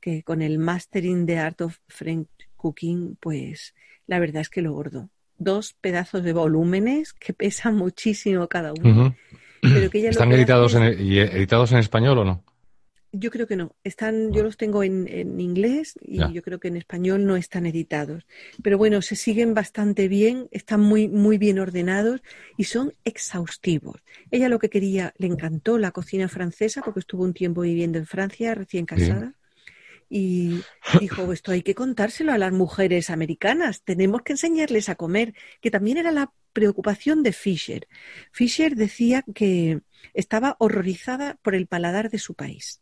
que 0.00 0.22
con 0.22 0.42
el 0.42 0.58
Mastering 0.58 1.26
the 1.26 1.38
Art 1.38 1.60
of 1.62 1.78
French 1.88 2.28
Cooking, 2.56 3.16
pues 3.20 3.74
la 4.06 4.18
verdad 4.18 4.42
es 4.42 4.48
que 4.50 4.62
lo 4.62 4.72
gordo. 4.72 5.10
Dos 5.38 5.74
pedazos 5.74 6.22
de 6.22 6.32
volúmenes 6.32 7.12
que 7.12 7.32
pesan 7.34 7.76
muchísimo 7.76 8.48
cada 8.48 8.72
uno, 8.72 9.06
Ujú. 9.08 9.14
pero 9.60 9.90
que 9.90 9.98
ella 9.98 10.08
lo 10.08 10.12
¿Están 10.12 10.32
editados 10.32 10.74
hace 10.74 10.86
en, 10.86 10.92
es- 10.94 11.00
y 11.00 11.18
editados 11.18 11.72
en 11.72 11.78
español 11.78 12.18
o 12.18 12.24
no? 12.24 12.44
Yo 13.14 13.30
creo 13.30 13.46
que 13.46 13.56
no. 13.56 13.76
Están, 13.84 14.32
yo 14.32 14.42
los 14.42 14.56
tengo 14.56 14.82
en, 14.82 15.06
en 15.06 15.38
inglés 15.38 15.94
y 16.00 16.16
Ya. 16.18 16.30
yo 16.30 16.42
creo 16.42 16.58
que 16.58 16.68
en 16.68 16.78
español 16.78 17.26
no 17.26 17.36
están 17.36 17.66
editados. 17.66 18.26
Pero 18.62 18.78
bueno, 18.78 19.02
se 19.02 19.16
siguen 19.16 19.52
bastante 19.52 20.08
bien, 20.08 20.48
están 20.50 20.80
muy, 20.80 21.08
muy 21.08 21.36
bien 21.36 21.58
ordenados 21.58 22.22
y 22.56 22.64
son 22.64 22.94
exhaustivos. 23.04 24.00
Ella 24.30 24.48
lo 24.48 24.58
que 24.58 24.70
quería, 24.70 25.12
le 25.18 25.26
encantó 25.26 25.76
la 25.78 25.90
cocina 25.92 26.28
francesa 26.28 26.80
porque 26.82 27.00
estuvo 27.00 27.22
un 27.24 27.34
tiempo 27.34 27.60
viviendo 27.60 27.98
en 27.98 28.06
Francia, 28.06 28.54
recién 28.54 28.86
casada. 28.86 29.34
Y 30.08 30.60
dijo, 31.00 31.32
esto 31.32 31.52
hay 31.52 31.62
que 31.62 31.74
contárselo 31.74 32.32
a 32.32 32.38
las 32.38 32.52
mujeres 32.52 33.08
americanas, 33.08 33.82
tenemos 33.82 34.22
que 34.22 34.34
enseñarles 34.34 34.90
a 34.90 34.94
comer, 34.94 35.34
que 35.62 35.70
también 35.70 35.96
era 35.96 36.12
la 36.12 36.32
preocupación 36.52 37.22
de 37.22 37.32
Fisher. 37.32 37.88
Fisher 38.30 38.74
decía 38.76 39.24
que 39.34 39.80
estaba 40.12 40.56
horrorizada 40.58 41.38
por 41.42 41.54
el 41.54 41.66
paladar 41.66 42.10
de 42.10 42.18
su 42.18 42.34
país 42.34 42.81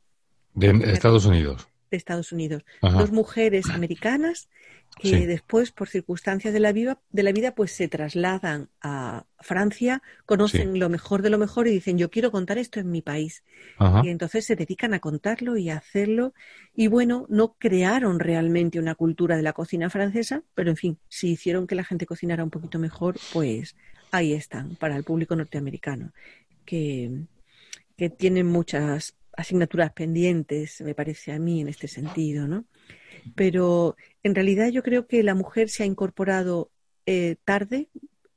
De 0.55 0.69
Estados 0.93 1.27
Unidos. 1.27 1.67
de 1.91 1.97
Estados 1.97 2.31
Unidos. 2.31 2.65
Ajá. 2.83 3.01
Dos 3.01 3.11
mujeres 3.11 3.69
americanas 3.69 4.49
que 5.01 5.09
Sí. 5.09 5.27
después, 5.27 5.73
por 5.73 5.89
circunstancias 5.89 6.53
de 6.55 6.61
la, 6.61 6.71
vida, 6.73 7.01
de 7.11 7.23
la 7.25 7.33
vida, 7.33 7.55
pues 7.55 7.73
se 7.73 7.89
trasladan 7.89 8.69
a 8.81 9.25
Francia, 9.41 10.01
conocen 10.27 10.79
lo 10.79 10.89
mejor 10.89 11.23
de 11.23 11.31
lo 11.31 11.39
mejor 11.39 11.67
y 11.67 11.73
dicen, 11.73 11.99
yo 11.99 12.09
quiero 12.11 12.31
contar 12.31 12.59
esto 12.59 12.79
en 12.79 12.91
mi 12.93 13.03
país. 13.03 13.43
Ajá. 13.79 14.03
Y 14.05 14.09
entonces 14.11 14.45
se 14.45 14.55
dedican 14.57 14.95
a 14.95 15.01
contarlo 15.01 15.57
y 15.57 15.71
a 15.71 15.79
hacerlo. 15.79 16.33
Y 16.77 16.87
bueno, 16.89 17.27
no 17.29 17.55
crearon 17.59 18.21
realmente 18.21 18.79
una 18.79 18.95
cultura 18.95 19.37
de 19.37 19.43
la 19.43 19.53
cocina 19.53 19.91
francesa, 19.91 20.43
pero 20.55 20.71
en 20.71 20.77
fin, 20.77 20.99
si 21.09 21.31
hicieron 21.31 21.67
que 21.67 21.75
la 21.75 21.85
gente 21.85 22.07
cocinara 22.07 22.45
un 22.45 22.51
poquito 22.51 22.79
mejor, 22.79 23.17
pues 23.33 23.75
ahí 24.13 24.33
están, 24.33 24.77
para 24.77 24.97
el 24.97 25.03
público 25.05 25.35
norteamericano, 25.35 26.13
que, 26.65 27.11
que 27.97 28.11
tienen 28.11 28.47
muchas 28.47 29.17
asignaturas 29.41 29.93
pendientes, 29.93 30.81
me 30.83 30.95
parece 30.95 31.33
a 31.33 31.39
mí, 31.39 31.61
en 31.61 31.69
este 31.69 31.89
sentido, 31.89 32.47
¿no? 32.49 32.65
Pero 33.35 33.97
en 34.23 34.35
realidad 34.35 34.69
yo 34.71 34.83
creo 34.83 35.07
que 35.07 35.23
la 35.23 35.35
mujer 35.35 35.69
se 35.69 35.83
ha 35.83 35.87
incorporado 35.87 36.71
eh, 37.07 37.37
tarde 37.45 37.89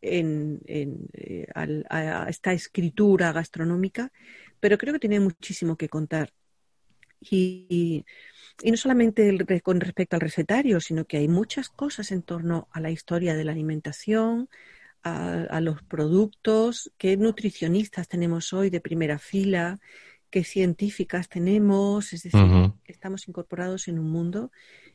en, 0.02 0.62
en, 0.66 1.08
eh, 1.14 1.48
al- 1.56 1.86
a, 1.90 2.28
esta 2.30 2.54
escritura 2.54 3.32
gastronómica, 3.32 4.12
pero 4.60 4.78
creo 4.78 4.94
que 4.94 5.00
tiene 5.00 5.20
muchísimo 5.20 5.76
que 5.78 5.90
contar. 5.90 6.32
Y, 7.22 7.66
y- 7.70 8.06
y 8.62 8.72
no 8.72 8.78
solamente 8.78 9.30
el 9.30 9.62
con 9.64 9.80
respecto 9.80 10.16
al 10.16 10.22
recetario, 10.22 10.80
sino 10.80 11.06
que 11.06 11.18
hay 11.18 11.28
muchas 11.28 11.70
cosas 11.70 12.12
en 12.12 12.22
torno 12.22 12.68
a 12.72 12.80
la 12.82 12.92
historia 12.92 13.36
de 13.36 13.44
la 13.46 13.52
alimentación, 13.54 14.50
a, 15.04 15.42
a 15.44 15.62
los 15.62 15.84
productos, 15.84 16.92
qué 16.98 17.18
nutricionistas 17.18 18.08
tenemos 18.08 18.54
hoy 18.54 18.70
de 18.70 18.82
primera 18.82 19.20
fila, 19.20 19.80
qué 20.34 20.44
científicas 20.44 21.30
tenemos, 21.30 22.12
es 22.12 22.24
decir, 22.24 22.42
Ujú. 22.42 22.74
estamos 22.86 23.28
incorporados 23.28 23.88
en 23.88 24.00
un 24.00 24.10
mundo 24.10 24.50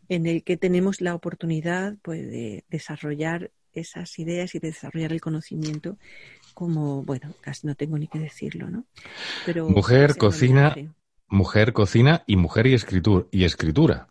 en 0.09 0.27
el 0.27 0.43
que 0.43 0.57
tenemos 0.57 1.01
la 1.01 1.15
oportunidad 1.15 1.95
pues, 2.03 2.29
de 2.29 2.65
desarrollar 2.71 3.53
esas 3.73 4.19
ideas 4.19 4.57
y 4.57 4.59
de 4.59 4.73
desarrollar 4.73 5.13
el 5.13 5.21
conocimiento 5.21 5.97
como, 6.55 7.05
bueno, 7.05 7.37
casi 7.41 7.69
no 7.69 7.77
tengo 7.77 7.97
ni 7.99 8.09
que 8.09 8.19
decirlo, 8.19 8.69
¿no? 8.69 8.85
Pero 9.47 9.69
Mujer, 9.69 10.11
es 10.11 10.17
cocina. 10.17 10.75
Mujer, 11.29 11.73
cocina 11.73 12.25
y 12.27 12.35
mujer 12.35 12.67
y 12.67 12.75
escritura. 12.75 13.27
Y 13.31 13.45
escritura. 13.45 14.09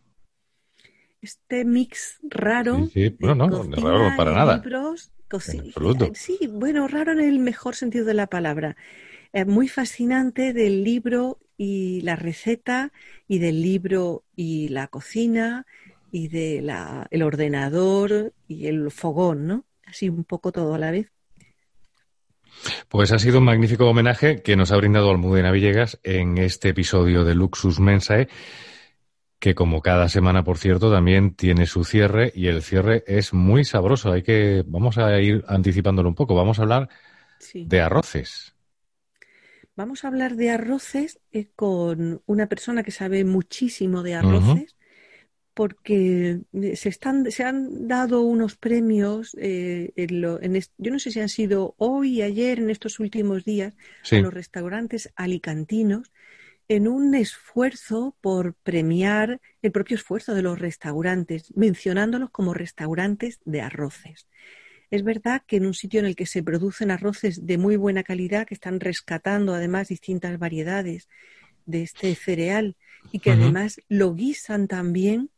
Este 1.21 1.65
mix 1.65 2.19
raro 2.23 2.87
Sí, 2.93 3.09
sí. 3.09 3.17
Bueno, 3.19 3.35
no, 3.35 3.47
no, 3.49 3.57
cocina, 3.57 3.91
raro 3.91 4.15
para 4.15 4.31
nada. 4.31 4.61
libros, 4.63 5.11
En 5.29 5.59
absoluto. 5.59 6.09
Sí, 6.15 6.39
bueno, 6.49 6.87
raro 6.87 7.11
en 7.11 7.19
el 7.19 7.39
mejor 7.39 7.75
sentido 7.75 8.05
de 8.05 8.13
la 8.13 8.27
palabra. 8.27 8.77
Eh, 9.37 9.45
muy 9.45 9.67
fascinante 9.67 10.51
del 10.51 10.83
libro 10.83 11.37
y 11.59 12.01
la 12.01 12.15
receta, 12.15 12.91
y 13.27 13.37
del 13.37 13.61
libro 13.61 14.23
y 14.35 14.69
la 14.69 14.87
cocina, 14.87 15.67
y 16.11 16.27
del 16.27 16.71
el 17.11 17.21
ordenador 17.21 18.33
y 18.47 18.65
el 18.65 18.89
fogón, 18.89 19.45
¿no? 19.45 19.65
Así 19.85 20.09
un 20.09 20.23
poco 20.23 20.51
todo 20.51 20.73
a 20.73 20.79
la 20.79 20.89
vez. 20.89 21.11
Pues 22.89 23.11
ha 23.11 23.19
sido 23.19 23.37
un 23.37 23.43
magnífico 23.43 23.87
homenaje 23.87 24.41
que 24.41 24.55
nos 24.55 24.71
ha 24.71 24.77
brindado 24.77 25.11
Almudena 25.11 25.51
Villegas 25.51 25.99
en 26.01 26.39
este 26.39 26.69
episodio 26.69 27.23
de 27.23 27.35
Luxus 27.35 27.79
Mensae, 27.79 28.29
que 29.37 29.53
como 29.53 29.83
cada 29.83 30.09
semana, 30.09 30.43
por 30.43 30.57
cierto, 30.57 30.91
también 30.91 31.35
tiene 31.35 31.67
su 31.67 31.83
cierre 31.83 32.31
y 32.33 32.47
el 32.47 32.63
cierre 32.63 33.03
es 33.05 33.35
muy 33.35 33.65
sabroso. 33.65 34.11
Hay 34.11 34.23
que, 34.23 34.63
vamos 34.65 34.97
a 34.97 35.21
ir 35.21 35.45
anticipándolo 35.47 36.09
un 36.09 36.15
poco. 36.15 36.33
Vamos 36.33 36.57
a 36.57 36.63
hablar 36.63 36.89
Sí. 37.37 37.65
de 37.67 37.81
arroces. 37.81 38.56
Vamos 39.77 40.03
a 40.03 40.07
hablar 40.07 40.35
de 40.35 40.49
arroces 40.49 41.19
eh, 41.31 41.47
con 41.55 42.21
una 42.25 42.47
persona 42.47 42.83
que 42.83 42.91
sabe 42.91 43.23
muchísimo 43.23 44.01
de 44.03 44.15
arroces, 44.15 44.75
porque 45.53 46.41
eh, 46.53 46.75
se 46.75 46.89
están, 46.89 47.31
se 47.31 47.43
han 47.43 47.87
dado 47.87 48.21
unos 48.21 48.57
premios, 48.57 49.35
eh, 49.39 49.91
en 49.95 50.21
lo- 50.21 50.41
en 50.41 50.59
yo 50.77 50.91
no 50.91 50.99
sé 50.99 51.11
si 51.11 51.19
han 51.19 51.29
sido 51.29 51.75
hoy, 51.77 52.21
ayer, 52.23 52.59
en 52.59 52.69
estos 52.71 52.99
últimos 52.99 53.45
días, 53.45 53.73
Sí. 54.03 54.17
a 54.17 54.21
los 54.21 54.33
restaurantes 54.33 55.11
alicantinos, 55.15 56.11
en 56.67 56.87
un 56.87 57.15
esfuerzo 57.15 58.17
por 58.21 58.55
premiar 58.55 59.39
el 59.61 59.71
propio 59.71 59.95
esfuerzo 59.95 60.33
de 60.35 60.41
los 60.43 60.59
restaurantes, 60.59 61.53
mencionándolos 61.55 62.31
como 62.31 62.53
restaurantes 62.53 63.39
de 63.45 63.61
arroces. 63.61 64.27
Es 64.89 65.03
verdad 65.03 65.41
que 65.45 65.57
en 65.57 65.65
un 65.65 65.73
sitio 65.73 65.99
en 65.99 66.05
el 66.05 66.15
que 66.15 66.25
se 66.25 66.43
producen 66.43 66.91
arroces 66.91 67.45
de 67.45 67.57
muy 67.57 67.75
buena 67.75 68.03
calidad, 68.03 68.47
que 68.47 68.53
están 68.53 68.79
rescatando 68.79 69.53
además 69.53 69.89
distintas 69.89 70.39
variedades 70.39 71.09
de 71.65 71.83
este 71.83 72.15
cereal 72.15 72.75
y 73.11 73.19
que 73.19 73.31
además 73.31 73.81
lo 73.89 74.13
guisan 74.13 74.67
también, 74.67 75.29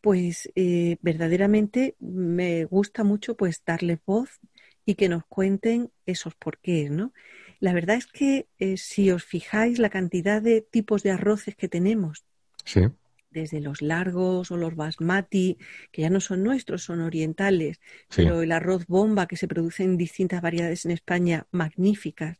pues 0.00 0.50
eh, 0.54 0.98
verdaderamente 1.02 1.96
me 1.98 2.64
gusta 2.64 3.04
mucho 3.04 3.36
pues 3.36 3.62
darle 3.64 3.98
voz 4.06 4.40
y 4.84 4.94
que 4.94 5.08
nos 5.08 5.24
cuenten 5.26 5.90
esos 6.06 6.34
porqués, 6.34 6.90
¿no? 6.90 7.12
La 7.60 7.72
verdad 7.72 7.96
es 7.96 8.06
que 8.06 8.46
eh, 8.58 8.76
si 8.76 9.10
os 9.10 9.24
fijáis 9.24 9.78
la 9.78 9.90
cantidad 9.90 10.42
de 10.42 10.60
tipos 10.60 11.02
de 11.02 11.12
arroces 11.12 11.54
que 11.54 11.68
tenemos, 11.68 12.24
Sí. 12.64 12.82
Desde 13.32 13.60
los 13.60 13.82
largos 13.82 14.50
o 14.50 14.56
los 14.56 14.76
basmati, 14.76 15.58
que 15.90 16.02
ya 16.02 16.10
no 16.10 16.20
son 16.20 16.42
nuestros, 16.42 16.82
son 16.82 17.00
orientales, 17.00 17.80
Sí. 18.08 18.22
pero 18.22 18.42
el 18.42 18.52
arroz 18.52 18.86
bomba 18.86 19.26
que 19.26 19.36
se 19.36 19.48
produce 19.48 19.84
en 19.84 19.96
distintas 19.96 20.40
variedades 20.42 20.84
en 20.84 20.90
España, 20.90 21.46
magníficas. 21.50 22.38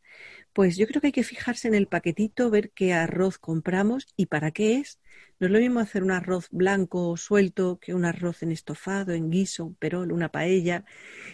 Pues 0.52 0.76
yo 0.76 0.86
creo 0.86 1.00
que 1.00 1.06
hay 1.08 1.12
que 1.12 1.22
fijarse 1.24 1.66
en 1.68 1.74
el 1.74 1.86
paquetito, 1.86 2.50
ver 2.50 2.70
qué 2.74 2.92
arroz 2.92 3.38
compramos 3.38 4.06
y 4.16 4.26
para 4.26 4.50
qué 4.50 4.76
es. 4.76 4.98
No 5.40 5.46
es 5.46 5.52
lo 5.52 5.58
mismo 5.58 5.80
hacer 5.80 6.02
un 6.02 6.10
arroz 6.10 6.48
blanco 6.50 7.08
o 7.08 7.16
suelto 7.16 7.78
que 7.80 7.94
un 7.94 8.04
arroz 8.04 8.42
en 8.42 8.52
estofado, 8.52 9.12
en 9.12 9.30
guiso, 9.30 9.64
un 9.64 9.74
perol, 9.74 10.12
una 10.12 10.28
paella. 10.28 10.84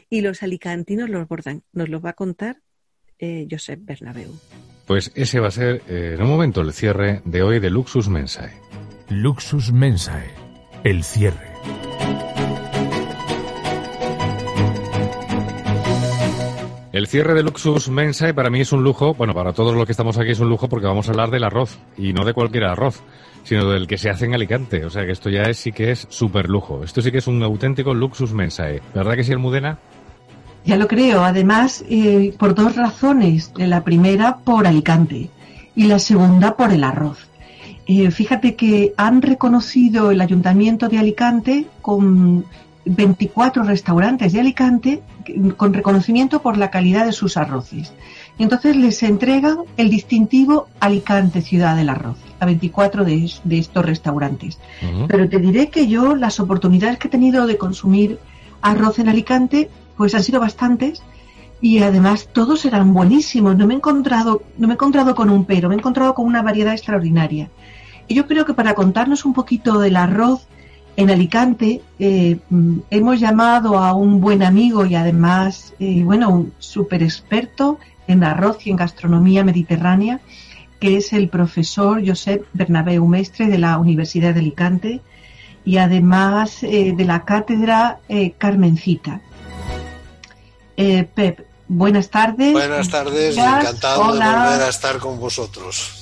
Y 0.08 0.20
los 0.20 0.42
alicantinos 0.42 1.10
los 1.10 1.26
bordan. 1.28 1.62
Nos 1.72 1.88
los 1.88 2.02
va 2.02 2.10
a 2.10 2.14
contar 2.14 2.60
eh, 3.18 3.46
Josep 3.50 3.80
Bernabeu. 3.84 4.32
Pues 4.86 5.12
ese 5.16 5.40
va 5.40 5.48
a 5.48 5.50
ser 5.50 5.82
eh, 5.88 6.14
en 6.14 6.22
un 6.22 6.28
momento 6.30 6.60
el 6.62 6.72
cierre 6.72 7.20
de 7.24 7.42
hoy 7.42 7.58
de 7.58 7.68
Luxus 7.70 8.08
Mensae. 8.08 8.52
Luxus 9.10 9.72
Mensae, 9.72 10.34
el 10.84 11.02
cierre. 11.02 11.50
El 16.92 17.06
cierre 17.06 17.32
de 17.32 17.42
Luxus 17.42 17.88
Mensae 17.88 18.34
para 18.34 18.50
mí 18.50 18.60
es 18.60 18.70
un 18.70 18.84
lujo, 18.84 19.14
bueno, 19.14 19.32
para 19.32 19.54
todos 19.54 19.74
los 19.74 19.86
que 19.86 19.92
estamos 19.92 20.18
aquí 20.18 20.32
es 20.32 20.40
un 20.40 20.50
lujo 20.50 20.68
porque 20.68 20.86
vamos 20.86 21.08
a 21.08 21.12
hablar 21.12 21.30
del 21.30 21.44
arroz 21.44 21.78
y 21.96 22.12
no 22.12 22.26
de 22.26 22.34
cualquier 22.34 22.64
arroz, 22.64 23.00
sino 23.44 23.70
del 23.70 23.86
que 23.86 23.96
se 23.96 24.10
hace 24.10 24.26
en 24.26 24.34
Alicante. 24.34 24.84
O 24.84 24.90
sea 24.90 25.06
que 25.06 25.12
esto 25.12 25.30
ya 25.30 25.44
es, 25.44 25.56
sí 25.56 25.72
que 25.72 25.90
es 25.90 26.06
súper 26.10 26.50
lujo. 26.50 26.84
Esto 26.84 27.00
sí 27.00 27.10
que 27.10 27.18
es 27.18 27.26
un 27.26 27.42
auténtico 27.42 27.94
Luxus 27.94 28.34
Mensae. 28.34 28.82
¿Verdad 28.94 29.14
que 29.14 29.24
sí, 29.24 29.32
Almudena? 29.32 29.78
Ya 30.66 30.76
lo 30.76 30.86
creo, 30.86 31.24
además, 31.24 31.82
eh, 31.88 32.34
por 32.38 32.54
dos 32.54 32.76
razones. 32.76 33.52
La 33.56 33.84
primera, 33.84 34.36
por 34.36 34.66
Alicante 34.66 35.30
y 35.74 35.86
la 35.86 35.98
segunda, 35.98 36.56
por 36.58 36.72
el 36.74 36.84
arroz. 36.84 37.27
Eh, 37.88 38.10
fíjate 38.10 38.54
que 38.54 38.92
han 38.96 39.22
reconocido 39.22 40.10
el 40.10 40.20
Ayuntamiento 40.20 40.88
de 40.88 40.98
Alicante 40.98 41.66
con 41.80 42.44
24 42.84 43.62
restaurantes 43.64 44.32
de 44.32 44.40
Alicante 44.40 45.02
con 45.56 45.74
reconocimiento 45.74 46.40
por 46.40 46.56
la 46.56 46.70
calidad 46.70 47.04
de 47.06 47.12
sus 47.12 47.36
arroces. 47.36 47.92
Y 48.38 48.42
entonces 48.44 48.76
les 48.76 49.02
entregan 49.02 49.58
el 49.76 49.90
distintivo 49.90 50.68
Alicante 50.80 51.42
Ciudad 51.42 51.76
del 51.76 51.88
Arroz 51.88 52.16
a 52.40 52.46
24 52.46 53.04
de, 53.04 53.24
es- 53.24 53.40
de 53.44 53.58
estos 53.58 53.84
restaurantes. 53.84 54.58
Pero 55.08 55.28
te 55.28 55.38
diré 55.38 55.68
que 55.70 55.88
yo 55.88 56.14
las 56.14 56.40
oportunidades 56.40 56.98
que 56.98 57.08
he 57.08 57.10
tenido 57.10 57.46
de 57.46 57.58
consumir 57.58 58.18
arroz 58.62 58.98
en 58.98 59.08
Alicante, 59.08 59.68
pues 59.96 60.14
han 60.14 60.22
sido 60.22 60.40
bastantes 60.40 61.02
y 61.60 61.78
además 61.80 62.28
todos 62.32 62.64
eran 62.64 62.94
buenísimos. 62.94 63.56
No 63.56 63.66
me 63.66 63.74
he 63.74 63.76
encontrado, 63.78 64.42
no 64.56 64.66
me 64.68 64.74
he 64.74 64.76
encontrado 64.76 65.14
con 65.14 65.30
un 65.30 65.44
pero, 65.44 65.68
me 65.68 65.74
he 65.74 65.78
encontrado 65.78 66.14
con 66.14 66.26
una 66.26 66.42
variedad 66.42 66.72
extraordinaria. 66.72 67.48
Y 68.08 68.14
yo 68.14 68.26
creo 68.26 68.46
que 68.46 68.54
para 68.54 68.74
contarnos 68.74 69.24
un 69.26 69.34
poquito 69.34 69.78
del 69.78 69.96
arroz 69.96 70.46
en 70.96 71.10
Alicante, 71.10 71.82
eh, 71.98 72.38
mm, 72.48 72.78
hemos 72.90 73.20
llamado 73.20 73.78
a 73.78 73.92
un 73.92 74.20
buen 74.20 74.42
amigo 74.42 74.84
y 74.86 74.96
además, 74.96 75.74
eh, 75.78 76.02
bueno, 76.02 76.30
un 76.30 76.52
súper 76.58 77.02
experto 77.02 77.78
en 78.08 78.24
arroz 78.24 78.66
y 78.66 78.70
en 78.70 78.76
gastronomía 78.76 79.44
mediterránea, 79.44 80.20
que 80.80 80.96
es 80.96 81.12
el 81.12 81.28
profesor 81.28 82.02
Josep 82.04 82.46
Bernabeu 82.54 83.06
Mestre 83.06 83.46
de 83.46 83.58
la 83.58 83.78
Universidad 83.78 84.32
de 84.32 84.40
Alicante 84.40 85.00
y 85.64 85.76
además 85.76 86.62
eh, 86.62 86.94
de 86.96 87.04
la 87.04 87.24
cátedra 87.24 88.00
Carmencita. 88.38 89.20
Pep, 90.76 91.46
buenas 91.68 92.08
tardes. 92.08 92.52
Buenas 92.52 92.88
tardes 92.88 93.36
encantado 93.36 94.02
Hola. 94.02 94.26
de 94.26 94.50
volver 94.50 94.62
a 94.62 94.68
estar 94.68 94.98
con 94.98 95.20
vosotros. 95.20 95.97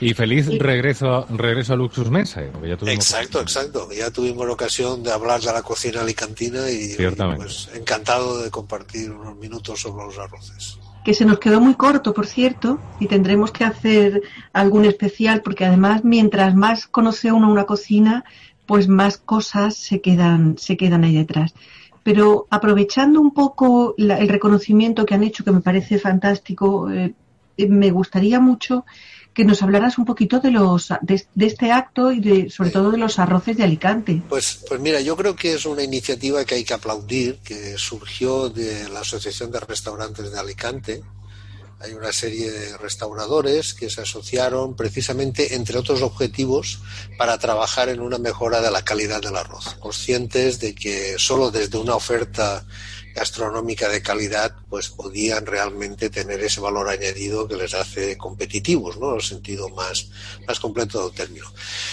Y 0.00 0.14
feliz 0.14 0.48
Y- 0.48 0.58
regreso 0.58 1.14
a, 1.14 1.26
regreso 1.28 1.72
a 1.74 1.76
Luxus 1.76 2.10
Mensae. 2.10 2.46
porque 2.48 2.68
ya 2.68 2.76
tuvimos- 2.76 2.94
Exacto, 2.94 3.40
exacto. 3.40 3.88
Ya 3.92 4.10
tuvimos 4.10 4.46
la 4.46 4.52
ocasión 4.54 5.02
de 5.02 5.12
hablar 5.12 5.40
de 5.40 5.52
la 5.52 5.62
cocina 5.62 6.00
alicantina 6.00 6.70
y, 6.70 6.88
Ciertamente. 6.94 7.42
pues 7.44 7.68
encantado 7.74 8.42
de 8.42 8.50
compartir 8.50 9.10
unos 9.10 9.36
minutos 9.36 9.80
sobre 9.80 10.04
los 10.06 10.18
arroces. 10.18 10.78
que 11.02 11.14
se 11.14 11.24
nos 11.24 11.38
quedó 11.38 11.62
muy 11.62 11.74
corto, 11.76 12.12
por 12.12 12.26
cierto, 12.26 12.78
y 13.00 13.06
tendremos 13.06 13.52
que 13.52 13.64
hacer 13.64 14.20
algún 14.52 14.84
especial, 14.84 15.40
porque 15.40 15.64
además 15.64 16.04
mientras 16.04 16.54
más 16.54 16.86
conoce 16.86 17.32
uno 17.32 17.50
una 17.50 17.64
cocina, 17.64 18.22
pues 18.66 18.86
más 18.86 19.16
cosas 19.16 19.74
se 19.76 20.02
quedan, 20.02 20.58
se 20.58 20.76
quedan 20.76 21.04
ahí 21.04 21.14
detrás. 21.16 21.54
Pero 22.02 22.46
aprovechando 22.50 23.18
un 23.18 23.32
poco 23.32 23.94
la- 23.96 24.18
el 24.18 24.28
reconocimiento 24.28 25.06
que 25.06 25.14
han 25.14 25.22
hecho, 25.24 25.42
que 25.42 25.52
me 25.52 25.62
parece 25.62 25.98
fantástico, 25.98 26.90
eh, 26.90 27.14
eh, 27.56 27.66
me 27.66 27.90
gustaría 27.90 28.38
mucho 28.38 28.84
que 29.34 29.44
nos 29.44 29.62
hablaras 29.62 29.98
un 29.98 30.04
poquito 30.04 30.40
de 30.40 30.50
los 30.50 30.88
de, 31.02 31.24
este 31.46 31.70
acto 31.70 32.12
y 32.12 32.20
de 32.20 32.50
sobre 32.50 32.70
todo 32.70 32.90
de 32.90 32.98
los 32.98 33.18
arroces 33.18 33.56
de 33.56 33.64
Alicante. 33.64 34.22
Pues, 34.28 34.60
pues 34.68 34.80
mira, 34.80 35.00
yo 35.00 35.16
creo 35.16 35.36
que 35.36 35.54
es 35.54 35.66
una 35.66 35.82
iniciativa 35.82 36.44
que 36.44 36.56
hay 36.56 36.64
que 36.64 36.74
aplaudir, 36.74 37.38
que 37.38 37.78
surgió 37.78 38.48
de 38.48 38.88
la 38.88 39.00
Asociación 39.00 39.50
de 39.50 39.60
Restaurantes 39.60 40.32
de 40.32 40.38
Alicante. 40.38 41.02
Hay 41.82 41.94
una 41.94 42.12
serie 42.12 42.50
de 42.50 42.76
restauradores 42.76 43.72
que 43.72 43.88
se 43.88 44.02
asociaron 44.02 44.76
precisamente, 44.76 45.54
entre 45.54 45.78
otros 45.78 46.02
objetivos, 46.02 46.80
para 47.16 47.38
trabajar 47.38 47.88
en 47.88 48.00
una 48.00 48.18
mejora 48.18 48.60
de 48.60 48.70
la 48.70 48.82
calidad 48.82 49.22
del 49.22 49.36
arroz, 49.36 49.76
conscientes 49.80 50.60
de 50.60 50.74
que 50.74 51.18
solo 51.18 51.50
desde 51.50 51.78
una 51.78 51.94
oferta 51.94 52.66
gastronómica 53.14 53.88
de 53.88 54.02
calidad, 54.02 54.54
pues 54.68 54.88
podían 54.88 55.46
realmente 55.46 56.10
tener 56.10 56.40
ese 56.40 56.60
valor 56.60 56.88
añadido 56.88 57.48
que 57.48 57.56
les 57.56 57.74
hace 57.74 58.16
competitivos, 58.16 58.98
¿no? 58.98 59.10
En 59.10 59.16
el 59.16 59.22
sentido 59.22 59.68
más, 59.70 60.08
más 60.46 60.60
completo 60.60 61.04
del 61.04 61.14
término. 61.14 61.46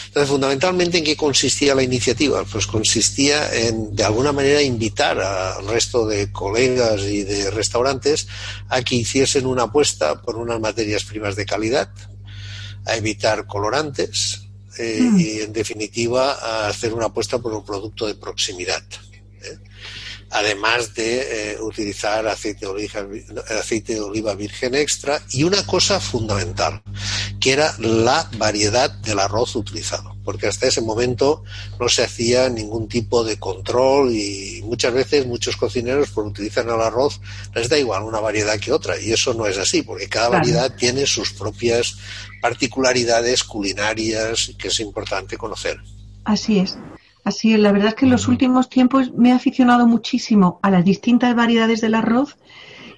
Entonces, 0.07 0.29
fundamentalmente, 0.29 0.99
¿en 0.99 1.03
qué 1.03 1.15
consistía 1.15 1.75
la 1.75 1.83
iniciativa? 1.83 2.43
Pues 2.43 2.67
consistía 2.67 3.53
en, 3.53 3.95
de 3.95 4.03
alguna 4.03 4.31
manera, 4.31 4.61
invitar 4.61 5.19
al 5.19 5.67
resto 5.67 6.05
de 6.05 6.31
colegas 6.31 7.01
y 7.01 7.23
de 7.23 7.51
restaurantes 7.51 8.27
a 8.69 8.81
que 8.83 8.95
hiciesen 8.95 9.45
una 9.45 9.63
apuesta 9.63 10.21
por 10.21 10.37
unas 10.37 10.59
materias 10.59 11.03
primas 11.03 11.35
de 11.35 11.45
calidad, 11.45 11.89
a 12.85 12.95
evitar 12.95 13.47
colorantes, 13.47 14.43
eh, 14.77 15.01
mm. 15.01 15.19
y 15.19 15.39
en 15.39 15.53
definitiva 15.53 16.33
a 16.33 16.67
hacer 16.67 16.93
una 16.93 17.07
apuesta 17.07 17.39
por 17.39 17.51
un 17.53 17.65
producto 17.65 18.05
de 18.05 18.13
proximidad 18.13 18.83
además 20.29 20.93
de 20.93 21.53
eh, 21.53 21.61
utilizar 21.61 22.27
aceite 22.27 22.65
de, 22.65 22.71
oliva, 22.71 23.05
aceite 23.59 23.93
de 23.93 24.01
oliva 24.01 24.35
virgen 24.35 24.75
extra 24.75 25.21
y 25.31 25.43
una 25.43 25.65
cosa 25.65 25.99
fundamental, 25.99 26.81
que 27.39 27.53
era 27.53 27.73
la 27.79 28.29
variedad 28.37 28.89
del 28.89 29.19
arroz 29.19 29.55
utilizado, 29.55 30.15
porque 30.23 30.47
hasta 30.47 30.67
ese 30.67 30.81
momento 30.81 31.43
no 31.79 31.87
se 31.87 32.03
hacía 32.03 32.49
ningún 32.49 32.87
tipo 32.87 33.23
de 33.23 33.37
control 33.37 34.11
y 34.13 34.61
muchas 34.63 34.93
veces 34.93 35.25
muchos 35.25 35.55
cocineros 35.55 36.09
por 36.09 36.25
utilizan 36.25 36.69
el 36.69 36.81
arroz 36.81 37.21
les 37.55 37.69
da 37.69 37.77
igual 37.77 38.03
una 38.03 38.19
variedad 38.19 38.59
que 38.59 38.73
otra 38.73 38.99
y 38.99 39.11
eso 39.11 39.33
no 39.33 39.47
es 39.47 39.57
así, 39.57 39.81
porque 39.81 40.09
cada 40.09 40.29
variedad 40.29 40.75
tiene 40.75 41.05
sus 41.05 41.31
propias 41.31 41.97
particularidades 42.41 43.43
culinarias 43.43 44.51
que 44.57 44.67
es 44.67 44.79
importante 44.79 45.37
conocer. 45.37 45.79
Así 46.25 46.59
es. 46.59 46.77
Así 47.27 47.57
la 47.57 47.73
verdad 47.73 47.89
es 47.89 47.95
que 47.95 48.05
en 48.05 48.11
los 48.11 48.29
últimos 48.29 48.69
tiempos 48.69 49.11
me 49.11 49.29
he 49.29 49.31
aficionado 49.33 49.85
muchísimo 49.85 50.61
a 50.63 50.71
las 50.71 50.85
distintas 50.85 51.35
variedades 51.35 51.81
del 51.81 51.95
arroz 51.95 52.37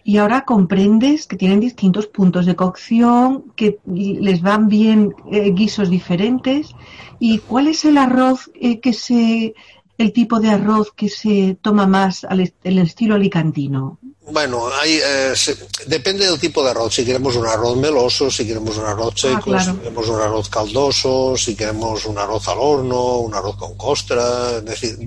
y 0.03 0.17
ahora 0.17 0.45
comprendes 0.45 1.25
que 1.25 1.35
tienen 1.35 1.59
distintos 1.59 2.05
puntos 2.05 2.45
de 2.45 2.55
cocción, 2.55 3.45
que 3.55 3.79
les 3.87 4.43
van 4.43 4.67
bien 4.67 5.15
eh, 5.31 5.49
guisos 5.49 5.89
diferentes. 5.89 6.75
¿Y 7.17 7.39
cuál 7.39 7.69
es 7.69 7.85
el 7.85 7.97
arroz 7.97 8.51
eh, 8.53 8.79
que 8.79 8.93
se, 8.93 9.55
el 9.99 10.13
tipo 10.13 10.39
de 10.39 10.49
arroz 10.49 10.93
que 10.95 11.09
se 11.09 11.57
toma 11.61 11.85
más 11.85 12.23
al 12.23 12.51
el 12.63 12.79
estilo 12.79 13.15
alicantino? 13.15 13.99
Bueno, 14.31 14.69
hay, 14.81 14.99
eh, 15.03 15.33
depende 15.87 16.25
del 16.25 16.39
tipo 16.39 16.63
de 16.63 16.71
arroz. 16.71 16.93
Si 16.93 17.03
queremos 17.03 17.35
un 17.35 17.45
arroz 17.45 17.75
meloso, 17.77 18.31
si 18.31 18.47
queremos 18.47 18.77
un 18.77 18.85
arroz 18.85 19.13
ah, 19.15 19.19
seco, 19.19 19.59
si 19.59 19.73
queremos 19.73 20.07
un 20.07 20.21
arroz 20.21 20.49
caldoso, 20.49 21.35
si 21.35 21.55
queremos 21.55 22.05
un 22.05 22.17
arroz 22.17 22.47
al 22.47 22.59
horno, 22.59 23.17
un 23.17 23.33
arroz 23.33 23.57
con 23.57 23.75
costra. 23.75 24.57
Es 24.57 24.65
decir, 24.65 24.97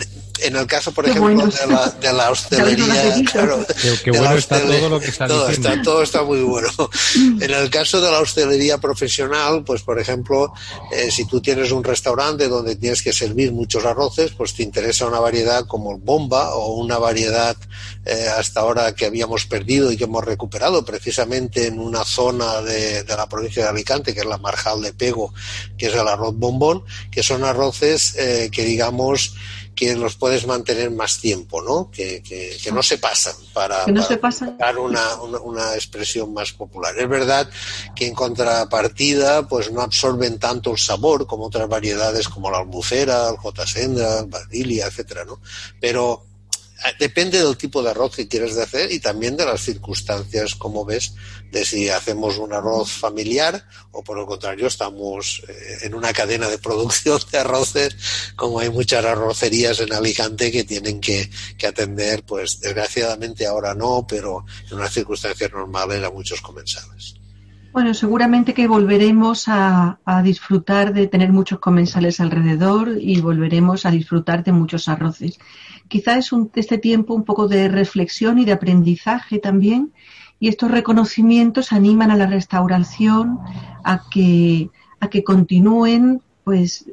en 0.40 0.56
el 0.56 0.66
caso, 0.66 0.92
por 0.92 1.08
ejemplo, 1.08 1.46
de, 1.46 1.66
la, 1.66 1.88
de, 1.90 2.12
la, 2.12 2.30
hostelería, 2.32 3.22
claro, 3.30 3.64
qué, 4.02 4.10
bueno 4.10 4.36
está 4.36 4.60
todo 4.60 4.88
lo 4.88 5.00
que 5.00 5.06
está 5.06 5.26
todo 5.26 5.48
Está, 5.48 5.82
todo 5.82 6.02
está 6.02 6.22
muy 6.22 6.40
bueno. 6.40 6.68
En 7.14 7.50
el 7.50 7.70
caso 7.70 8.00
de 8.00 8.10
la 8.10 8.20
hostelería 8.20 8.78
profesional, 8.78 9.64
pues 9.64 9.82
por 9.82 9.98
ejemplo, 9.98 10.52
eh, 10.92 11.10
si 11.10 11.26
tú 11.26 11.40
tienes 11.40 11.70
un 11.72 11.84
restaurante 11.84 12.48
donde 12.48 12.76
tienes 12.76 13.02
que 13.02 13.12
servir 13.12 13.52
muchos 13.52 13.84
arroces, 13.84 14.32
pues 14.32 14.54
te 14.54 14.62
interesa 14.62 15.06
una 15.06 15.20
variedad 15.20 15.66
como 15.66 15.92
el 15.92 15.98
bomba 15.98 16.54
o 16.54 16.74
una 16.74 16.98
variedad 16.98 17.56
eh, 18.04 18.26
hasta 18.36 18.60
ahora 18.60 18.94
que 18.94 19.06
habíamos 19.06 19.46
perdido 19.46 19.92
y 19.92 19.96
que 19.96 20.04
hemos 20.04 20.24
recuperado 20.24 20.84
precisamente 20.84 21.66
en 21.66 21.78
una 21.78 22.04
zona 22.04 22.60
de, 22.62 23.04
de, 23.04 23.16
la 23.16 23.28
provincia 23.28 23.62
de 23.64 23.68
Alicante, 23.68 24.14
que 24.14 24.20
es 24.20 24.26
la 24.26 24.38
Marjal 24.38 24.82
de 24.82 24.92
Pego, 24.92 25.32
que 25.76 25.86
es 25.86 25.94
el 25.94 26.08
arroz 26.08 26.34
bombón, 26.36 26.84
que 27.10 27.22
son 27.22 27.44
arroces 27.44 28.14
eh, 28.16 28.50
que 28.50 28.64
digamos 28.64 29.34
que 29.74 29.96
los 29.96 30.16
puedes 30.16 30.46
mantener 30.46 30.90
más 30.90 31.18
tiempo, 31.18 31.62
¿no? 31.62 31.90
Que, 31.90 32.22
que, 32.22 32.56
que 32.62 32.72
no 32.72 32.82
se 32.82 32.98
pasan 32.98 33.34
para, 33.52 33.86
no 33.86 34.02
dar 34.58 34.78
una, 34.78 35.14
una, 35.22 35.38
una, 35.40 35.74
expresión 35.74 36.32
más 36.32 36.52
popular. 36.52 36.94
Es 36.98 37.08
verdad 37.08 37.48
que 37.94 38.06
en 38.06 38.14
contrapartida, 38.14 39.48
pues 39.48 39.72
no 39.72 39.80
absorben 39.80 40.38
tanto 40.38 40.72
el 40.72 40.78
sabor 40.78 41.26
como 41.26 41.46
otras 41.46 41.68
variedades 41.68 42.28
como 42.28 42.50
la 42.50 42.58
albufera, 42.58 43.30
el 43.30 43.36
j 43.36 43.66
sendra, 43.66 44.20
el 44.20 44.26
vanilia, 44.26 44.86
etcétera, 44.86 45.24
¿no? 45.24 45.40
Pero 45.80 46.26
depende 46.98 47.42
del 47.42 47.56
tipo 47.56 47.82
de 47.82 47.90
arroz 47.90 48.16
que 48.16 48.28
quieres 48.28 48.56
hacer 48.56 48.90
y 48.92 49.00
también 49.00 49.36
de 49.36 49.44
las 49.44 49.60
circunstancias, 49.60 50.54
como 50.54 50.84
ves, 50.84 51.14
de 51.50 51.64
si 51.64 51.88
hacemos 51.88 52.38
un 52.38 52.52
arroz 52.52 52.90
familiar 52.90 53.64
o 53.90 54.02
por 54.02 54.18
el 54.18 54.26
contrario 54.26 54.66
estamos 54.66 55.42
eh, 55.48 55.78
en 55.82 55.94
una 55.94 56.12
cadena 56.12 56.48
de 56.48 56.58
producción 56.58 57.20
de 57.30 57.38
arroces, 57.38 57.96
como 58.36 58.60
hay 58.60 58.70
muchas 58.70 59.04
arrocerías 59.04 59.80
en 59.80 59.92
Alicante 59.92 60.50
que 60.50 60.64
tienen 60.64 61.00
que, 61.00 61.30
que 61.58 61.66
atender, 61.66 62.24
pues 62.24 62.60
desgraciadamente 62.60 63.46
ahora 63.46 63.74
no, 63.74 64.06
pero 64.08 64.44
en 64.70 64.76
unas 64.76 64.92
circunstancias 64.92 65.52
normales 65.52 66.02
a 66.02 66.10
muchos 66.10 66.40
comensales. 66.40 67.14
Bueno, 67.72 67.94
seguramente 67.94 68.52
que 68.52 68.66
volveremos 68.66 69.48
a, 69.48 69.98
a, 70.04 70.22
disfrutar 70.22 70.92
de 70.92 71.06
tener 71.06 71.32
muchos 71.32 71.58
comensales 71.58 72.20
alrededor 72.20 72.98
y 73.00 73.18
volveremos 73.22 73.86
a 73.86 73.90
disfrutar 73.90 74.44
de 74.44 74.52
muchos 74.52 74.88
arroces. 74.88 75.38
Quizá 75.92 76.16
es 76.16 76.32
un, 76.32 76.50
este 76.54 76.78
tiempo 76.78 77.12
un 77.12 77.22
poco 77.22 77.48
de 77.48 77.68
reflexión 77.68 78.38
y 78.38 78.46
de 78.46 78.52
aprendizaje 78.52 79.38
también 79.38 79.92
y 80.40 80.48
estos 80.48 80.70
reconocimientos 80.70 81.70
animan 81.70 82.10
a 82.10 82.16
la 82.16 82.24
restauración 82.24 83.38
a 83.84 84.00
que, 84.10 84.70
a 85.00 85.10
que 85.10 85.22
continúen 85.22 86.22
pues 86.44 86.86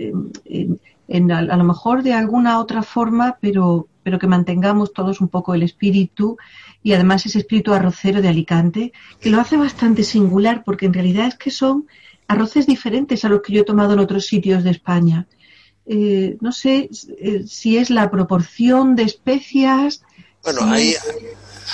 en, 1.07 1.31
a, 1.31 1.37
a, 1.37 1.55
lo 1.55 1.63
mejor 1.63 2.03
de 2.03 2.11
alguna 2.11 2.59
otra 2.59 2.83
forma, 2.83 3.37
pero, 3.39 3.87
pero 4.03 4.19
que 4.19 4.27
mantengamos 4.27 4.91
todos 4.91 5.21
un 5.21 5.29
poco 5.29 5.53
el 5.53 5.63
espíritu 5.63 6.35
y 6.83 6.91
además 6.91 7.25
ese 7.25 7.39
espíritu 7.39 7.73
arrocero 7.73 8.21
de 8.21 8.27
Alicante, 8.27 8.91
que 9.21 9.29
lo 9.29 9.39
hace 9.39 9.55
bastante 9.55 10.03
singular 10.03 10.65
porque 10.65 10.87
en 10.87 10.93
realidad 10.93 11.27
es 11.27 11.35
que 11.35 11.51
son 11.51 11.87
arroces 12.27 12.67
diferentes 12.67 13.23
a 13.23 13.29
los 13.29 13.41
que 13.43 13.53
yo 13.53 13.61
he 13.61 13.65
tomado 13.65 13.93
en 13.93 13.99
otros 13.99 14.25
sitios 14.25 14.65
de 14.65 14.71
España. 14.71 15.25
Eh, 15.91 16.37
no 16.39 16.51
sé 16.51 16.87
eh, 17.17 17.45
si 17.47 17.77
es 17.77 17.89
la 17.89 18.11
proporción 18.11 18.95
de 18.95 19.03
especias. 19.03 20.01
Bueno, 20.43 20.61
si 20.61 20.71
hay, 20.71 20.95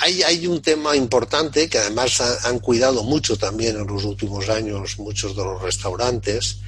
hay, 0.00 0.22
hay, 0.22 0.46
un 0.46 0.62
tema 0.62 0.96
importante 0.96 1.68
que 1.68 1.76
además 1.76 2.22
han 2.46 2.58
cuidado 2.60 3.02
mucho 3.02 3.36
también 3.36 3.76
en 3.76 3.86
los 3.86 4.04
últimos 4.04 4.48
años 4.48 4.98
muchos 4.98 5.36
de 5.36 5.44
los 5.44 5.60
restaurantes, 5.60 6.60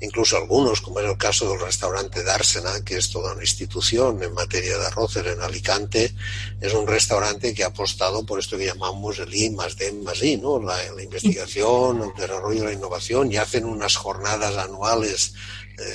incluso 0.00 0.38
algunos, 0.38 0.80
como 0.80 1.00
es 1.00 1.06
el 1.10 1.18
caso 1.18 1.50
del 1.50 1.60
restaurante 1.60 2.22
Dársena, 2.22 2.82
que 2.82 2.96
es 2.96 3.10
toda 3.10 3.34
una 3.34 3.42
institución 3.42 4.22
en 4.22 4.32
materia 4.32 4.78
de 4.78 4.86
arroces 4.86 5.26
en 5.26 5.42
Alicante, 5.42 6.14
es 6.62 6.72
un 6.72 6.86
restaurante 6.86 7.52
que 7.52 7.62
ha 7.62 7.68
apostado 7.68 8.24
por 8.24 8.38
esto 8.38 8.56
que 8.56 8.64
llamamos 8.64 9.18
el 9.18 9.34
I 9.34 9.50
más 9.50 9.76
D 9.76 9.92
más 10.02 10.22
I, 10.22 10.38
¿no? 10.38 10.62
la, 10.62 10.76
la 10.94 11.02
investigación, 11.02 12.02
el 12.04 12.14
desarrollo 12.18 12.62
y 12.62 12.66
la 12.68 12.72
innovación, 12.72 13.30
y 13.30 13.36
hacen 13.36 13.66
unas 13.66 13.96
jornadas 13.96 14.56
anuales 14.56 15.34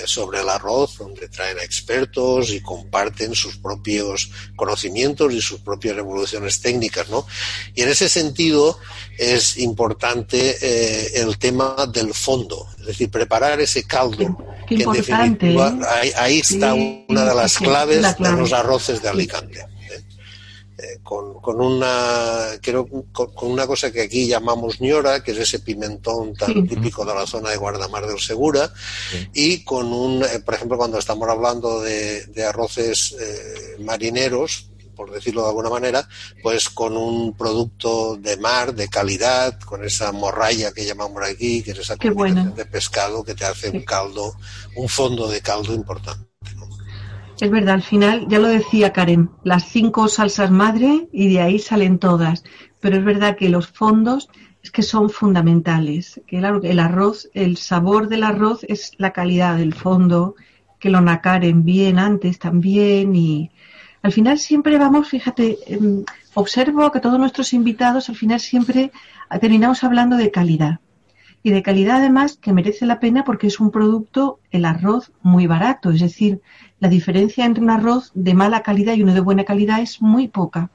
sobre 0.06 0.42
el 0.42 0.50
arroz, 0.50 0.98
donde 0.98 1.28
traen 1.28 1.58
a 1.60 1.64
expertos 1.64 2.52
y 2.52 2.62
comparten 2.62 3.34
sus 3.34 3.58
propios 3.58 4.30
conocimientos 4.56 5.34
y 5.34 5.42
sus 5.42 5.60
propias 5.62 5.96
revoluciones 5.96 6.62
técnicas, 6.62 7.10
¿no? 7.10 7.26
Y 7.74 7.82
en 7.82 7.90
ese 7.90 8.10
sentido 8.10 8.78
es 9.18 9.58
importante 9.58 10.58
eh, 10.62 11.22
el 11.22 11.38
tema 11.38 11.76
del 11.92 12.14
fondo, 12.14 12.68
es 12.80 12.86
decir, 12.86 13.10
preparar 13.10 13.60
ese 13.60 13.84
caldo. 13.84 14.38
Qué, 14.68 14.78
que 14.78 14.84
en 14.84 14.92
definitiva, 14.92 15.78
¿eh? 16.04 16.14
ahí, 16.16 16.40
está 16.40 16.74
una 16.74 17.26
de 17.26 17.36
las 17.36 17.58
claves 17.58 18.02
la 18.02 18.16
clave. 18.16 18.36
de 18.36 18.42
los 18.42 18.54
arroces 18.54 19.02
de 19.02 19.10
Alicante. 19.10 19.66
Eh, 20.82 21.00
con, 21.04 21.40
con, 21.42 21.62
una 21.62 22.58
creo 22.60 22.88
con, 22.88 23.04
con, 23.34 23.52
una 23.52 23.68
cosa 23.68 23.92
que 23.92 24.02
aquí 24.02 24.26
llamamos 24.26 24.82
ñora, 24.82 25.22
que 25.22 25.32
es 25.32 25.38
ese 25.38 25.60
pimentón 25.60 26.34
tan 26.34 26.54
sí. 26.54 26.64
típico 26.64 27.06
de 27.06 27.14
la 27.14 27.28
zona 27.28 27.52
de 27.52 27.58
Guardamar 27.58 28.08
del 28.08 28.20
Segura, 28.20 28.74
sí. 29.12 29.30
y 29.34 29.64
con 29.64 29.94
un, 29.94 30.24
eh, 30.24 30.40
por 30.44 30.56
ejemplo, 30.56 30.78
cuando 30.78 30.98
estamos 30.98 31.30
hablando 31.30 31.82
de, 31.82 32.26
de 32.26 32.44
arroces 32.44 33.16
eh, 33.20 33.76
marineros, 33.84 34.72
por 34.96 35.12
decirlo 35.12 35.44
de 35.44 35.50
alguna 35.50 35.70
manera, 35.70 36.08
pues 36.42 36.70
con 36.70 36.98
un 36.98 37.36
producto 37.38 38.16
de 38.18 38.38
mar, 38.38 38.74
de 38.74 38.88
calidad, 38.88 39.60
con 39.60 39.84
esa 39.84 40.12
morralla 40.12 40.72
que 40.72 40.86
llamamos 40.86 41.22
aquí, 41.24 41.62
que 41.62 41.72
es 41.72 41.80
esa 41.80 41.98
combinación 41.98 42.56
de 42.56 42.66
pescado 42.66 43.24
que 43.24 43.36
te 43.36 43.46
hace 43.46 43.70
un 43.70 43.82
caldo, 43.82 44.36
un 44.76 44.90
fondo 44.90 45.28
de 45.28 45.42
caldo 45.42 45.74
importante. 45.74 46.31
Es 47.42 47.50
verdad, 47.50 47.74
al 47.74 47.82
final, 47.82 48.28
ya 48.30 48.38
lo 48.38 48.50
decía 48.50 48.94
Karen, 48.94 49.32
las 49.44 49.66
cinco 49.68 50.08
salsas 50.08 50.52
madre 50.52 51.08
y 51.12 51.34
de 51.34 51.42
ahí 51.42 51.58
salen 51.58 51.98
todas. 51.98 52.44
Pero 52.80 52.98
es 52.98 53.04
verdad 53.04 53.36
que 53.36 53.50
los 53.50 53.66
fondos 53.68 54.30
es 54.62 54.70
que 54.70 54.84
son 54.84 55.10
fundamentales. 55.10 56.22
Que 56.28 56.38
claro, 56.38 56.62
el 56.62 56.78
arroz, 56.78 57.32
el 57.34 57.58
sabor 57.58 58.10
del 58.10 58.22
arroz 58.22 58.64
es 58.70 58.92
la 59.00 59.12
calidad 59.12 59.58
del 59.58 59.74
fondo, 59.74 60.36
que 60.80 60.92
lo 60.92 61.02
nacaren 61.02 61.66
bien 61.66 61.98
antes 61.98 62.38
también 62.38 63.16
y 63.16 63.50
al 64.04 64.12
final 64.12 64.38
siempre 64.38 64.78
vamos, 64.78 65.10
fíjate, 65.10 65.58
eh, 65.66 65.80
observo 66.36 66.92
que 66.92 67.00
todos 67.00 67.18
nuestros 67.18 67.54
invitados 67.54 68.08
al 68.10 68.18
final 68.18 68.40
siempre 68.40 68.92
terminamos 69.40 69.84
hablando 69.84 70.16
de 70.16 70.30
calidad. 70.30 70.80
Y 71.44 71.52
de 71.52 71.64
calidad 71.64 71.98
además 71.98 72.38
que 72.40 72.54
merece 72.54 72.86
la 72.86 73.00
pena 73.00 73.24
porque 73.24 73.48
es 73.48 73.60
un 73.60 73.72
producto, 73.72 74.40
el 74.52 74.66
arroz, 74.66 75.12
muy 75.22 75.48
barato. 75.48 75.92
Es 75.92 76.02
decir, 76.02 76.42
la 76.80 76.90
diferencia 76.90 77.46
entre 77.46 77.64
un 77.64 77.70
arroz 77.70 78.12
de 78.14 78.34
mala 78.34 78.62
calidad 78.62 78.94
y 78.94 79.04
uno 79.04 79.14
de 79.14 79.22
buena 79.22 79.44
calidad 79.44 79.82
es 79.82 80.02
muy 80.02 80.28
poca. 80.28 80.70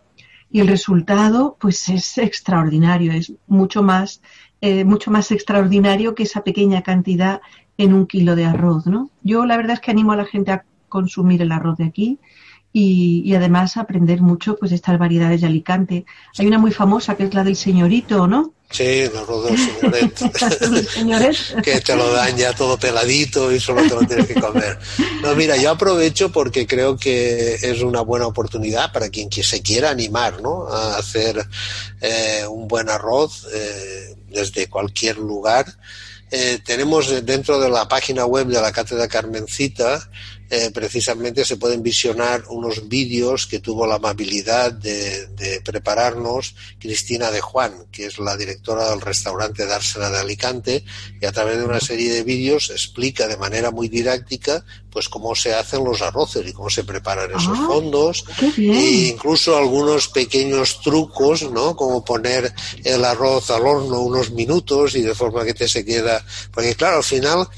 y 0.48 0.60
el 0.60 0.68
resultado 0.68 1.56
pues 1.60 1.88
es 1.88 2.18
extraordinario, 2.18 3.12
es 3.12 3.32
mucho 3.48 3.82
más, 3.82 4.22
eh, 4.60 4.84
mucho 4.84 5.10
más 5.10 5.32
extraordinario 5.32 6.14
que 6.14 6.22
esa 6.22 6.44
pequeña 6.44 6.82
cantidad 6.82 7.40
en 7.76 7.92
un 7.92 8.06
kilo 8.06 8.36
de 8.36 8.44
arroz, 8.44 8.86
¿no? 8.86 9.10
Yo 9.22 9.44
la 9.44 9.56
verdad 9.56 9.74
es 9.74 9.80
que 9.80 9.90
animo 9.90 10.12
a 10.12 10.16
la 10.16 10.24
gente 10.24 10.52
a 10.52 10.64
consumir 10.88 11.42
el 11.42 11.52
arroz 11.52 11.78
de 11.78 11.84
aquí 11.84 12.18
y, 12.72 13.22
y 13.24 13.34
además 13.34 13.76
aprender 13.76 14.22
mucho 14.22 14.56
pues 14.56 14.70
de 14.70 14.76
estas 14.76 14.98
variedades 14.98 15.40
de 15.40 15.48
Alicante. 15.48 16.06
Hay 16.38 16.46
una 16.46 16.58
muy 16.58 16.70
famosa 16.70 17.16
que 17.16 17.24
es 17.24 17.34
la 17.34 17.44
del 17.44 17.56
señorito, 17.56 18.26
¿no? 18.26 18.52
Sí, 18.70 19.04
arroz 19.04 19.44
del 19.44 19.58
señoret. 19.58 20.88
Señores, 20.88 21.54
que 21.62 21.80
te 21.80 21.94
lo 21.94 22.10
dan 22.12 22.36
ya 22.36 22.52
todo 22.52 22.76
peladito 22.76 23.52
y 23.52 23.60
solo 23.60 23.82
te 23.82 23.94
lo 23.94 24.00
tienes 24.02 24.26
que 24.26 24.34
comer. 24.34 24.78
No, 25.22 25.34
mira, 25.34 25.56
yo 25.56 25.70
aprovecho 25.70 26.32
porque 26.32 26.66
creo 26.66 26.96
que 26.96 27.54
es 27.54 27.82
una 27.82 28.00
buena 28.00 28.26
oportunidad 28.26 28.92
para 28.92 29.08
quien 29.08 29.30
se 29.30 29.62
quiera 29.62 29.90
animar 29.90 30.42
¿no? 30.42 30.66
a 30.66 30.98
hacer 30.98 31.46
eh, 32.00 32.44
un 32.48 32.66
buen 32.66 32.88
arroz 32.88 33.46
eh, 33.54 34.16
desde 34.28 34.68
cualquier 34.68 35.18
lugar. 35.18 35.66
Eh, 36.32 36.58
tenemos 36.64 37.24
dentro 37.24 37.60
de 37.60 37.70
la 37.70 37.86
página 37.86 38.26
web 38.26 38.48
de 38.48 38.60
la 38.60 38.72
Cátedra 38.72 39.06
Carmencita 39.06 40.10
eh, 40.50 40.70
precisamente 40.72 41.44
se 41.44 41.56
pueden 41.56 41.82
visionar 41.82 42.44
unos 42.48 42.88
vídeos 42.88 43.46
que 43.46 43.58
tuvo 43.58 43.86
la 43.86 43.96
amabilidad 43.96 44.72
de, 44.72 45.26
de, 45.28 45.60
prepararnos 45.60 46.54
Cristina 46.78 47.30
de 47.30 47.40
Juan, 47.40 47.86
que 47.90 48.06
es 48.06 48.18
la 48.18 48.36
directora 48.36 48.90
del 48.90 49.00
restaurante 49.00 49.66
Dársena 49.66 50.10
de 50.10 50.18
Alicante, 50.18 50.84
y 51.20 51.26
a 51.26 51.32
través 51.32 51.58
de 51.58 51.64
una 51.64 51.80
serie 51.80 52.12
de 52.12 52.22
vídeos 52.22 52.70
explica 52.70 53.26
de 53.26 53.36
manera 53.36 53.70
muy 53.70 53.88
didáctica 53.88 54.64
pues 54.90 55.10
cómo 55.10 55.34
se 55.34 55.52
hacen 55.52 55.84
los 55.84 56.00
arroces 56.00 56.46
y 56.48 56.54
cómo 56.54 56.70
se 56.70 56.82
preparan 56.82 57.30
esos 57.30 57.56
Ah, 57.56 57.66
fondos, 57.66 58.24
e 58.56 59.10
incluso 59.12 59.56
algunos 59.56 60.08
pequeños 60.08 60.80
trucos, 60.80 61.50
¿no? 61.50 61.76
Como 61.76 62.04
poner 62.04 62.52
el 62.84 63.04
arroz 63.04 63.50
al 63.50 63.66
horno 63.66 64.00
unos 64.00 64.30
minutos 64.30 64.94
y 64.94 65.02
de 65.02 65.14
forma 65.14 65.44
que 65.44 65.54
te 65.54 65.68
se 65.68 65.84
queda, 65.84 66.24
porque 66.52 66.74
claro, 66.74 66.98
al 66.98 67.04
final 67.04 67.48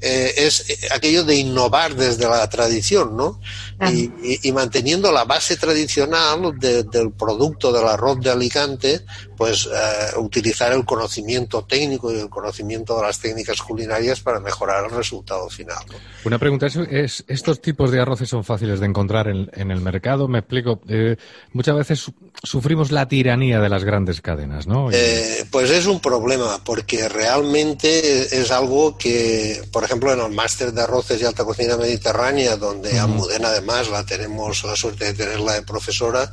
eh, 0.00 0.34
es 0.36 0.68
eh, 0.70 0.88
aquello 0.90 1.24
de 1.24 1.36
innovar 1.36 1.94
desde 1.94 2.28
la 2.28 2.48
tradición, 2.48 3.16
¿no? 3.16 3.40
Claro. 3.82 3.96
Y, 3.96 4.12
y- 4.22 4.48
y 4.48 4.52
manteniendo 4.52 5.10
la 5.10 5.24
base 5.24 5.56
tradicional 5.56 6.56
de- 6.58 6.84
del 6.84 7.10
producto 7.12 7.72
del 7.72 7.86
arroz 7.88 8.20
de 8.20 8.30
Alicante, 8.30 9.00
pues 9.36 9.66
eh, 9.66 10.18
utilizar 10.18 10.72
el 10.72 10.84
conocimiento 10.84 11.64
técnico 11.64 12.12
y 12.12 12.18
el 12.20 12.28
conocimiento 12.28 12.96
de 12.96 13.02
las 13.02 13.18
técnicas 13.18 13.60
culinarias 13.60 14.20
para 14.20 14.38
mejorar 14.40 14.84
el 14.84 14.90
resultado 14.92 15.48
final. 15.50 15.78
¿no? 15.90 15.94
Una 16.24 16.38
pregunta, 16.38 16.66
¿es, 16.66 16.76
es- 16.76 17.24
estos 17.26 17.60
tipos 17.60 17.90
de 17.90 18.00
arroces 18.00 18.28
son 18.28 18.44
fáciles 18.44 18.78
de 18.78 18.86
encontrar 18.86 19.26
en, 19.28 19.50
en 19.54 19.70
el 19.72 19.80
mercado? 19.80 20.28
Me 20.28 20.38
explico. 20.38 20.80
eh, 20.88 21.16
muchas 21.52 21.74
veces 21.76 21.98
su- 21.98 22.14
sufrimos 22.42 22.92
la 22.92 23.08
tiranía 23.08 23.58
de 23.60 23.68
las 23.68 23.82
grandes 23.84 24.20
cadenas, 24.20 24.66
¿no? 24.66 24.90
Y- 24.90 24.94
Eh, 24.94 25.44
pues 25.50 25.70
es 25.70 25.86
un 25.86 25.98
problema, 26.00 26.62
porque 26.64 27.08
realmente 27.08 28.40
es 28.40 28.50
algo 28.50 28.96
que, 28.96 29.62
por 29.72 29.84
ejemplo, 29.84 30.12
en 30.12 30.20
el 30.20 30.30
máster 30.32 30.72
de 30.72 30.82
arroces 30.82 31.20
y 31.20 31.24
alta 31.24 31.44
cocina 31.44 31.76
mediterránea, 31.76 32.56
donde 32.56 32.98
Almudena 32.98 33.50
además 33.72 33.90
la 33.90 34.04
tenemos 34.06 34.64
la 34.64 34.76
suerte 34.76 35.06
de 35.06 35.14
tenerla 35.14 35.54
de 35.54 35.62
profesora, 35.62 36.32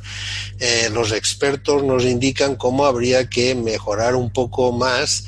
eh, 0.58 0.90
los 0.92 1.12
expertos 1.12 1.82
nos 1.82 2.04
indican 2.04 2.56
cómo 2.56 2.84
habría 2.84 3.28
que 3.28 3.54
mejorar 3.54 4.14
un 4.14 4.30
poco 4.30 4.72
más 4.72 5.24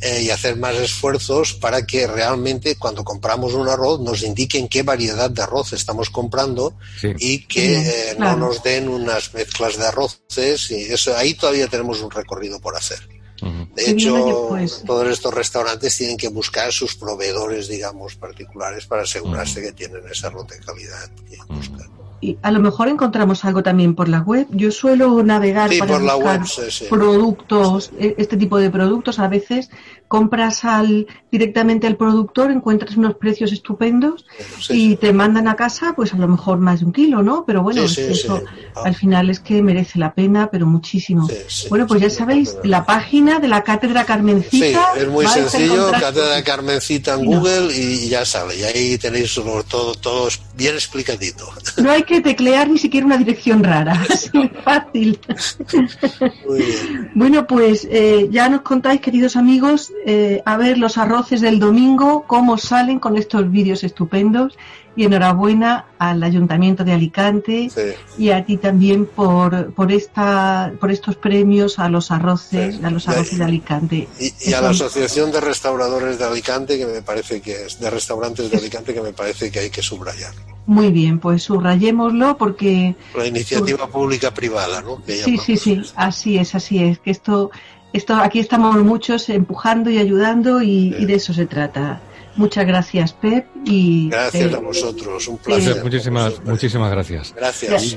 eh, 0.00 0.22
y 0.22 0.30
hacer 0.30 0.56
más 0.56 0.76
esfuerzos 0.76 1.54
para 1.54 1.86
que 1.86 2.06
realmente 2.06 2.76
cuando 2.76 3.02
compramos 3.02 3.54
un 3.54 3.68
arroz 3.68 4.00
nos 4.00 4.22
indiquen 4.22 4.68
qué 4.68 4.82
variedad 4.82 5.30
de 5.30 5.42
arroz 5.42 5.72
estamos 5.72 6.10
comprando 6.10 6.74
Sí. 7.00 7.12
y 7.18 7.46
que 7.46 7.78
eh, 7.78 8.14
claro. 8.16 8.36
no 8.36 8.46
nos 8.48 8.62
den 8.62 8.88
unas 8.88 9.32
mezclas 9.32 9.76
de 9.78 9.86
arroces 9.86 10.70
y 10.70 10.92
eso 10.92 11.16
ahí 11.16 11.34
todavía 11.34 11.66
tenemos 11.68 12.00
un 12.00 12.10
recorrido 12.10 12.60
por 12.60 12.76
hacer. 12.76 13.15
De 13.74 13.90
hecho, 13.90 14.14
todos 14.86 15.08
estos 15.08 15.32
restaurantes 15.34 15.96
tienen 15.96 16.16
que 16.16 16.28
buscar 16.28 16.72
sus 16.72 16.94
proveedores, 16.96 17.68
digamos, 17.68 18.14
particulares 18.16 18.86
para 18.86 19.02
asegurarse 19.02 19.60
que 19.62 19.72
tienen 19.72 20.02
ese 20.10 20.26
arroz 20.26 20.46
de 20.48 20.58
calidad 20.58 21.08
que 21.28 21.38
buscan. 21.52 21.86
Y 22.18 22.38
a 22.40 22.50
lo 22.50 22.60
mejor 22.60 22.88
encontramos 22.88 23.44
algo 23.44 23.62
también 23.62 23.94
por 23.94 24.08
la 24.08 24.20
web. 24.20 24.46
Yo 24.50 24.70
suelo 24.72 25.22
navegar 25.22 25.70
Sí, 25.70 25.78
para 25.78 25.92
por 25.92 26.02
la 26.02 26.14
buscar 26.14 26.38
web, 26.40 26.46
sí, 26.48 26.62
sí. 26.70 26.84
productos, 26.88 27.90
e- 27.98 28.14
este 28.16 28.38
tipo 28.38 28.56
de 28.58 28.70
productos. 28.70 29.18
A 29.18 29.28
veces 29.28 29.68
compras 30.08 30.64
al 30.64 31.06
directamente 31.30 31.86
al 31.86 31.96
productor, 31.96 32.50
encuentras 32.50 32.96
unos 32.96 33.16
precios 33.16 33.52
estupendos 33.52 34.24
Sí, 34.60 34.92
y 34.92 34.96
te 34.96 35.12
mandan 35.12 35.48
a 35.48 35.56
casa, 35.56 35.92
pues 35.94 36.14
a 36.14 36.16
lo 36.16 36.28
mejor 36.28 36.58
más 36.58 36.80
de 36.80 36.86
un 36.86 36.92
kilo, 36.92 37.22
¿no? 37.22 37.44
Pero 37.46 37.62
bueno, 37.62 37.86
Sí, 37.88 38.00
es 38.00 38.24
eso. 38.24 38.42
Ah. 38.74 38.82
al 38.84 38.94
final 38.94 39.30
es 39.30 39.40
que 39.40 39.62
merece 39.62 39.98
la 39.98 40.14
pena, 40.14 40.48
pero 40.50 40.66
muchísimo. 40.66 41.28
Bueno, 41.68 41.86
pues 41.86 42.00
ya 42.00 42.10
sabéis, 42.10 42.56
la 42.64 42.84
página 42.86 43.38
de 43.38 43.48
la 43.48 43.62
Cátedra 43.62 44.02
Sí, 44.02 44.06
Carmencita. 44.06 44.92
es 44.96 45.08
muy 45.08 45.26
sencillo, 45.26 45.90
Cátedra 45.92 46.42
Carmencita 46.42 47.14
en. 47.14 47.24
Google 47.26 47.74
y 47.76 48.08
ya 48.08 48.24
sale. 48.24 48.56
Y 48.58 48.62
ahí 48.62 48.98
tenéis 48.98 49.34
todo, 49.68 49.94
todo 49.94 50.28
bien 50.56 50.74
explicadito. 50.74 51.48
No 51.76 51.90
hay 51.90 52.02
que 52.04 52.20
teclear 52.20 52.68
ni 52.68 52.78
siquiera 52.78 53.06
una 53.06 53.18
dirección 53.18 53.62
rara, 53.62 54.00
es 54.10 54.32
muy 54.32 54.48
fácil. 54.48 55.18
Muy 56.46 56.58
bien. 56.58 57.10
Bueno, 57.14 57.46
pues 57.46 57.86
eh, 57.90 58.28
ya 58.30 58.48
nos 58.48 58.62
contáis, 58.62 59.00
queridos 59.00 59.36
amigos, 59.36 59.92
eh, 60.04 60.42
a 60.44 60.56
ver 60.56 60.78
los 60.78 60.98
arroces 60.98 61.40
del 61.40 61.58
domingo, 61.58 62.24
cómo 62.26 62.58
salen 62.58 62.98
con 62.98 63.16
estos 63.16 63.50
vídeos 63.50 63.84
estupendos. 63.84 64.56
Y 64.98 65.04
enhorabuena 65.04 65.84
al 65.98 66.22
Ayuntamiento 66.22 66.82
de 66.82 66.92
Alicante 66.94 67.68
Sí. 67.68 67.82
y 68.24 68.30
a 68.30 68.46
ti 68.46 68.56
también 68.56 69.04
por, 69.04 69.74
por, 69.74 69.92
esta, 69.92 70.72
por 70.80 70.90
estos 70.90 71.16
premios 71.16 71.78
a 71.78 71.90
los 71.90 72.10
arroces, 72.10 72.76
Sí. 72.76 72.80
a 72.82 72.88
los 72.90 73.06
arroces 73.06 73.36
de 73.36 73.44
Alicante. 73.44 74.08
Y, 74.18 74.32
y 74.48 74.54
a 74.54 74.62
la 74.62 74.70
Asociación 74.70 75.30
de 75.32 75.42
Restauradores 75.42 76.18
de 76.18 76.24
Alicante, 76.24 76.78
que 76.78 76.86
me 76.86 77.02
parece 77.02 77.42
que 77.42 77.66
es, 77.66 77.78
de 77.78 77.90
restaurantes 77.90 78.50
de 78.50 78.56
Alicante, 78.56 78.94
que 78.94 79.02
me 79.02 79.12
parece 79.12 79.50
que 79.50 79.58
hay 79.58 79.68
que 79.68 79.82
subrayar. 79.82 80.32
Muy 80.64 80.90
bien, 80.90 81.20
pues 81.20 81.42
subrayémoslo 81.42 82.38
porque 82.38 82.96
La 83.14 83.26
iniciativa 83.26 83.86
pública 83.88 84.32
privada, 84.32 84.80
¿no? 84.80 85.02
Que 85.04 85.16
Sí, 85.18 85.36
sí, 85.36 85.58
sí, 85.58 85.82
así 85.94 86.38
es, 86.38 86.54
así 86.54 86.82
es. 86.82 86.98
Que 87.00 87.10
esto, 87.10 87.50
esto, 87.92 88.14
aquí 88.14 88.38
estamos 88.40 88.76
muchos 88.82 89.28
empujando 89.28 89.90
y 89.90 89.98
ayudando 89.98 90.60
y, 90.62 90.92
Sí. 90.92 90.96
y 91.00 91.06
de 91.06 91.14
eso 91.14 91.32
se 91.32 91.46
trata. 91.46 92.00
Muchas 92.36 92.66
gracias, 92.66 93.12
Pep. 93.14 93.46
Y 93.64 94.10
Gracias 94.10 94.52
eh, 94.52 94.56
a 94.56 94.60
vosotros, 94.60 95.26
un 95.28 95.36
Sí. 95.36 95.42
placer. 95.44 95.82
Muchísimas, 95.82 96.44
muchísimas 96.44 96.90
gracias. 96.90 97.34
Gracias. 97.34 97.96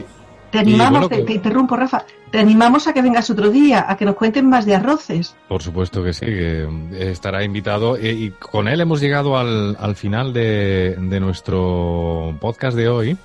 te 0.51 0.57
animamos, 0.59 1.01
bueno, 1.01 1.09
te, 1.09 1.21
te 1.23 1.33
interrumpo, 1.33 1.75
Rafa, 1.75 2.05
te 2.31 2.39
animamos 2.39 2.87
a 2.87 2.93
que 2.93 3.03
vengas 3.03 3.29
otro 3.29 3.51
día, 3.51 3.85
a 3.87 3.95
que 3.97 4.03
nos 4.05 4.15
cuenten 4.15 4.49
más 4.49 4.65
de 4.65 4.73
arroces. 4.75 5.35
Por 5.47 5.61
supuesto 5.61 6.03
que 6.03 6.11
sí, 6.13 6.25
que 6.25 6.63
eh, 6.63 7.11
estará 7.11 7.43
invitado. 7.43 7.97
Eh, 7.97 8.13
Y 8.13 8.29
con 8.31 8.67
él 8.67 8.81
hemos 8.81 8.99
llegado 9.01 9.37
al, 9.37 9.75
al 9.79 9.95
final 9.95 10.33
de, 10.33 10.95
de 10.99 11.19
nuestro 11.19 12.35
podcast 12.39 12.75
de 12.77 12.87
hoy. 12.89 13.17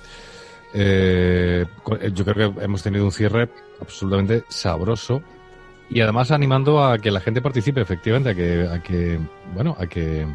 Eh, 0.73 1.65
eh, 2.01 2.11
yo 2.13 2.25
creo 2.25 2.53
que 2.53 2.63
hemos 2.63 2.83
tenido 2.83 3.05
un 3.05 3.11
cierre 3.11 3.49
absolutamente 3.81 4.43
sabroso 4.49 5.21
y 5.89 6.01
además 6.01 6.31
animando 6.31 6.83
a 6.83 6.97
que 6.97 7.11
la 7.11 7.19
gente 7.19 7.41
participe, 7.41 7.81
efectivamente, 7.81 8.29
a 8.29 8.35
que, 8.35 8.67
a 8.67 8.81
que 8.81 9.19
bueno, 9.53 9.75
a 9.79 9.87
que 9.87 10.25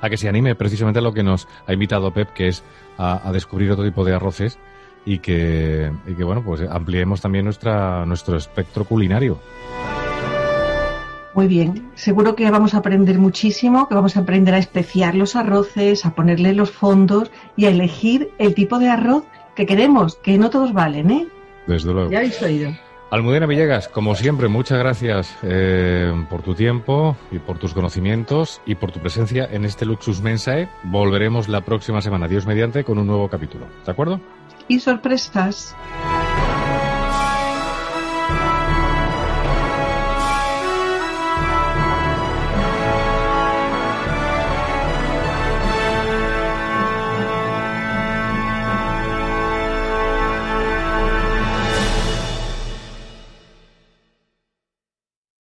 a 0.00 0.10
que 0.10 0.16
se 0.16 0.28
anime 0.28 0.54
precisamente 0.54 0.98
a 0.98 1.02
lo 1.02 1.12
que 1.12 1.22
nos 1.22 1.48
ha 1.66 1.72
invitado 1.72 2.12
Pep, 2.12 2.32
que 2.32 2.48
es 2.48 2.62
a, 2.98 3.28
a 3.28 3.32
descubrir 3.32 3.70
otro 3.70 3.84
tipo 3.84 4.04
de 4.04 4.14
arroces 4.14 4.58
y 5.06 5.20
que, 5.20 5.90
y 6.06 6.14
que 6.14 6.24
bueno, 6.24 6.42
pues 6.42 6.60
ampliemos 6.68 7.20
también 7.20 7.44
nuestra, 7.44 8.04
nuestro 8.04 8.36
espectro 8.36 8.84
culinario. 8.84 9.38
Muy 11.34 11.48
bien, 11.48 11.90
seguro 11.94 12.34
que 12.34 12.50
vamos 12.50 12.74
a 12.74 12.78
aprender 12.78 13.18
muchísimo, 13.18 13.88
que 13.88 13.94
vamos 13.94 14.16
a 14.16 14.20
aprender 14.20 14.54
a 14.54 14.58
especiar 14.58 15.14
los 15.14 15.36
arroces, 15.36 16.06
a 16.06 16.14
ponerle 16.14 16.54
los 16.54 16.70
fondos 16.70 17.30
y 17.56 17.66
a 17.66 17.68
elegir 17.68 18.30
el 18.38 18.54
tipo 18.54 18.78
de 18.78 18.88
arroz 18.88 19.24
que 19.54 19.66
queremos, 19.66 20.16
que 20.16 20.38
no 20.38 20.50
todos 20.50 20.72
valen, 20.72 21.10
¿eh? 21.10 21.28
Desde 21.66 21.92
luego. 21.92 22.10
Ya 22.10 22.18
habéis 22.18 22.40
oído. 22.42 22.72
Almudena 23.08 23.46
Villegas, 23.46 23.88
como 23.88 24.16
siempre, 24.16 24.48
muchas 24.48 24.78
gracias 24.78 25.36
eh, 25.42 26.12
por 26.28 26.42
tu 26.42 26.54
tiempo 26.54 27.16
y 27.30 27.38
por 27.38 27.56
tus 27.56 27.72
conocimientos 27.72 28.60
y 28.66 28.74
por 28.74 28.90
tu 28.90 28.98
presencia 28.98 29.48
en 29.50 29.64
este 29.64 29.86
Luxus 29.86 30.20
Mensae. 30.20 30.68
Volveremos 30.82 31.48
la 31.48 31.60
próxima 31.60 32.02
semana, 32.02 32.26
Dios 32.26 32.46
mediante, 32.46 32.82
con 32.82 32.98
un 32.98 33.06
nuevo 33.06 33.28
capítulo. 33.28 33.66
¿De 33.84 33.92
acuerdo? 33.92 34.20
Y 34.66 34.80
sorpresas. 34.80 35.76